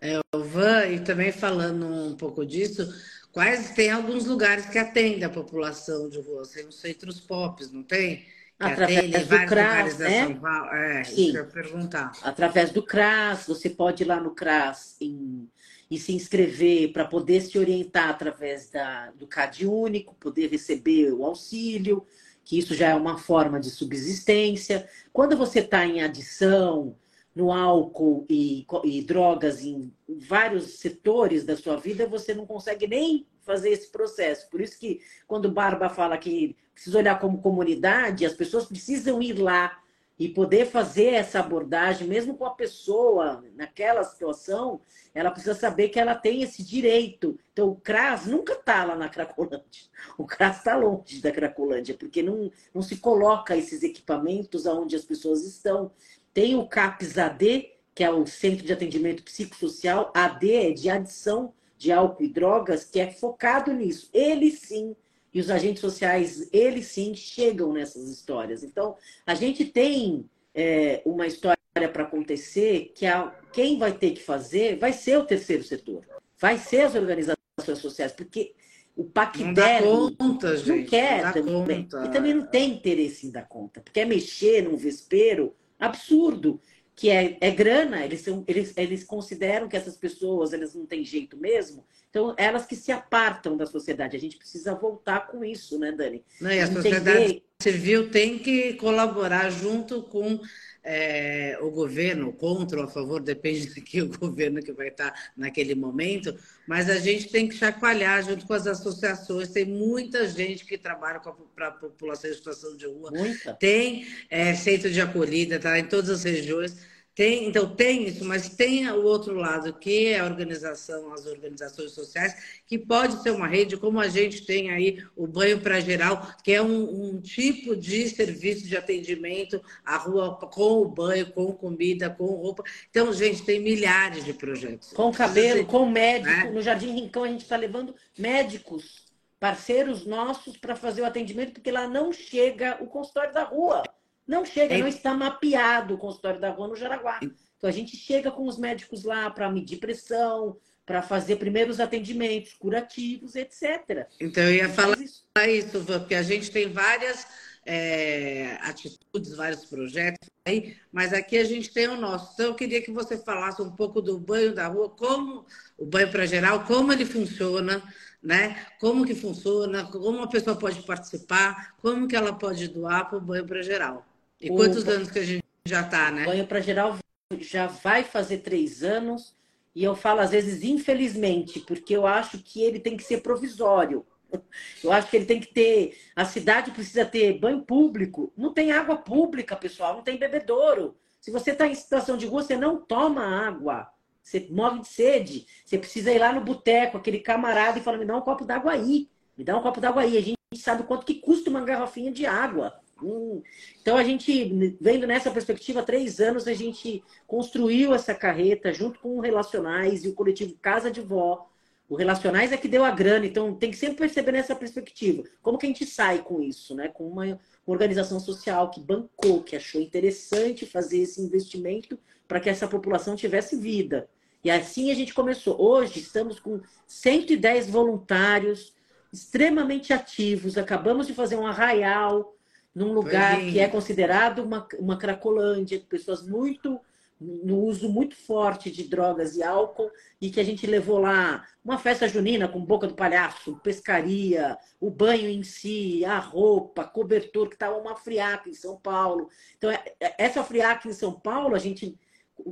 É, 0.00 0.18
o 0.34 0.42
Van, 0.42 0.86
e 0.86 1.00
também 1.00 1.30
falando 1.30 1.86
um 1.86 2.16
pouco 2.16 2.44
disso, 2.44 2.92
quais 3.30 3.70
tem 3.70 3.90
alguns 3.90 4.26
lugares 4.26 4.66
que 4.66 4.78
atendem 4.78 5.22
a 5.22 5.30
população 5.30 6.08
de 6.08 6.18
rua, 6.18 6.42
tem 6.52 6.66
os 6.66 6.80
centros 6.80 7.20
pop, 7.20 7.64
não 7.72 7.84
tem? 7.84 8.16
Que 8.16 8.66
Através 8.66 9.28
do 9.28 9.46
CRAS, 9.46 9.98
né? 9.98 10.40
É, 10.72 11.04
Sim. 11.04 11.32
perguntar. 11.52 12.12
Através 12.22 12.70
do 12.70 12.82
CRAS, 12.82 13.46
você 13.46 13.70
pode 13.70 14.02
ir 14.02 14.06
lá 14.06 14.20
no 14.20 14.34
CRAS 14.34 14.96
em, 15.00 15.48
e 15.90 15.98
se 15.98 16.12
inscrever 16.12 16.92
para 16.92 17.04
poder 17.04 17.40
se 17.42 17.58
orientar 17.58 18.10
através 18.10 18.70
da, 18.70 19.10
do 19.12 19.26
CAD 19.26 19.66
único, 19.66 20.14
poder 20.14 20.50
receber 20.50 21.12
o 21.12 21.24
auxílio, 21.24 22.06
que 22.44 22.58
isso 22.58 22.74
já 22.74 22.88
é 22.90 22.94
uma 22.94 23.18
forma 23.18 23.58
de 23.58 23.70
subsistência. 23.70 24.88
Quando 25.12 25.36
você 25.36 25.60
está 25.60 25.86
em 25.86 26.02
adição, 26.02 26.96
no 27.34 27.52
álcool 27.52 28.26
e, 28.28 28.66
e 28.84 29.02
drogas 29.02 29.62
em 29.62 29.92
vários 30.08 30.78
setores 30.78 31.44
da 31.44 31.56
sua 31.56 31.76
vida, 31.76 32.06
você 32.06 32.34
não 32.34 32.46
consegue 32.46 32.86
nem 32.86 33.26
fazer 33.40 33.70
esse 33.70 33.90
processo. 33.90 34.48
Por 34.50 34.60
isso 34.60 34.78
que 34.78 35.00
quando 35.26 35.46
o 35.46 35.52
Barba 35.52 35.88
fala 35.88 36.18
que 36.18 36.56
precisa 36.74 36.98
olhar 36.98 37.18
como 37.18 37.40
comunidade, 37.40 38.26
as 38.26 38.34
pessoas 38.34 38.66
precisam 38.66 39.22
ir 39.22 39.34
lá 39.34 39.80
e 40.20 40.28
poder 40.28 40.66
fazer 40.66 41.14
essa 41.14 41.40
abordagem, 41.40 42.06
mesmo 42.06 42.36
com 42.36 42.44
a 42.44 42.54
pessoa 42.54 43.42
naquela 43.54 44.04
situação, 44.04 44.82
ela 45.14 45.30
precisa 45.30 45.54
saber 45.54 45.88
que 45.88 45.98
ela 45.98 46.14
tem 46.14 46.42
esse 46.42 46.62
direito. 46.62 47.38
Então, 47.54 47.70
o 47.70 47.76
CRAS 47.76 48.26
nunca 48.26 48.52
está 48.52 48.84
lá 48.84 48.94
na 48.96 49.08
Cracolândia. 49.08 49.88
O 50.18 50.26
CRAS 50.26 50.58
está 50.58 50.76
longe 50.76 51.22
da 51.22 51.32
Cracolândia, 51.32 51.94
porque 51.94 52.22
não, 52.22 52.52
não 52.74 52.82
se 52.82 52.98
coloca 52.98 53.56
esses 53.56 53.82
equipamentos 53.82 54.66
aonde 54.66 54.94
as 54.94 55.06
pessoas 55.06 55.42
estão. 55.42 55.90
Tem 56.32 56.54
o 56.54 56.66
CAPS 56.66 57.18
AD, 57.18 57.70
que 57.94 58.04
é 58.04 58.10
o 58.10 58.26
Centro 58.26 58.64
de 58.64 58.72
Atendimento 58.72 59.22
Psicossocial. 59.22 60.12
AD 60.14 60.52
é 60.52 60.70
de 60.72 60.88
adição 60.88 61.52
de 61.76 61.90
álcool 61.90 62.24
e 62.24 62.28
drogas, 62.28 62.84
que 62.84 63.00
é 63.00 63.10
focado 63.10 63.72
nisso. 63.72 64.10
Ele 64.12 64.50
sim, 64.50 64.94
e 65.32 65.40
os 65.40 65.50
agentes 65.50 65.80
sociais, 65.80 66.48
eles 66.52 66.86
sim, 66.86 67.14
chegam 67.14 67.72
nessas 67.72 68.08
histórias. 68.08 68.62
Então, 68.62 68.96
a 69.26 69.34
gente 69.34 69.64
tem 69.64 70.28
é, 70.54 71.02
uma 71.04 71.26
história 71.26 71.56
para 71.92 72.02
acontecer 72.02 72.92
que 72.94 73.06
a, 73.06 73.34
quem 73.52 73.78
vai 73.78 73.92
ter 73.92 74.10
que 74.10 74.22
fazer 74.22 74.76
vai 74.76 74.92
ser 74.92 75.18
o 75.18 75.24
terceiro 75.24 75.62
setor, 75.62 76.04
vai 76.38 76.58
ser 76.58 76.82
as 76.82 76.94
organizações 76.94 77.38
sociais, 77.76 78.12
porque 78.12 78.54
o 78.96 79.04
Pacdel 79.04 79.84
não, 79.84 80.14
conta, 80.14 80.54
não 80.54 80.84
quer 80.84 81.24
não 81.24 81.32
também, 81.32 81.82
conta. 81.84 82.04
e 82.04 82.10
também 82.10 82.34
não 82.34 82.46
tem 82.46 82.72
interesse 82.72 83.26
em 83.26 83.30
dar 83.30 83.48
conta, 83.48 83.80
porque 83.80 84.00
é 84.00 84.04
mexer 84.04 84.62
num 84.62 84.76
vespeiro 84.76 85.54
absurdo, 85.80 86.60
que 86.94 87.08
é, 87.08 87.38
é 87.40 87.50
grana, 87.50 88.04
eles, 88.04 88.20
são, 88.20 88.44
eles, 88.46 88.74
eles 88.76 89.02
consideram 89.02 89.68
que 89.68 89.76
essas 89.76 89.96
pessoas 89.96 90.52
elas 90.52 90.74
não 90.74 90.84
têm 90.84 91.02
jeito 91.02 91.36
mesmo, 91.36 91.86
então 92.10 92.34
elas 92.36 92.66
que 92.66 92.76
se 92.76 92.92
apartam 92.92 93.56
da 93.56 93.64
sociedade. 93.64 94.16
A 94.16 94.20
gente 94.20 94.36
precisa 94.36 94.74
voltar 94.74 95.28
com 95.28 95.42
isso, 95.42 95.78
né, 95.78 95.92
Dani? 95.92 96.22
Não, 96.40 96.50
e 96.50 96.60
a 96.60 96.64
Entender... 96.64 96.82
sociedade 96.82 97.42
civil 97.62 98.10
tem 98.10 98.38
que 98.38 98.74
colaborar 98.74 99.48
junto 99.50 100.02
com 100.02 100.40
é, 100.82 101.58
o 101.60 101.70
governo, 101.70 102.32
contra 102.32 102.78
ou 102.78 102.84
a 102.84 102.88
favor, 102.88 103.20
depende 103.20 103.66
do 103.66 103.80
que 103.82 104.00
o 104.00 104.08
governo 104.18 104.62
que 104.62 104.72
vai 104.72 104.88
estar 104.88 105.12
naquele 105.36 105.74
momento, 105.74 106.34
mas 106.66 106.88
a 106.88 106.98
gente 106.98 107.28
tem 107.28 107.48
que 107.48 107.54
chacoalhar 107.54 108.22
junto 108.22 108.46
com 108.46 108.54
as 108.54 108.66
associações. 108.66 109.48
Tem 109.48 109.64
muita 109.64 110.28
gente 110.28 110.64
que 110.64 110.78
trabalha 110.78 111.20
para 111.54 111.68
a 111.68 111.72
população 111.72 112.30
em 112.30 112.34
situação 112.34 112.76
de 112.76 112.86
rua. 112.86 113.10
Muita. 113.10 113.54
Tem 113.54 114.06
é, 114.30 114.54
centro 114.54 114.90
de 114.90 115.00
acolhida, 115.00 115.58
tá 115.58 115.78
em 115.78 115.84
todas 115.84 116.10
as 116.10 116.24
regiões. 116.24 116.76
Tem, 117.20 117.46
então 117.46 117.68
tem 117.68 118.04
isso, 118.04 118.24
mas 118.24 118.48
tem 118.48 118.90
o 118.90 119.04
outro 119.04 119.34
lado, 119.34 119.74
que 119.74 120.06
é 120.06 120.20
a 120.20 120.24
organização, 120.24 121.12
as 121.12 121.26
organizações 121.26 121.92
sociais, 121.92 122.62
que 122.66 122.78
pode 122.78 123.22
ser 123.22 123.30
uma 123.30 123.46
rede, 123.46 123.76
como 123.76 124.00
a 124.00 124.08
gente 124.08 124.46
tem 124.46 124.70
aí 124.70 125.04
o 125.14 125.26
banho 125.26 125.60
para 125.60 125.80
geral, 125.80 126.26
que 126.42 126.50
é 126.50 126.62
um, 126.62 127.10
um, 127.10 127.20
tipo 127.20 127.76
de 127.76 128.08
serviço 128.08 128.66
de 128.66 128.74
atendimento 128.74 129.62
à 129.84 129.98
rua 129.98 130.34
com 130.34 130.80
o 130.80 130.88
banho, 130.88 131.30
com 131.30 131.52
comida, 131.52 132.08
com 132.08 132.24
roupa. 132.24 132.64
Então, 132.88 133.12
gente, 133.12 133.42
tem 133.42 133.60
milhares 133.60 134.24
de 134.24 134.32
projetos. 134.32 134.90
Com 134.94 135.12
cabelo, 135.12 135.66
com 135.66 135.84
médico. 135.84 136.30
Né? 136.30 136.50
No 136.50 136.62
Jardim 136.62 136.94
Rincão 136.94 137.24
a 137.24 137.28
gente 137.28 137.42
está 137.42 137.56
levando 137.58 137.94
médicos, 138.16 139.04
parceiros 139.38 140.06
nossos, 140.06 140.56
para 140.56 140.74
fazer 140.74 141.02
o 141.02 141.06
atendimento, 141.06 141.52
porque 141.52 141.70
lá 141.70 141.86
não 141.86 142.14
chega 142.14 142.78
o 142.80 142.86
consultório 142.86 143.34
da 143.34 143.44
rua. 143.44 143.82
Não 144.30 144.44
chega, 144.44 144.76
é... 144.76 144.78
não 144.78 144.86
está 144.86 145.12
mapeado 145.12 145.94
o 145.94 145.98
consultório 145.98 146.40
da 146.40 146.50
rua 146.50 146.68
no 146.68 146.76
Jaraguá. 146.76 147.18
Então 147.20 147.68
a 147.68 147.72
gente 147.72 147.96
chega 147.96 148.30
com 148.30 148.46
os 148.46 148.56
médicos 148.56 149.02
lá 149.02 149.28
para 149.28 149.50
medir 149.50 149.78
pressão, 149.78 150.56
para 150.86 151.02
fazer 151.02 151.34
primeiros 151.34 151.80
atendimentos 151.80 152.54
curativos, 152.54 153.34
etc. 153.34 154.06
Então, 154.20 154.44
eu 154.44 154.54
ia 154.54 154.68
falar 154.68 154.96
isso, 155.00 155.24
isso 155.48 155.84
porque 155.84 156.14
a 156.14 156.22
gente 156.22 156.48
tem 156.52 156.72
várias 156.72 157.26
é, 157.66 158.56
atitudes, 158.60 159.34
vários 159.34 159.64
projetos 159.64 160.30
aí, 160.46 160.76
mas 160.92 161.12
aqui 161.12 161.36
a 161.36 161.44
gente 161.44 161.72
tem 161.72 161.88
o 161.88 161.96
nosso. 161.96 162.34
Então, 162.34 162.46
eu 162.46 162.54
queria 162.54 162.80
que 162.80 162.92
você 162.92 163.18
falasse 163.18 163.60
um 163.60 163.70
pouco 163.72 164.00
do 164.00 164.16
banho 164.16 164.54
da 164.54 164.68
rua, 164.68 164.88
como 164.90 165.44
o 165.76 165.84
banho 165.84 166.08
para 166.08 166.24
geral, 166.24 166.64
como 166.64 166.92
ele 166.92 167.04
funciona, 167.04 167.82
né? 168.22 168.64
Como 168.80 169.04
que 169.04 169.14
funciona, 169.14 169.84
como 169.84 170.08
uma 170.08 170.28
pessoa 170.28 170.56
pode 170.56 170.82
participar, 170.82 171.74
como 171.82 172.06
que 172.06 172.14
ela 172.14 172.32
pode 172.32 172.68
doar 172.68 173.08
para 173.08 173.18
o 173.18 173.20
banho 173.20 173.44
para 173.44 173.60
geral. 173.60 174.06
E 174.40 174.50
o 174.50 174.56
quantos 174.56 174.86
anos 174.88 175.10
que 175.10 175.18
a 175.18 175.24
gente 175.24 175.44
já 175.66 175.82
está, 175.82 176.10
né? 176.10 176.24
Banho 176.24 176.46
para 176.46 176.60
geral 176.60 176.98
já 177.38 177.66
vai 177.66 178.02
fazer 178.02 178.38
três 178.38 178.82
anos. 178.82 179.36
E 179.74 179.84
eu 179.84 179.94
falo 179.94 180.20
às 180.20 180.30
vezes, 180.30 180.62
infelizmente, 180.62 181.60
porque 181.60 181.96
eu 181.96 182.06
acho 182.06 182.38
que 182.38 182.62
ele 182.62 182.80
tem 182.80 182.96
que 182.96 183.04
ser 183.04 183.22
provisório. 183.22 184.04
Eu 184.82 184.92
acho 184.92 185.10
que 185.10 185.16
ele 185.16 185.26
tem 185.26 185.40
que 185.40 185.52
ter. 185.52 185.98
A 186.14 186.24
cidade 186.24 186.70
precisa 186.70 187.04
ter 187.04 187.40
banho 187.40 187.62
público. 187.62 188.32
Não 188.36 188.54
tem 188.54 188.70
água 188.70 188.96
pública, 188.96 189.56
pessoal, 189.56 189.96
não 189.96 190.02
tem 190.02 190.16
bebedouro. 190.16 190.96
Se 191.20 191.32
você 191.32 191.50
está 191.50 191.66
em 191.66 191.74
situação 191.74 192.16
de 192.16 192.26
rua, 192.26 192.42
você 192.42 192.56
não 192.56 192.80
toma 192.80 193.24
água. 193.24 193.88
Você 194.22 194.46
morre 194.50 194.80
de 194.80 194.88
sede. 194.88 195.46
Você 195.64 195.78
precisa 195.78 196.12
ir 196.12 196.18
lá 196.18 196.32
no 196.32 196.40
boteco, 196.40 196.96
aquele 196.96 197.18
camarada, 197.18 197.78
e 197.78 197.82
falar: 197.82 197.98
me 197.98 198.04
dá 198.04 198.16
um 198.16 198.20
copo 198.20 198.44
d'água 198.44 198.72
aí. 198.72 199.08
Me 199.36 199.44
dá 199.44 199.56
um 199.56 199.62
copo 199.62 199.80
d'água 199.80 200.02
aí. 200.02 200.16
A 200.16 200.20
gente 200.20 200.38
sabe 200.56 200.84
quanto 200.84 201.04
que 201.04 201.14
custa 201.14 201.50
uma 201.50 201.64
garrafinha 201.64 202.12
de 202.12 202.24
água. 202.24 202.80
Hum. 203.02 203.42
Então, 203.80 203.96
a 203.96 204.04
gente, 204.04 204.76
vendo 204.80 205.06
nessa 205.06 205.30
perspectiva, 205.30 205.82
três 205.82 206.20
anos, 206.20 206.46
a 206.46 206.54
gente 206.54 207.02
construiu 207.26 207.94
essa 207.94 208.14
carreta 208.14 208.72
junto 208.72 209.00
com 209.00 209.16
o 209.16 209.20
Relacionais 209.20 210.04
e 210.04 210.08
o 210.08 210.14
coletivo 210.14 210.54
Casa 210.60 210.90
de 210.90 211.00
Vó. 211.00 211.48
O 211.88 211.96
Relacionais 211.96 212.52
é 212.52 212.56
que 212.56 212.68
deu 212.68 212.84
a 212.84 212.90
grana, 212.90 213.26
então 213.26 213.54
tem 213.54 213.70
que 213.70 213.76
sempre 213.76 213.96
perceber 213.96 214.32
nessa 214.32 214.54
perspectiva. 214.54 215.24
Como 215.42 215.58
que 215.58 215.66
a 215.66 215.68
gente 215.68 215.84
sai 215.84 216.22
com 216.22 216.40
isso, 216.40 216.74
né? 216.74 216.88
Com 216.88 217.08
uma 217.08 217.38
organização 217.66 218.20
social 218.20 218.70
que 218.70 218.80
bancou, 218.80 219.42
que 219.42 219.56
achou 219.56 219.80
interessante 219.80 220.64
fazer 220.64 220.98
esse 220.98 221.20
investimento 221.20 221.98
para 222.28 222.38
que 222.38 222.48
essa 222.48 222.68
população 222.68 223.16
tivesse 223.16 223.56
vida. 223.56 224.08
E 224.44 224.50
assim 224.50 224.90
a 224.90 224.94
gente 224.94 225.12
começou. 225.12 225.60
Hoje 225.60 225.98
estamos 225.98 226.38
com 226.38 226.60
110 226.86 227.68
voluntários 227.68 228.72
extremamente 229.12 229.92
ativos. 229.92 230.56
Acabamos 230.56 231.06
de 231.06 231.14
fazer 231.14 231.36
um 231.36 231.46
arraial 231.46 232.34
num 232.74 232.92
lugar 232.92 233.40
que 233.40 233.58
é 233.58 233.68
considerado 233.68 234.40
uma, 234.40 234.66
uma 234.78 234.96
cracolândia, 234.96 235.82
pessoas 235.88 236.26
muito 236.26 236.80
no 237.20 237.58
uso 237.58 237.90
muito 237.90 238.16
forte 238.16 238.70
de 238.70 238.84
drogas 238.84 239.36
e 239.36 239.42
álcool 239.42 239.90
e 240.18 240.30
que 240.30 240.40
a 240.40 240.44
gente 240.44 240.66
levou 240.66 240.98
lá 240.98 241.46
uma 241.62 241.76
festa 241.76 242.08
junina 242.08 242.48
com 242.48 242.64
boca 242.64 242.86
do 242.86 242.94
palhaço, 242.94 243.60
pescaria, 243.62 244.56
o 244.80 244.90
banho 244.90 245.28
em 245.28 245.42
si, 245.42 246.02
a 246.04 246.18
roupa, 246.18 246.84
cobertor, 246.84 247.48
que 247.48 247.56
estava 247.56 247.76
uma 247.76 247.94
friaca 247.94 248.48
em 248.48 248.54
São 248.54 248.76
Paulo. 248.76 249.28
Então, 249.58 249.70
é, 249.70 249.84
é, 250.00 250.14
essa 250.16 250.42
friaca 250.42 250.88
em 250.88 250.94
São 250.94 251.12
Paulo, 251.12 251.54
a 251.54 251.58
gente 251.58 251.98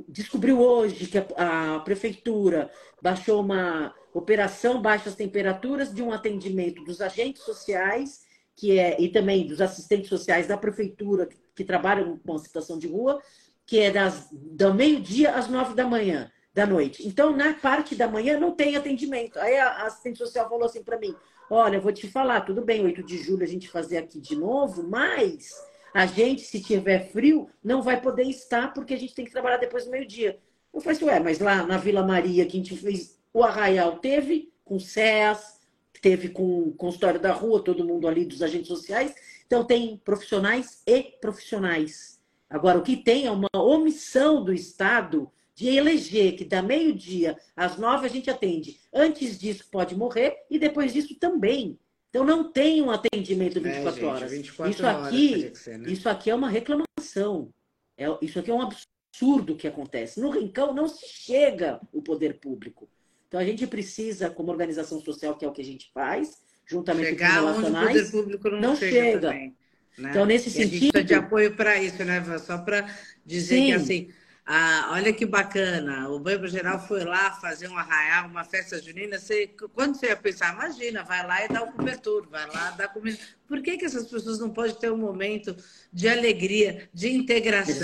descobriu 0.07 0.59
hoje 0.59 1.07
que 1.07 1.17
a, 1.17 1.75
a 1.75 1.79
prefeitura 1.79 2.69
baixou 3.01 3.41
uma 3.41 3.91
operação 4.13 4.79
baixas 4.79 5.15
temperaturas 5.15 5.91
de 5.91 6.03
um 6.03 6.11
atendimento 6.11 6.83
dos 6.83 7.01
agentes 7.01 7.41
sociais 7.41 8.28
que 8.59 8.77
é, 8.77 8.99
e 8.99 9.07
também 9.07 9.47
dos 9.47 9.61
assistentes 9.61 10.09
sociais 10.09 10.45
da 10.45 10.57
prefeitura 10.57 11.25
que, 11.25 11.37
que 11.55 11.63
trabalham 11.63 12.17
com 12.17 12.35
a 12.35 12.39
situação 12.39 12.77
de 12.77 12.87
rua, 12.87 13.21
que 13.65 13.79
é 13.79 13.89
das, 13.89 14.27
do 14.31 14.73
meio-dia 14.73 15.31
às 15.33 15.47
nove 15.47 15.73
da 15.73 15.87
manhã, 15.87 16.29
da 16.53 16.65
noite. 16.65 17.07
Então, 17.07 17.33
na 17.33 17.53
parte 17.53 17.95
da 17.95 18.05
manhã 18.05 18.37
não 18.37 18.51
tem 18.51 18.75
atendimento. 18.75 19.39
Aí 19.39 19.57
a, 19.57 19.85
assistente 19.85 20.17
social 20.17 20.49
falou 20.49 20.65
assim 20.65 20.83
para 20.83 20.99
mim: 20.99 21.15
Olha, 21.49 21.79
vou 21.79 21.93
te 21.93 22.05
falar, 22.09 22.41
tudo 22.41 22.61
bem, 22.61 22.83
8 22.83 23.01
de 23.01 23.17
julho 23.17 23.43
a 23.43 23.47
gente 23.47 23.69
fazer 23.69 23.97
aqui 23.97 24.19
de 24.19 24.35
novo, 24.35 24.83
mas 24.83 25.51
a 25.93 26.05
gente, 26.05 26.41
se 26.41 26.61
tiver 26.61 27.09
frio, 27.11 27.49
não 27.63 27.81
vai 27.81 28.01
poder 28.01 28.23
estar 28.23 28.73
porque 28.73 28.93
a 28.93 28.97
gente 28.97 29.15
tem 29.15 29.23
que 29.23 29.31
trabalhar 29.31 29.57
depois 29.57 29.85
do 29.85 29.91
meio-dia. 29.91 30.37
Eu 30.73 30.81
falei 30.81 30.97
assim, 30.97 31.05
ué, 31.05 31.19
mas 31.21 31.39
lá 31.39 31.65
na 31.65 31.77
Vila 31.77 32.03
Maria 32.05 32.45
que 32.45 32.57
a 32.57 32.59
gente 32.59 32.75
fez 32.75 33.17
o 33.33 33.41
arraial, 33.41 33.99
teve 33.99 34.51
com 34.65 34.77
SES, 34.79 35.58
teve 36.01 36.29
com 36.29 36.63
o 36.63 36.73
consultório 36.73 37.19
da 37.19 37.31
rua, 37.31 37.63
todo 37.63 37.85
mundo 37.85 38.07
ali 38.07 38.25
dos 38.25 38.41
agentes 38.41 38.67
sociais. 38.67 39.13
Então, 39.45 39.63
tem 39.63 39.97
profissionais 39.97 40.81
e 40.85 41.03
profissionais. 41.19 42.19
Agora, 42.49 42.79
o 42.79 42.83
que 42.83 42.97
tem 42.97 43.25
é 43.25 43.31
uma 43.31 43.49
omissão 43.53 44.43
do 44.43 44.53
Estado 44.53 45.31
de 45.53 45.67
eleger 45.67 46.35
que 46.35 46.45
da 46.45 46.61
meio-dia 46.61 47.37
às 47.55 47.77
nove 47.77 48.05
a 48.05 48.09
gente 48.09 48.29
atende. 48.29 48.79
Antes 48.93 49.37
disso, 49.37 49.65
pode 49.69 49.95
morrer 49.95 50.45
e 50.49 50.57
depois 50.57 50.93
disso 50.93 51.15
também. 51.15 51.77
Então, 52.09 52.23
não 52.23 52.51
tem 52.51 52.81
um 52.81 52.89
atendimento 52.89 53.59
24 53.61 53.89
é, 53.89 53.93
gente, 53.93 54.05
horas. 54.05 54.31
24 54.31 54.71
isso, 54.71 54.87
aqui, 54.87 55.51
ser, 55.55 55.77
né? 55.77 55.91
isso 55.91 56.09
aqui 56.09 56.29
é 56.29 56.35
uma 56.35 56.49
reclamação. 56.49 57.53
É, 57.97 58.05
isso 58.21 58.39
aqui 58.39 58.49
é 58.49 58.53
um 58.53 58.61
absurdo 58.61 59.55
que 59.55 59.67
acontece. 59.67 60.19
No 60.19 60.29
Rincão 60.29 60.73
não 60.73 60.87
se 60.87 61.07
chega 61.07 61.79
o 61.91 62.01
poder 62.01 62.39
público. 62.39 62.89
Então 63.29 63.39
a 63.39 63.45
gente 63.45 63.65
precisa, 63.67 64.29
como 64.29 64.51
organização 64.51 64.99
social, 64.99 65.35
que 65.35 65.45
é 65.45 65.47
o 65.47 65.51
que 65.51 65.61
a 65.61 65.65
gente 65.65 65.89
faz, 65.93 66.41
juntamente 66.65 67.09
Chegar 67.09 67.41
com 67.41 67.49
os 67.49 67.57
relacionais, 67.57 67.89
onde 67.89 67.99
o 67.99 68.03
poder 68.03 68.11
público 68.11 68.49
não, 68.49 68.59
não 68.59 68.75
chega. 68.75 68.91
chega. 68.91 69.19
Também, 69.21 69.55
né? 69.97 70.09
Então, 70.09 70.25
nesse 70.25 70.49
e 70.49 70.51
sentido. 70.51 70.67
A 70.67 70.71
gente 70.71 70.91
precisa 70.91 71.03
de 71.03 71.13
apoio 71.13 71.55
para 71.55 71.81
isso, 71.81 72.03
né, 72.03 72.23
Só 72.39 72.57
para 72.57 72.89
dizer 73.23 73.55
Sim. 73.55 73.65
que 73.67 73.73
assim. 73.73 74.09
Ah, 74.51 74.93
olha 74.93 75.13
que 75.13 75.27
bacana, 75.27 76.09
o 76.09 76.19
Banco 76.19 76.47
Geral 76.47 76.79
foi 76.79 77.03
lá 77.03 77.33
fazer 77.33 77.67
um 77.67 77.77
arraial, 77.77 78.27
uma 78.27 78.43
festa 78.43 78.81
junina. 78.81 79.19
Você, 79.19 79.45
quando 79.75 79.95
você 79.95 80.07
ia 80.07 80.15
pensar, 80.15 80.55
imagina, 80.55 81.03
vai 81.03 81.23
lá 81.23 81.45
e 81.45 81.47
dá 81.49 81.61
o 81.61 81.71
cobertor, 81.71 82.27
vai 82.27 82.47
lá 82.47 82.71
dar 82.71 82.87
comida. 82.87 83.15
Por 83.47 83.61
que, 83.61 83.77
que 83.77 83.85
essas 83.85 84.07
pessoas 84.07 84.39
não 84.39 84.49
podem 84.49 84.73
ter 84.73 84.91
um 84.91 84.97
momento 84.97 85.55
de 85.93 86.09
alegria, 86.09 86.89
de 86.91 87.11
integração? 87.11 87.75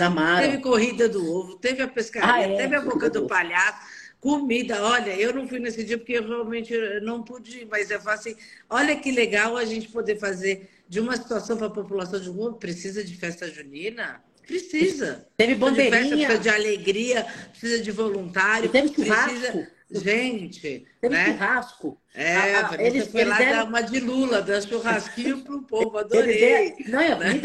Teve 0.42 0.58
corrida 0.58 1.08
do 1.08 1.32
ovo, 1.32 1.56
teve 1.58 1.84
a 1.84 1.88
pescaria, 1.88 2.34
ah, 2.34 2.42
é? 2.42 2.58
teve 2.58 2.76
a 2.76 2.82
boca 2.82 3.12
do 3.12 3.28
palhaço 3.30 4.05
Comida, 4.26 4.84
olha, 4.84 5.16
eu 5.16 5.32
não 5.32 5.48
fui 5.48 5.60
nesse 5.60 5.84
dia 5.84 6.00
porque 6.00 6.14
eu 6.14 6.28
realmente 6.28 6.74
não 7.02 7.22
pude 7.22 7.60
ir, 7.60 7.68
mas 7.70 7.92
eu 7.92 8.02
falo 8.02 8.18
assim, 8.18 8.36
olha 8.68 8.96
que 8.96 9.12
legal 9.12 9.56
a 9.56 9.64
gente 9.66 9.88
poder 9.90 10.18
fazer 10.18 10.68
de 10.90 11.00
uma 11.00 11.16
situação 11.16 11.56
para 11.56 11.68
a 11.68 11.70
população 11.70 12.20
de 12.20 12.28
rua, 12.28 12.58
precisa 12.58 13.04
de 13.04 13.16
festa 13.16 13.48
junina? 13.48 14.24
Precisa. 14.42 15.28
Teve 15.38 15.54
bandeirinha. 15.54 16.02
De 16.02 16.10
festa, 16.10 16.26
precisa 16.26 16.40
de 16.40 16.50
alegria, 16.50 17.28
precisa 17.52 17.84
de 17.84 17.92
voluntário. 17.92 18.68
Teve 18.70 18.88
churrasco. 18.96 19.30
Precisa... 19.30 19.76
Gente, 19.92 20.88
Teve 21.00 21.14
né? 21.14 21.26
churrasco. 21.26 22.02
É, 22.12 22.56
a, 22.56 22.72
a, 22.72 22.84
eles 22.84 23.08
foi 23.10 23.26
lá 23.26 23.38
deram... 23.38 23.52
dar 23.52 23.66
uma 23.66 23.82
de 23.82 24.00
Lula, 24.00 24.42
dar 24.42 24.60
churrasquinho 24.60 25.44
pro 25.44 25.62
povo, 25.62 26.00
adorei. 26.00 26.72
Deram... 26.72 26.90
Não, 26.90 27.00
é, 27.00 27.16
né? 27.20 27.42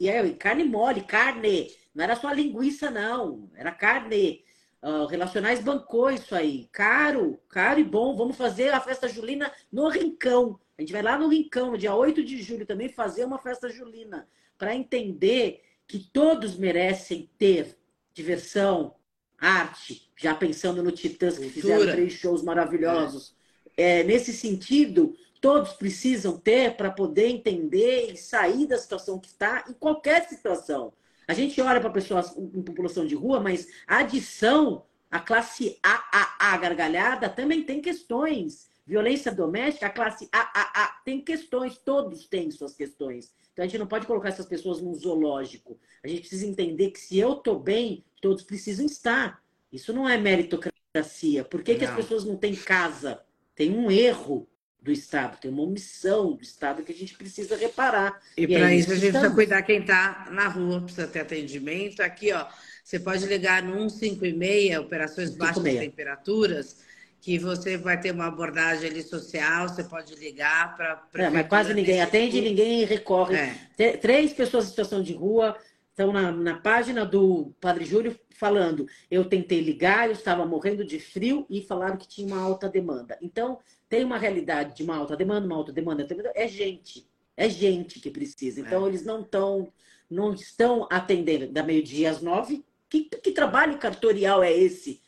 é, 0.00 0.30
carne 0.30 0.64
mole, 0.64 1.02
carne. 1.02 1.70
Não 1.94 2.02
era 2.02 2.16
só 2.16 2.32
linguiça, 2.32 2.90
não. 2.90 3.50
Era 3.54 3.70
carne. 3.70 4.42
Uh, 4.82 5.06
Relacionais 5.06 5.60
bancou 5.60 6.10
isso 6.10 6.34
aí. 6.34 6.68
Caro, 6.72 7.38
caro 7.48 7.78
e 7.78 7.84
bom. 7.84 8.16
Vamos 8.16 8.36
fazer 8.36 8.70
a 8.70 8.80
festa 8.80 9.08
julina 9.08 9.52
no 9.70 9.88
Rincão. 9.88 10.58
A 10.76 10.80
gente 10.82 10.92
vai 10.92 11.02
lá 11.02 11.16
no 11.16 11.28
Rincão, 11.28 11.70
no 11.70 11.78
dia 11.78 11.94
8 11.94 12.24
de 12.24 12.42
julho, 12.42 12.66
também 12.66 12.88
fazer 12.88 13.24
uma 13.24 13.38
festa 13.38 13.68
julina. 13.68 14.28
Para 14.58 14.74
entender 14.74 15.62
que 15.86 15.98
todos 15.98 16.56
merecem 16.56 17.30
ter 17.38 17.78
diversão, 18.12 18.96
arte. 19.38 20.10
Já 20.16 20.34
pensando 20.34 20.82
no 20.82 20.90
Titãs, 20.90 21.38
que 21.38 21.48
fizeram 21.48 21.92
três 21.92 22.14
shows 22.14 22.42
maravilhosos. 22.42 23.36
É. 23.76 24.00
É, 24.00 24.04
nesse 24.04 24.32
sentido, 24.32 25.16
todos 25.40 25.72
precisam 25.72 26.38
ter 26.38 26.76
para 26.76 26.90
poder 26.90 27.28
entender 27.28 28.12
e 28.12 28.16
sair 28.16 28.66
da 28.66 28.78
situação 28.78 29.18
que 29.18 29.28
está, 29.28 29.64
em 29.68 29.72
qualquer 29.72 30.28
situação. 30.28 30.92
A 31.32 31.34
gente 31.34 31.58
olha 31.62 31.80
para 31.80 31.88
pessoas 31.88 32.36
em 32.36 32.60
população 32.60 33.06
de 33.06 33.14
rua, 33.14 33.40
mas 33.40 33.66
a 33.86 34.00
adição, 34.00 34.84
a 35.10 35.18
classe 35.18 35.78
AAA 35.82 36.58
gargalhada 36.58 37.26
também 37.26 37.62
tem 37.62 37.80
questões. 37.80 38.68
Violência 38.86 39.32
doméstica, 39.32 39.86
a 39.86 39.90
classe 39.90 40.28
AAA 40.30 41.00
tem 41.06 41.22
questões, 41.22 41.78
todos 41.78 42.26
têm 42.26 42.50
suas 42.50 42.74
questões. 42.74 43.32
Então 43.50 43.64
a 43.64 43.66
gente 43.66 43.78
não 43.78 43.86
pode 43.86 44.06
colocar 44.06 44.28
essas 44.28 44.44
pessoas 44.44 44.82
num 44.82 44.94
zoológico. 44.94 45.78
A 46.04 46.08
gente 46.08 46.20
precisa 46.20 46.46
entender 46.46 46.90
que 46.90 47.00
se 47.00 47.18
eu 47.18 47.32
estou 47.32 47.58
bem, 47.58 48.04
todos 48.20 48.42
precisam 48.42 48.84
estar. 48.84 49.42
Isso 49.72 49.90
não 49.90 50.06
é 50.06 50.18
meritocracia. 50.18 51.44
Por 51.44 51.62
que, 51.62 51.76
que 51.76 51.84
as 51.86 51.96
pessoas 51.96 52.26
não 52.26 52.36
têm 52.36 52.54
casa? 52.54 53.22
Tem 53.54 53.74
um 53.74 53.90
erro 53.90 54.46
do 54.82 54.90
Estado, 54.90 55.38
tem 55.38 55.50
uma 55.50 55.62
omissão 55.62 56.32
do 56.32 56.42
Estado 56.42 56.82
que 56.82 56.90
a 56.90 56.94
gente 56.94 57.14
precisa 57.14 57.56
reparar. 57.56 58.20
E, 58.36 58.42
e 58.42 58.48
para 58.48 58.74
isso 58.74 58.90
a 58.90 58.96
gente 58.96 59.12
precisa 59.12 59.32
cuidar 59.32 59.62
quem 59.62 59.80
está 59.80 60.26
na 60.30 60.48
rua, 60.48 60.80
precisa 60.80 61.06
ter 61.06 61.20
atendimento. 61.20 62.00
Aqui, 62.00 62.32
ó, 62.32 62.46
você 62.82 62.98
pode 62.98 63.24
ligar 63.26 63.62
no 63.62 63.88
156, 63.88 64.78
operações 64.78 65.30
baixas 65.30 65.62
temperaturas, 65.62 66.78
que 67.20 67.38
você 67.38 67.76
vai 67.76 68.00
ter 68.00 68.10
uma 68.10 68.26
abordagem 68.26 68.90
ali 68.90 69.02
social, 69.04 69.68
você 69.68 69.84
pode 69.84 70.16
ligar 70.16 70.76
para. 70.76 71.06
É, 71.14 71.30
mas 71.30 71.46
quase 71.46 71.72
ninguém 71.72 72.02
atende 72.02 72.38
e 72.38 72.40
ninguém 72.40 72.84
recorre. 72.84 73.36
É. 73.78 73.96
Três 73.98 74.32
pessoas 74.32 74.64
em 74.66 74.70
situação 74.70 75.00
de 75.00 75.12
rua, 75.12 75.56
Então, 75.94 76.12
na, 76.12 76.32
na 76.32 76.58
página 76.58 77.06
do 77.06 77.54
Padre 77.60 77.84
Júlio, 77.84 78.18
falando, 78.34 78.88
eu 79.08 79.24
tentei 79.24 79.60
ligar, 79.60 80.08
eu 80.08 80.12
estava 80.12 80.44
morrendo 80.44 80.84
de 80.84 80.98
frio 80.98 81.46
e 81.48 81.62
falaram 81.62 81.96
que 81.96 82.08
tinha 82.08 82.26
uma 82.26 82.42
alta 82.42 82.68
demanda. 82.68 83.16
Então, 83.22 83.60
tem 83.92 84.06
uma 84.06 84.16
realidade 84.16 84.74
de 84.74 84.82
uma 84.82 84.96
alta 84.96 85.14
demanda, 85.14 85.44
uma 85.44 85.56
alta 85.56 85.70
demanda, 85.70 86.08
é 86.34 86.48
gente. 86.48 87.06
É 87.36 87.46
gente 87.46 88.00
que 88.00 88.10
precisa. 88.10 88.58
Então, 88.58 88.86
é. 88.86 88.88
eles 88.88 89.04
não 89.04 89.20
estão 89.20 89.70
não 90.08 90.32
estão 90.32 90.88
atendendo 90.90 91.52
da 91.52 91.62
meio-dia 91.62 92.10
às 92.10 92.22
nove. 92.22 92.64
Que, 92.88 93.04
que 93.04 93.32
trabalho 93.32 93.76
cartorial 93.76 94.42
é 94.42 94.50
esse? 94.50 95.02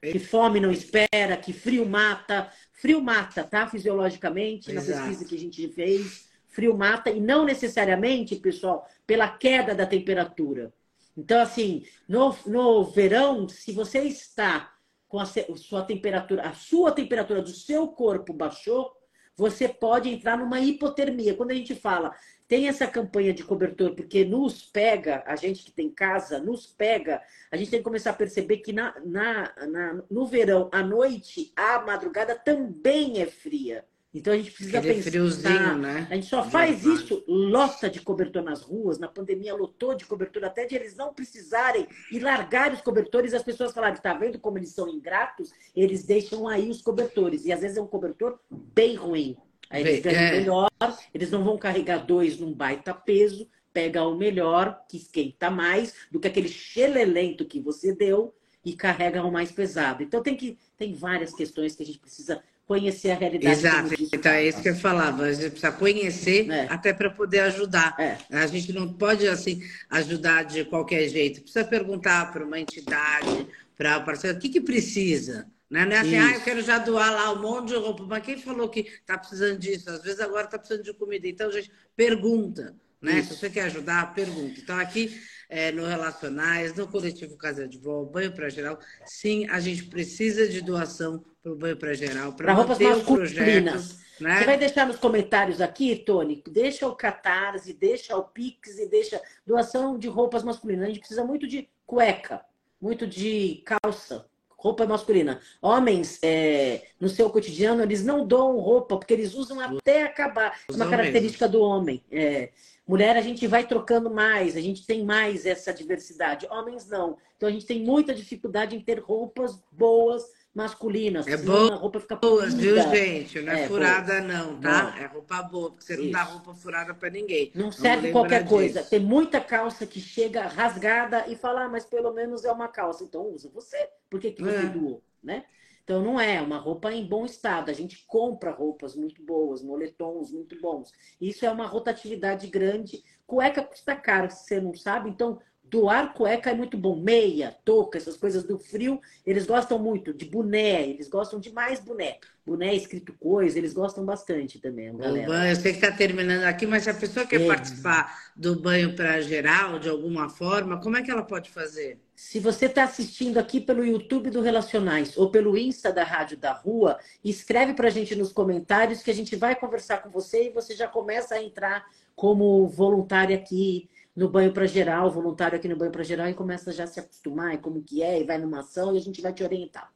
Que 0.00 0.20
fome 0.20 0.60
não 0.60 0.70
espera, 0.70 1.36
que 1.36 1.52
frio 1.52 1.84
mata. 1.84 2.48
Frio 2.72 3.02
mata, 3.02 3.42
tá? 3.42 3.66
Fisiologicamente, 3.66 4.70
Exato. 4.70 4.88
na 4.88 5.06
pesquisa 5.06 5.24
que 5.28 5.34
a 5.34 5.38
gente 5.38 5.68
fez, 5.72 6.28
frio 6.46 6.78
mata, 6.78 7.10
e 7.10 7.20
não 7.20 7.44
necessariamente, 7.44 8.36
pessoal, 8.36 8.88
pela 9.04 9.28
queda 9.28 9.74
da 9.74 9.84
temperatura. 9.84 10.72
Então, 11.16 11.40
assim, 11.40 11.84
no, 12.08 12.36
no 12.46 12.84
verão, 12.84 13.48
se 13.48 13.72
você 13.72 13.98
está 14.02 14.72
com 15.08 15.18
a 15.18 15.24
sua 15.24 15.82
temperatura, 15.82 16.42
a 16.42 16.52
sua 16.52 16.92
temperatura 16.92 17.40
do 17.40 17.50
seu 17.50 17.88
corpo 17.88 18.32
baixou, 18.32 18.92
você 19.34 19.68
pode 19.68 20.08
entrar 20.08 20.36
numa 20.36 20.60
hipotermia. 20.60 21.34
Quando 21.34 21.52
a 21.52 21.54
gente 21.54 21.74
fala, 21.74 22.14
tem 22.48 22.66
essa 22.66 22.86
campanha 22.86 23.32
de 23.32 23.44
cobertor, 23.44 23.94
porque 23.94 24.24
nos 24.24 24.64
pega, 24.64 25.22
a 25.26 25.36
gente 25.36 25.64
que 25.64 25.70
tem 25.70 25.88
casa, 25.90 26.40
nos 26.40 26.66
pega, 26.66 27.22
a 27.50 27.56
gente 27.56 27.70
tem 27.70 27.80
que 27.80 27.84
começar 27.84 28.10
a 28.10 28.14
perceber 28.14 28.58
que 28.58 28.72
na, 28.72 28.94
na, 29.04 29.54
na 29.66 30.02
no 30.10 30.26
verão, 30.26 30.68
à 30.72 30.82
noite, 30.82 31.52
a 31.54 31.78
madrugada 31.80 32.34
também 32.34 33.20
é 33.20 33.26
fria. 33.26 33.84
Então 34.12 34.32
a 34.32 34.36
gente 34.36 34.50
precisa 34.50 34.78
Aquele 34.78 34.94
pensar. 34.94 35.10
Friozinho, 35.10 35.78
né? 35.78 36.06
A 36.10 36.14
gente 36.14 36.26
só 36.26 36.42
faz 36.42 36.84
isso, 36.84 37.22
lota 37.28 37.90
de 37.90 38.00
cobertor 38.00 38.42
nas 38.42 38.62
ruas. 38.62 38.98
Na 38.98 39.06
pandemia 39.06 39.54
lotou 39.54 39.94
de 39.94 40.06
cobertor, 40.06 40.44
até 40.44 40.64
de 40.64 40.74
eles 40.74 40.96
não 40.96 41.12
precisarem 41.12 41.86
e 42.10 42.18
largar 42.18 42.72
os 42.72 42.80
cobertores. 42.80 43.34
As 43.34 43.42
pessoas 43.42 43.72
falaram: 43.72 43.94
está 43.94 44.14
vendo 44.14 44.38
como 44.38 44.56
eles 44.56 44.70
são 44.70 44.88
ingratos? 44.88 45.52
Eles 45.76 46.04
deixam 46.04 46.48
aí 46.48 46.70
os 46.70 46.80
cobertores. 46.80 47.44
E 47.44 47.52
às 47.52 47.60
vezes 47.60 47.76
é 47.76 47.82
um 47.82 47.86
cobertor 47.86 48.38
bem 48.50 48.94
ruim. 48.94 49.36
Aí 49.70 49.82
eles 49.82 50.00
ganham 50.00 50.20
é. 50.20 50.38
melhor, 50.38 50.70
eles 51.12 51.30
não 51.30 51.44
vão 51.44 51.58
carregar 51.58 51.98
dois 51.98 52.38
num 52.38 52.54
baita 52.54 52.94
peso, 52.94 53.46
pega 53.72 54.02
o 54.02 54.16
melhor, 54.16 54.84
que 54.88 54.96
esquenta 54.96 55.50
mais, 55.50 55.94
do 56.10 56.18
que 56.18 56.26
aquele 56.26 56.48
xelelento 56.48 57.44
que 57.44 57.60
você 57.60 57.94
deu 57.94 58.34
e 58.64 58.72
carrega 58.72 59.22
o 59.22 59.30
mais 59.30 59.52
pesado. 59.52 60.02
Então 60.02 60.22
tem 60.22 60.36
que 60.36 60.58
tem 60.76 60.94
várias 60.94 61.34
questões 61.34 61.76
que 61.76 61.82
a 61.82 61.86
gente 61.86 61.98
precisa 61.98 62.42
conhecer 62.68 63.12
a 63.12 63.14
realidade. 63.14 63.58
Exato, 63.58 63.94
então 64.12 64.30
é 64.30 64.46
isso 64.46 64.60
que 64.60 64.68
eu 64.68 64.76
falava, 64.76 65.22
a 65.22 65.32
gente 65.32 65.52
precisa 65.52 65.72
conhecer 65.72 66.50
é. 66.50 66.66
até 66.68 66.92
para 66.92 67.08
poder 67.08 67.40
ajudar. 67.40 67.96
É. 67.98 68.18
A 68.30 68.46
gente 68.46 68.74
não 68.74 68.92
pode 68.92 69.26
assim 69.26 69.62
ajudar 69.88 70.44
de 70.44 70.66
qualquer 70.66 71.08
jeito, 71.08 71.40
precisa 71.40 71.64
perguntar 71.64 72.30
para 72.30 72.44
uma 72.44 72.60
entidade, 72.60 73.48
para 73.74 73.96
o 73.96 74.04
parceiro, 74.04 74.36
o 74.36 74.40
que, 74.40 74.50
que 74.50 74.60
precisa? 74.60 75.50
Né? 75.70 75.86
Não 75.86 75.92
é 75.92 75.98
assim, 75.98 76.16
ah, 76.16 76.34
eu 76.34 76.40
quero 76.42 76.62
já 76.62 76.78
doar 76.78 77.10
lá 77.10 77.32
um 77.32 77.40
monte 77.40 77.68
de 77.68 77.76
roupa, 77.76 78.04
mas 78.06 78.22
quem 78.22 78.36
falou 78.36 78.68
que 78.68 78.80
está 78.80 79.16
precisando 79.16 79.58
disso? 79.58 79.88
Às 79.88 80.02
vezes 80.02 80.20
agora 80.20 80.44
está 80.44 80.58
precisando 80.58 80.84
de 80.84 80.92
comida. 80.92 81.26
Então, 81.26 81.50
gente, 81.50 81.70
pergunta. 81.96 82.74
Né? 83.00 83.22
Se 83.22 83.36
você 83.36 83.48
quer 83.48 83.64
ajudar, 83.64 84.12
pergunta. 84.14 84.58
Então, 84.60 84.76
aqui 84.78 85.18
é, 85.48 85.72
no 85.72 85.84
Relacionais, 85.86 86.74
no 86.74 86.86
Coletivo 86.86 87.36
Casa 87.36 87.66
de 87.66 87.78
Vó, 87.78 88.04
Banho 88.04 88.32
para 88.32 88.48
Geral, 88.48 88.78
sim, 89.06 89.48
a 89.48 89.58
gente 89.60 89.84
precisa 89.84 90.46
de 90.46 90.60
doação 90.60 91.24
para 91.42 91.52
o 91.52 91.56
Banho 91.56 91.76
para 91.76 91.94
Geral, 91.94 92.32
para 92.32 92.52
roupas 92.52 92.78
masculinas. 92.78 93.98
Né? 94.20 94.38
Você 94.38 94.44
vai 94.44 94.58
deixar 94.58 94.86
nos 94.86 94.96
comentários 94.96 95.60
aqui, 95.60 95.94
Tony? 95.96 96.42
Deixa 96.50 96.86
o 96.86 96.94
Catarse, 96.94 97.72
deixa 97.72 98.16
o 98.16 98.24
Pix 98.24 98.78
e 98.78 98.86
deixa 98.86 99.20
doação 99.46 99.98
de 99.98 100.08
roupas 100.08 100.42
masculinas. 100.42 100.84
A 100.84 100.88
gente 100.88 100.98
precisa 100.98 101.24
muito 101.24 101.46
de 101.46 101.68
cueca, 101.86 102.44
muito 102.80 103.06
de 103.06 103.62
calça, 103.64 104.26
roupa 104.58 104.84
masculina. 104.86 105.40
Homens, 105.62 106.18
é, 106.22 106.82
no 107.00 107.08
seu 107.08 107.30
cotidiano, 107.30 107.82
eles 107.82 108.04
não 108.04 108.26
doam 108.26 108.58
roupa, 108.58 108.96
porque 108.96 109.14
eles 109.14 109.34
usam 109.34 109.60
até 109.60 110.02
acabar. 110.02 110.58
É 110.68 110.72
uma 110.72 110.90
característica 110.90 111.46
mesmo. 111.46 111.60
do 111.60 111.64
homem. 111.64 112.02
É, 112.10 112.50
Mulher, 112.88 113.18
a 113.18 113.20
gente 113.20 113.46
vai 113.46 113.66
trocando 113.66 114.10
mais, 114.10 114.56
a 114.56 114.60
gente 114.62 114.86
tem 114.86 115.04
mais 115.04 115.44
essa 115.44 115.74
diversidade. 115.74 116.48
Homens, 116.50 116.88
não. 116.88 117.18
Então, 117.36 117.46
a 117.46 117.52
gente 117.52 117.66
tem 117.66 117.84
muita 117.84 118.14
dificuldade 118.14 118.74
em 118.74 118.80
ter 118.80 118.98
roupas 118.98 119.62
boas 119.70 120.24
masculinas. 120.54 121.26
É 121.26 121.36
boa, 121.36 121.74
a 121.74 121.76
roupa 121.76 122.00
fica 122.00 122.16
boas, 122.16 122.54
viu, 122.54 122.76
gente? 122.90 123.42
Não 123.42 123.52
é, 123.52 123.64
é 123.64 123.68
furada, 123.68 124.22
boa. 124.22 124.22
não, 124.22 124.58
tá? 124.58 124.82
Não. 124.84 124.96
É 124.96 125.06
roupa 125.06 125.42
boa, 125.42 125.70
porque 125.70 125.84
você 125.84 125.94
Isso. 125.94 126.04
não 126.04 126.10
dá 126.10 126.22
roupa 126.22 126.54
furada 126.54 126.94
para 126.94 127.10
ninguém. 127.10 127.52
Não 127.54 127.70
serve 127.70 128.10
qualquer 128.10 128.42
disso. 128.42 128.54
coisa. 128.54 128.82
Tem 128.82 128.98
muita 128.98 129.38
calça 129.38 129.86
que 129.86 130.00
chega 130.00 130.46
rasgada 130.46 131.26
e 131.28 131.36
fala, 131.36 131.64
ah, 131.64 131.68
mas 131.68 131.84
pelo 131.84 132.12
menos 132.14 132.42
é 132.44 132.50
uma 132.50 132.68
calça. 132.68 133.04
Então, 133.04 133.28
usa 133.28 133.50
você. 133.52 133.76
Por 134.08 134.18
que, 134.18 134.32
que 134.32 134.42
você 134.42 134.64
é. 134.64 134.66
doou, 134.66 135.02
né? 135.22 135.44
Então 135.88 136.02
não 136.02 136.20
é 136.20 136.38
uma 136.42 136.58
roupa 136.58 136.92
em 136.92 137.08
bom 137.08 137.24
estado. 137.24 137.70
A 137.70 137.72
gente 137.72 138.04
compra 138.06 138.50
roupas 138.50 138.94
muito 138.94 139.22
boas, 139.22 139.62
moletons 139.62 140.30
muito 140.30 140.60
bons. 140.60 140.92
Isso 141.18 141.46
é 141.46 141.50
uma 141.50 141.66
rotatividade 141.66 142.46
grande. 142.46 143.02
Cueca 143.26 143.62
custa 143.62 143.96
caro, 143.96 144.30
se 144.30 144.44
você 144.44 144.60
não 144.60 144.74
sabe. 144.74 145.08
Então 145.08 145.40
doar 145.64 146.12
cueca 146.12 146.50
é 146.50 146.54
muito 146.54 146.76
bom. 146.76 147.00
Meia, 147.00 147.56
touca, 147.64 147.96
essas 147.96 148.18
coisas 148.18 148.44
do 148.44 148.58
frio, 148.58 149.00
eles 149.24 149.46
gostam 149.46 149.78
muito 149.78 150.12
de 150.12 150.26
boné, 150.26 150.86
eles 150.86 151.08
gostam 151.08 151.40
de 151.40 151.50
mais 151.50 151.80
boné. 151.80 152.18
Boné 152.44 152.74
escrito 152.74 153.14
coisa, 153.14 153.56
eles 153.56 153.72
gostam 153.72 154.04
bastante 154.04 154.58
também, 154.58 154.94
galera. 154.94 155.24
O 155.24 155.32
banho, 155.32 155.52
eu 155.52 155.56
sei 155.56 155.72
que 155.72 155.78
está 155.82 155.90
terminando 155.90 156.44
aqui, 156.44 156.66
mas 156.66 156.82
se 156.82 156.90
a 156.90 156.94
pessoa 156.94 157.24
quer 157.24 157.40
é. 157.40 157.46
participar 157.46 158.14
do 158.36 158.60
banho 158.60 158.94
para 158.94 159.22
geral, 159.22 159.78
de 159.78 159.88
alguma 159.88 160.28
forma, 160.28 160.78
como 160.82 160.98
é 160.98 161.02
que 161.02 161.10
ela 161.10 161.22
pode 161.22 161.48
fazer? 161.48 161.98
Se 162.18 162.40
você 162.40 162.66
está 162.66 162.82
assistindo 162.82 163.38
aqui 163.38 163.60
pelo 163.60 163.86
YouTube 163.86 164.28
do 164.28 164.40
Relacionais 164.40 165.16
ou 165.16 165.30
pelo 165.30 165.56
Insta 165.56 165.92
da 165.92 166.02
Rádio 166.02 166.36
da 166.36 166.50
Rua, 166.50 166.98
escreve 167.22 167.74
para 167.74 167.86
a 167.86 167.90
gente 167.90 168.16
nos 168.16 168.32
comentários 168.32 169.04
que 169.04 169.10
a 169.12 169.14
gente 169.14 169.36
vai 169.36 169.54
conversar 169.54 169.98
com 169.98 170.10
você 170.10 170.48
e 170.48 170.50
você 170.50 170.74
já 170.74 170.88
começa 170.88 171.36
a 171.36 171.40
entrar 171.40 171.86
como 172.16 172.66
voluntário 172.66 173.36
aqui 173.36 173.88
no 174.16 174.28
Banho 174.28 174.52
para 174.52 174.66
Geral, 174.66 175.08
voluntário 175.12 175.56
aqui 175.56 175.68
no 175.68 175.76
Banho 175.76 175.92
para 175.92 176.02
Geral 176.02 176.28
e 176.28 176.34
começa 176.34 176.72
já 176.72 176.82
a 176.82 176.86
se 176.88 176.98
acostumar 176.98 177.54
e 177.54 177.58
como 177.58 177.84
que 177.84 178.02
é, 178.02 178.20
e 178.20 178.24
vai 178.24 178.36
numa 178.36 178.62
ação 178.62 178.96
e 178.96 178.98
a 178.98 179.00
gente 179.00 179.22
vai 179.22 179.32
te 179.32 179.44
orientar. 179.44 179.88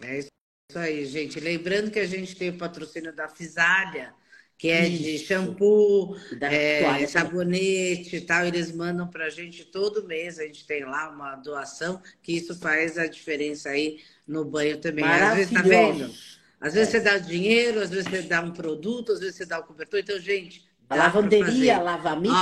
É 0.00 0.18
isso 0.20 0.30
aí, 0.76 1.04
gente. 1.06 1.40
Lembrando 1.40 1.90
que 1.90 1.98
a 1.98 2.06
gente 2.06 2.36
tem 2.36 2.50
o 2.50 2.56
patrocínio 2.56 3.12
da 3.12 3.28
Fisália, 3.28 4.14
que 4.56 4.68
é 4.68 4.86
Isso. 4.86 5.02
de 5.02 5.18
shampoo, 5.18 6.16
é, 6.40 7.06
sabonete 7.06 8.16
e 8.16 8.20
tal. 8.20 8.44
Eles 8.46 8.72
mandam 8.72 9.06
para 9.06 9.26
a 9.26 9.30
gente 9.30 9.64
todo 9.64 10.06
mês. 10.06 10.38
A 10.38 10.44
gente 10.44 10.66
tem 10.66 10.84
lá 10.84 11.10
uma 11.10 11.36
doação, 11.36 12.00
que 12.22 12.32
isso 12.32 12.54
faz 12.58 12.96
a 12.96 13.06
diferença 13.06 13.70
aí 13.70 13.98
no 14.26 14.44
banho 14.44 14.78
também. 14.78 15.04
Às 15.04 15.34
vezes, 15.34 15.52
tá 15.52 15.62
vendo? 15.62 16.14
Às 16.60 16.74
vezes 16.74 16.94
é. 16.94 16.98
você 16.98 17.04
dá 17.04 17.18
dinheiro, 17.18 17.80
às 17.80 17.90
vezes 17.90 18.08
você 18.08 18.22
dá 18.22 18.40
um 18.40 18.52
produto, 18.52 19.12
às 19.12 19.20
vezes 19.20 19.36
você 19.36 19.44
dá 19.44 19.58
o 19.58 19.62
um 19.62 19.66
cobertor. 19.66 20.00
Então, 20.00 20.18
gente. 20.18 20.66
A 20.88 20.96
lavanderia 20.96 21.78
Lava 21.80 22.14
Mix. 22.14 22.34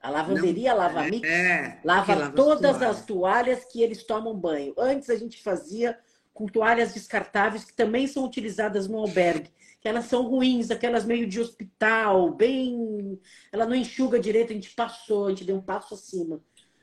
a 0.00 0.10
lavanderia 0.10 0.70
não, 0.70 0.78
Lava 0.78 1.02
Mix 1.02 1.28
é, 1.28 1.80
lava, 1.84 2.14
lava 2.14 2.32
todas 2.32 2.80
as 2.80 3.04
toalhas 3.04 3.64
que 3.64 3.82
eles 3.82 4.04
tomam 4.04 4.34
banho. 4.34 4.72
Antes 4.78 5.10
a 5.10 5.16
gente 5.16 5.42
fazia 5.42 5.98
com 6.36 6.46
toalhas 6.46 6.94
descartáveis 6.94 7.64
que 7.64 7.74
também 7.74 8.06
são 8.06 8.24
utilizadas 8.24 8.86
no 8.86 8.98
albergue 8.98 9.50
que 9.86 9.88
elas 9.88 10.06
são 10.06 10.26
ruins, 10.26 10.72
aquelas 10.72 11.04
meio 11.04 11.28
de 11.28 11.40
hospital, 11.40 12.32
bem. 12.32 13.20
Ela 13.52 13.66
não 13.66 13.76
enxuga 13.76 14.18
direito, 14.18 14.50
a 14.50 14.54
gente 14.54 14.74
passou, 14.74 15.26
a 15.26 15.28
gente 15.28 15.44
deu 15.44 15.54
um 15.54 15.62
passo 15.62 15.94
acima. 15.94 16.40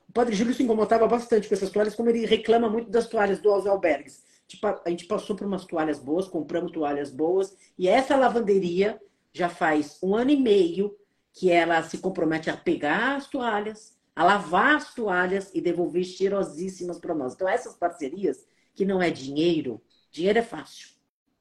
O 0.08 0.14
padre 0.14 0.34
Júlio 0.34 0.54
se 0.54 0.64
incomodava 0.64 1.06
bastante 1.06 1.50
com 1.50 1.54
essas 1.54 1.70
toalhas, 1.70 1.96
como 1.96 2.10
ele 2.10 2.26
reclama 2.26 2.70
muito 2.70 2.90
das 2.90 3.06
toalhas 3.06 3.42
dos 3.42 3.68
albergues. 3.68 4.24
Tipo, 4.48 4.68
a 4.68 4.90
gente 4.90 5.06
passou 5.06 5.36
por 5.36 5.46
umas 5.46 5.66
toalhas 5.66 6.00
boas, 6.00 6.30
compramos 6.30 6.72
toalhas 6.72 7.12
boas, 7.12 7.54
e 7.78 7.90
essa 7.90 8.16
lavanderia 8.16 8.98
já 9.34 9.50
faz 9.50 10.00
um 10.02 10.16
ano 10.16 10.32
e 10.32 10.38
meio 10.38 10.96
que 11.34 11.52
ela 11.52 11.84
se 11.84 11.98
compromete 11.98 12.50
a 12.50 12.56
pegar 12.56 13.18
as 13.18 13.28
toalhas, 13.28 13.98
a 14.16 14.24
lavar 14.24 14.78
as 14.78 14.94
toalhas 14.94 15.52
e 15.54 15.60
devolver 15.60 16.06
cheirosíssimas 16.06 17.00
para 17.00 17.14
nós. 17.14 17.34
Então, 17.34 17.50
essas 17.50 17.76
parcerias, 17.76 18.46
que 18.74 18.86
não 18.86 19.02
é 19.02 19.10
dinheiro, 19.10 19.82
dinheiro 20.12 20.40
é 20.40 20.44
fácil 20.44 20.90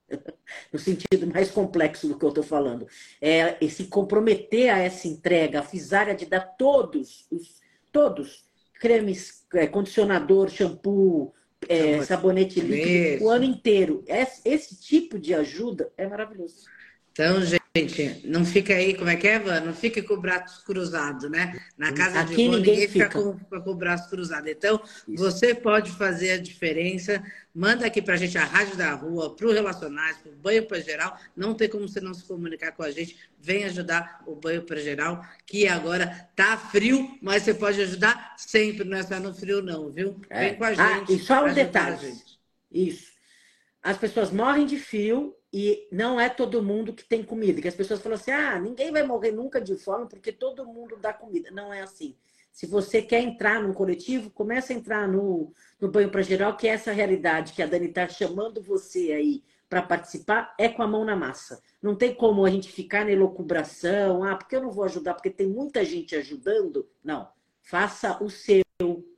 no 0.72 0.78
sentido 0.78 1.26
mais 1.26 1.50
complexo 1.50 2.08
do 2.08 2.18
que 2.18 2.24
eu 2.24 2.30
estou 2.30 2.44
falando. 2.44 2.86
É, 3.20 3.56
se 3.68 3.84
comprometer 3.84 4.70
a 4.70 4.78
essa 4.78 5.08
entrega, 5.08 5.60
a 5.60 5.64
Fisária 5.64 6.14
de 6.14 6.26
dar 6.26 6.40
todos, 6.40 7.26
os, 7.30 7.60
todos, 7.90 8.44
cremes, 8.74 9.46
é, 9.54 9.66
condicionador, 9.66 10.50
shampoo, 10.50 11.32
é, 11.68 12.02
sabonete 12.02 12.60
líquido, 12.60 13.24
o 13.24 13.30
ano 13.30 13.44
inteiro. 13.44 14.02
Esse, 14.06 14.40
esse, 14.44 14.80
tipo 14.80 15.18
de 15.18 15.34
ajuda 15.34 15.92
é 15.96 16.06
maravilhoso. 16.06 16.64
Então, 17.12 17.42
gente, 17.42 18.26
não 18.26 18.42
fica 18.42 18.72
aí, 18.72 18.94
como 18.94 19.10
é 19.10 19.16
que 19.16 19.28
é, 19.28 19.38
Van? 19.38 19.60
Não 19.60 19.74
fica 19.74 20.02
com 20.02 20.14
o 20.14 20.20
braço 20.20 20.64
cruzado, 20.64 21.28
né? 21.28 21.60
Na 21.76 21.92
casa 21.92 22.20
Aqui 22.20 22.36
de 22.36 22.48
Van, 22.48 22.56
ninguém, 22.56 22.74
ninguém 22.74 22.88
fica, 22.88 23.10
com, 23.10 23.38
com, 23.38 23.70
o 23.70 23.74
braço 23.74 24.08
cruzado. 24.08 24.48
Então, 24.48 24.80
Isso. 25.06 25.22
você 25.22 25.54
pode 25.54 25.90
fazer 25.90 26.32
a 26.32 26.38
diferença. 26.38 27.22
Manda 27.54 27.86
aqui 27.86 28.00
pra 28.00 28.16
gente 28.16 28.38
a 28.38 28.44
Rádio 28.46 28.76
da 28.76 28.94
Rua, 28.94 29.36
pro 29.36 29.52
Relacionais, 29.52 30.16
pro 30.16 30.32
Banho 30.32 30.66
para 30.66 30.80
Geral. 30.80 31.18
Não 31.36 31.52
tem 31.52 31.68
como 31.68 31.86
você 31.86 32.00
não 32.00 32.14
se 32.14 32.24
comunicar 32.24 32.72
com 32.72 32.82
a 32.82 32.90
gente. 32.90 33.14
Vem 33.38 33.64
ajudar 33.64 34.22
o 34.26 34.34
Banho 34.34 34.62
para 34.62 34.80
Geral, 34.80 35.22
que 35.44 35.68
agora 35.68 36.30
tá 36.34 36.56
frio, 36.56 37.18
mas 37.20 37.42
você 37.42 37.52
pode 37.52 37.78
ajudar 37.82 38.34
sempre, 38.38 38.84
não 38.84 38.96
é 38.96 39.02
só 39.02 39.20
no 39.20 39.34
frio, 39.34 39.60
não, 39.60 39.90
viu? 39.90 40.18
É. 40.30 40.48
Vem 40.48 40.54
com 40.54 40.64
a 40.64 40.68
ah, 40.68 40.74
gente. 40.74 41.12
Ah, 41.12 41.14
e 41.14 41.18
só 41.18 41.44
um 41.44 41.52
detalhe. 41.52 42.14
Isso. 42.70 43.12
As 43.82 43.98
pessoas 43.98 44.30
morrem 44.30 44.64
de 44.64 44.78
frio 44.78 45.36
e 45.52 45.86
não 45.92 46.18
é 46.18 46.28
todo 46.28 46.62
mundo 46.62 46.92
que 46.92 47.04
tem 47.04 47.22
comida. 47.22 47.60
Que 47.60 47.68
as 47.68 47.74
pessoas 47.74 48.00
falam 48.00 48.16
assim: 48.16 48.30
ah, 48.30 48.58
ninguém 48.58 48.90
vai 48.90 49.02
morrer 49.02 49.32
nunca 49.32 49.60
de 49.60 49.76
fome 49.76 50.08
porque 50.08 50.32
todo 50.32 50.64
mundo 50.64 50.96
dá 50.96 51.12
comida. 51.12 51.50
Não 51.50 51.72
é 51.72 51.82
assim. 51.82 52.16
Se 52.50 52.66
você 52.66 53.00
quer 53.00 53.20
entrar 53.20 53.62
num 53.62 53.72
coletivo, 53.72 54.30
começa 54.30 54.72
a 54.72 54.76
entrar 54.76 55.08
no, 55.08 55.52
no 55.80 55.90
banho 55.90 56.10
para 56.10 56.22
geral, 56.22 56.56
que 56.56 56.68
é 56.68 56.72
essa 56.72 56.92
realidade 56.92 57.52
que 57.52 57.62
a 57.62 57.66
Dani 57.66 57.86
está 57.86 58.06
chamando 58.06 58.62
você 58.62 59.12
aí 59.12 59.42
para 59.68 59.80
participar, 59.80 60.54
é 60.58 60.68
com 60.68 60.82
a 60.82 60.86
mão 60.86 61.02
na 61.02 61.16
massa. 61.16 61.62
Não 61.82 61.96
tem 61.96 62.14
como 62.14 62.44
a 62.44 62.50
gente 62.50 62.70
ficar 62.70 63.06
na 63.06 63.10
elocubração, 63.10 64.22
ah, 64.22 64.36
porque 64.36 64.54
eu 64.54 64.60
não 64.60 64.70
vou 64.70 64.84
ajudar, 64.84 65.14
porque 65.14 65.30
tem 65.30 65.46
muita 65.46 65.82
gente 65.82 66.14
ajudando. 66.14 66.86
Não. 67.02 67.26
Faça 67.62 68.22
o 68.22 68.28
seu, 68.28 68.62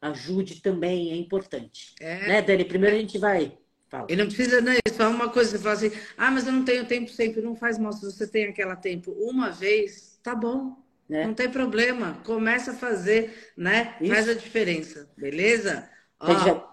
ajude 0.01 0.61
também, 0.61 1.11
é 1.11 1.16
importante. 1.16 1.95
É. 1.99 2.28
Né, 2.28 2.43
Dani? 2.43 2.64
Primeiro 2.64 2.95
a 2.95 2.99
gente 3.01 3.18
vai 3.18 3.59
Fala. 3.95 4.07
E 4.09 4.16
não 4.16 4.26
precisa, 4.26 4.61
né? 4.61 4.74
Só 4.92 5.09
uma 5.09 5.28
coisa, 5.28 5.53
você 5.53 5.59
fala 5.59 5.74
assim, 5.74 5.92
ah, 6.18 6.30
mas 6.30 6.47
eu 6.47 6.53
não 6.53 6.64
tenho 6.64 6.84
tempo 6.84 7.09
sempre. 7.09 7.40
Não 7.40 7.55
faz 7.55 7.78
mal, 7.78 7.92
se 7.92 8.05
você 8.05 8.26
tem 8.26 8.47
aquela 8.47 8.74
tempo 8.74 9.12
uma 9.12 9.51
vez, 9.51 10.18
tá 10.20 10.34
bom. 10.34 10.76
É. 11.09 11.24
Não 11.24 11.34
tem 11.34 11.49
problema. 11.49 12.18
Começa 12.24 12.72
a 12.72 12.74
fazer, 12.74 13.53
né? 13.57 13.95
Isso. 14.01 14.12
Faz 14.12 14.28
a 14.28 14.34
diferença, 14.34 15.09
beleza? 15.16 15.88
A 16.18 16.32
gente, 16.32 16.45
vai, 16.45 16.64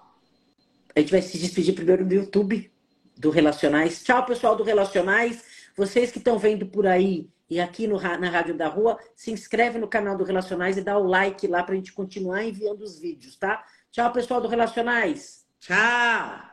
a 0.95 0.99
gente 0.99 1.11
vai 1.11 1.21
se 1.21 1.37
despedir 1.37 1.75
primeiro 1.75 2.05
do 2.05 2.13
YouTube, 2.15 2.71
do 3.15 3.29
Relacionais. 3.29 4.03
Tchau, 4.03 4.25
pessoal 4.25 4.55
do 4.55 4.63
Relacionais. 4.63 5.43
Vocês 5.77 6.11
que 6.11 6.17
estão 6.17 6.39
vendo 6.39 6.65
por 6.65 6.87
aí 6.87 7.29
e 7.47 7.59
aqui 7.59 7.85
no, 7.85 7.99
na 7.99 8.29
Rádio 8.29 8.55
da 8.55 8.67
Rua, 8.67 8.97
se 9.15 9.29
inscreve 9.29 9.77
no 9.77 9.87
canal 9.87 10.17
do 10.17 10.23
Relacionais 10.23 10.77
e 10.77 10.81
dá 10.81 10.97
o 10.97 11.05
like 11.05 11.45
lá 11.47 11.61
para 11.61 11.73
a 11.73 11.77
gente 11.77 11.93
continuar 11.93 12.43
enviando 12.43 12.81
os 12.81 12.97
vídeos, 12.97 13.35
tá? 13.35 13.63
Tchau, 13.91 14.11
pessoal 14.11 14.41
do 14.41 14.47
Relacionais. 14.47 15.45
Tchau. 15.59 16.50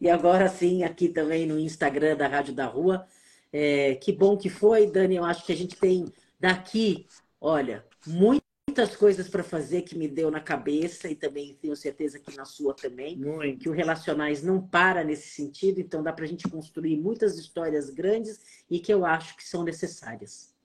E 0.00 0.10
agora 0.10 0.48
sim, 0.48 0.82
aqui 0.82 1.08
também 1.08 1.46
no 1.46 1.58
Instagram 1.58 2.16
da 2.16 2.28
Rádio 2.28 2.54
da 2.54 2.66
Rua. 2.66 3.06
É, 3.52 3.94
que 3.94 4.12
bom 4.12 4.36
que 4.36 4.50
foi, 4.50 4.86
Dani. 4.86 5.16
Eu 5.16 5.24
acho 5.24 5.44
que 5.46 5.52
a 5.52 5.56
gente 5.56 5.76
tem 5.76 6.04
daqui, 6.38 7.06
olha, 7.40 7.84
muitas 8.06 8.94
coisas 8.96 9.28
para 9.28 9.42
fazer 9.42 9.82
que 9.82 9.96
me 9.96 10.06
deu 10.06 10.30
na 10.30 10.40
cabeça 10.40 11.08
e 11.08 11.14
também 11.14 11.54
tenho 11.54 11.74
certeza 11.74 12.18
que 12.18 12.36
na 12.36 12.44
sua 12.44 12.74
também. 12.74 13.16
Muito. 13.16 13.58
Que 13.58 13.68
o 13.68 13.72
Relacionais 13.72 14.42
não 14.42 14.60
para 14.60 15.02
nesse 15.02 15.28
sentido, 15.28 15.80
então 15.80 16.02
dá 16.02 16.12
para 16.12 16.24
a 16.24 16.28
gente 16.28 16.48
construir 16.48 16.96
muitas 16.96 17.38
histórias 17.38 17.88
grandes 17.88 18.64
e 18.70 18.78
que 18.78 18.92
eu 18.92 19.06
acho 19.06 19.36
que 19.36 19.44
são 19.44 19.64
necessárias. 19.64 20.55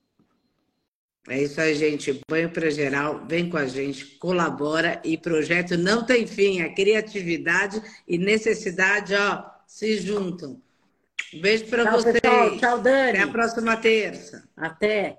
É 1.28 1.40
isso 1.40 1.60
aí, 1.60 1.74
gente. 1.74 2.20
Banho 2.28 2.50
para 2.50 2.70
geral, 2.70 3.24
vem 3.28 3.48
com 3.48 3.56
a 3.56 3.66
gente, 3.66 4.04
colabora 4.16 5.00
e 5.04 5.16
projeto 5.16 5.76
não 5.76 6.04
tem 6.04 6.26
fim. 6.26 6.62
A 6.62 6.74
criatividade 6.74 7.80
e 8.08 8.18
necessidade, 8.18 9.14
ó, 9.14 9.44
se 9.66 9.98
juntam. 9.98 10.60
Um 11.32 11.40
beijo 11.40 11.66
para 11.66 11.90
vocês. 11.92 12.20
Pessoal. 12.20 12.58
Tchau, 12.58 12.80
Dani. 12.80 13.10
Até 13.10 13.22
a 13.22 13.28
próxima 13.28 13.76
terça. 13.76 14.48
Até. 14.56 15.18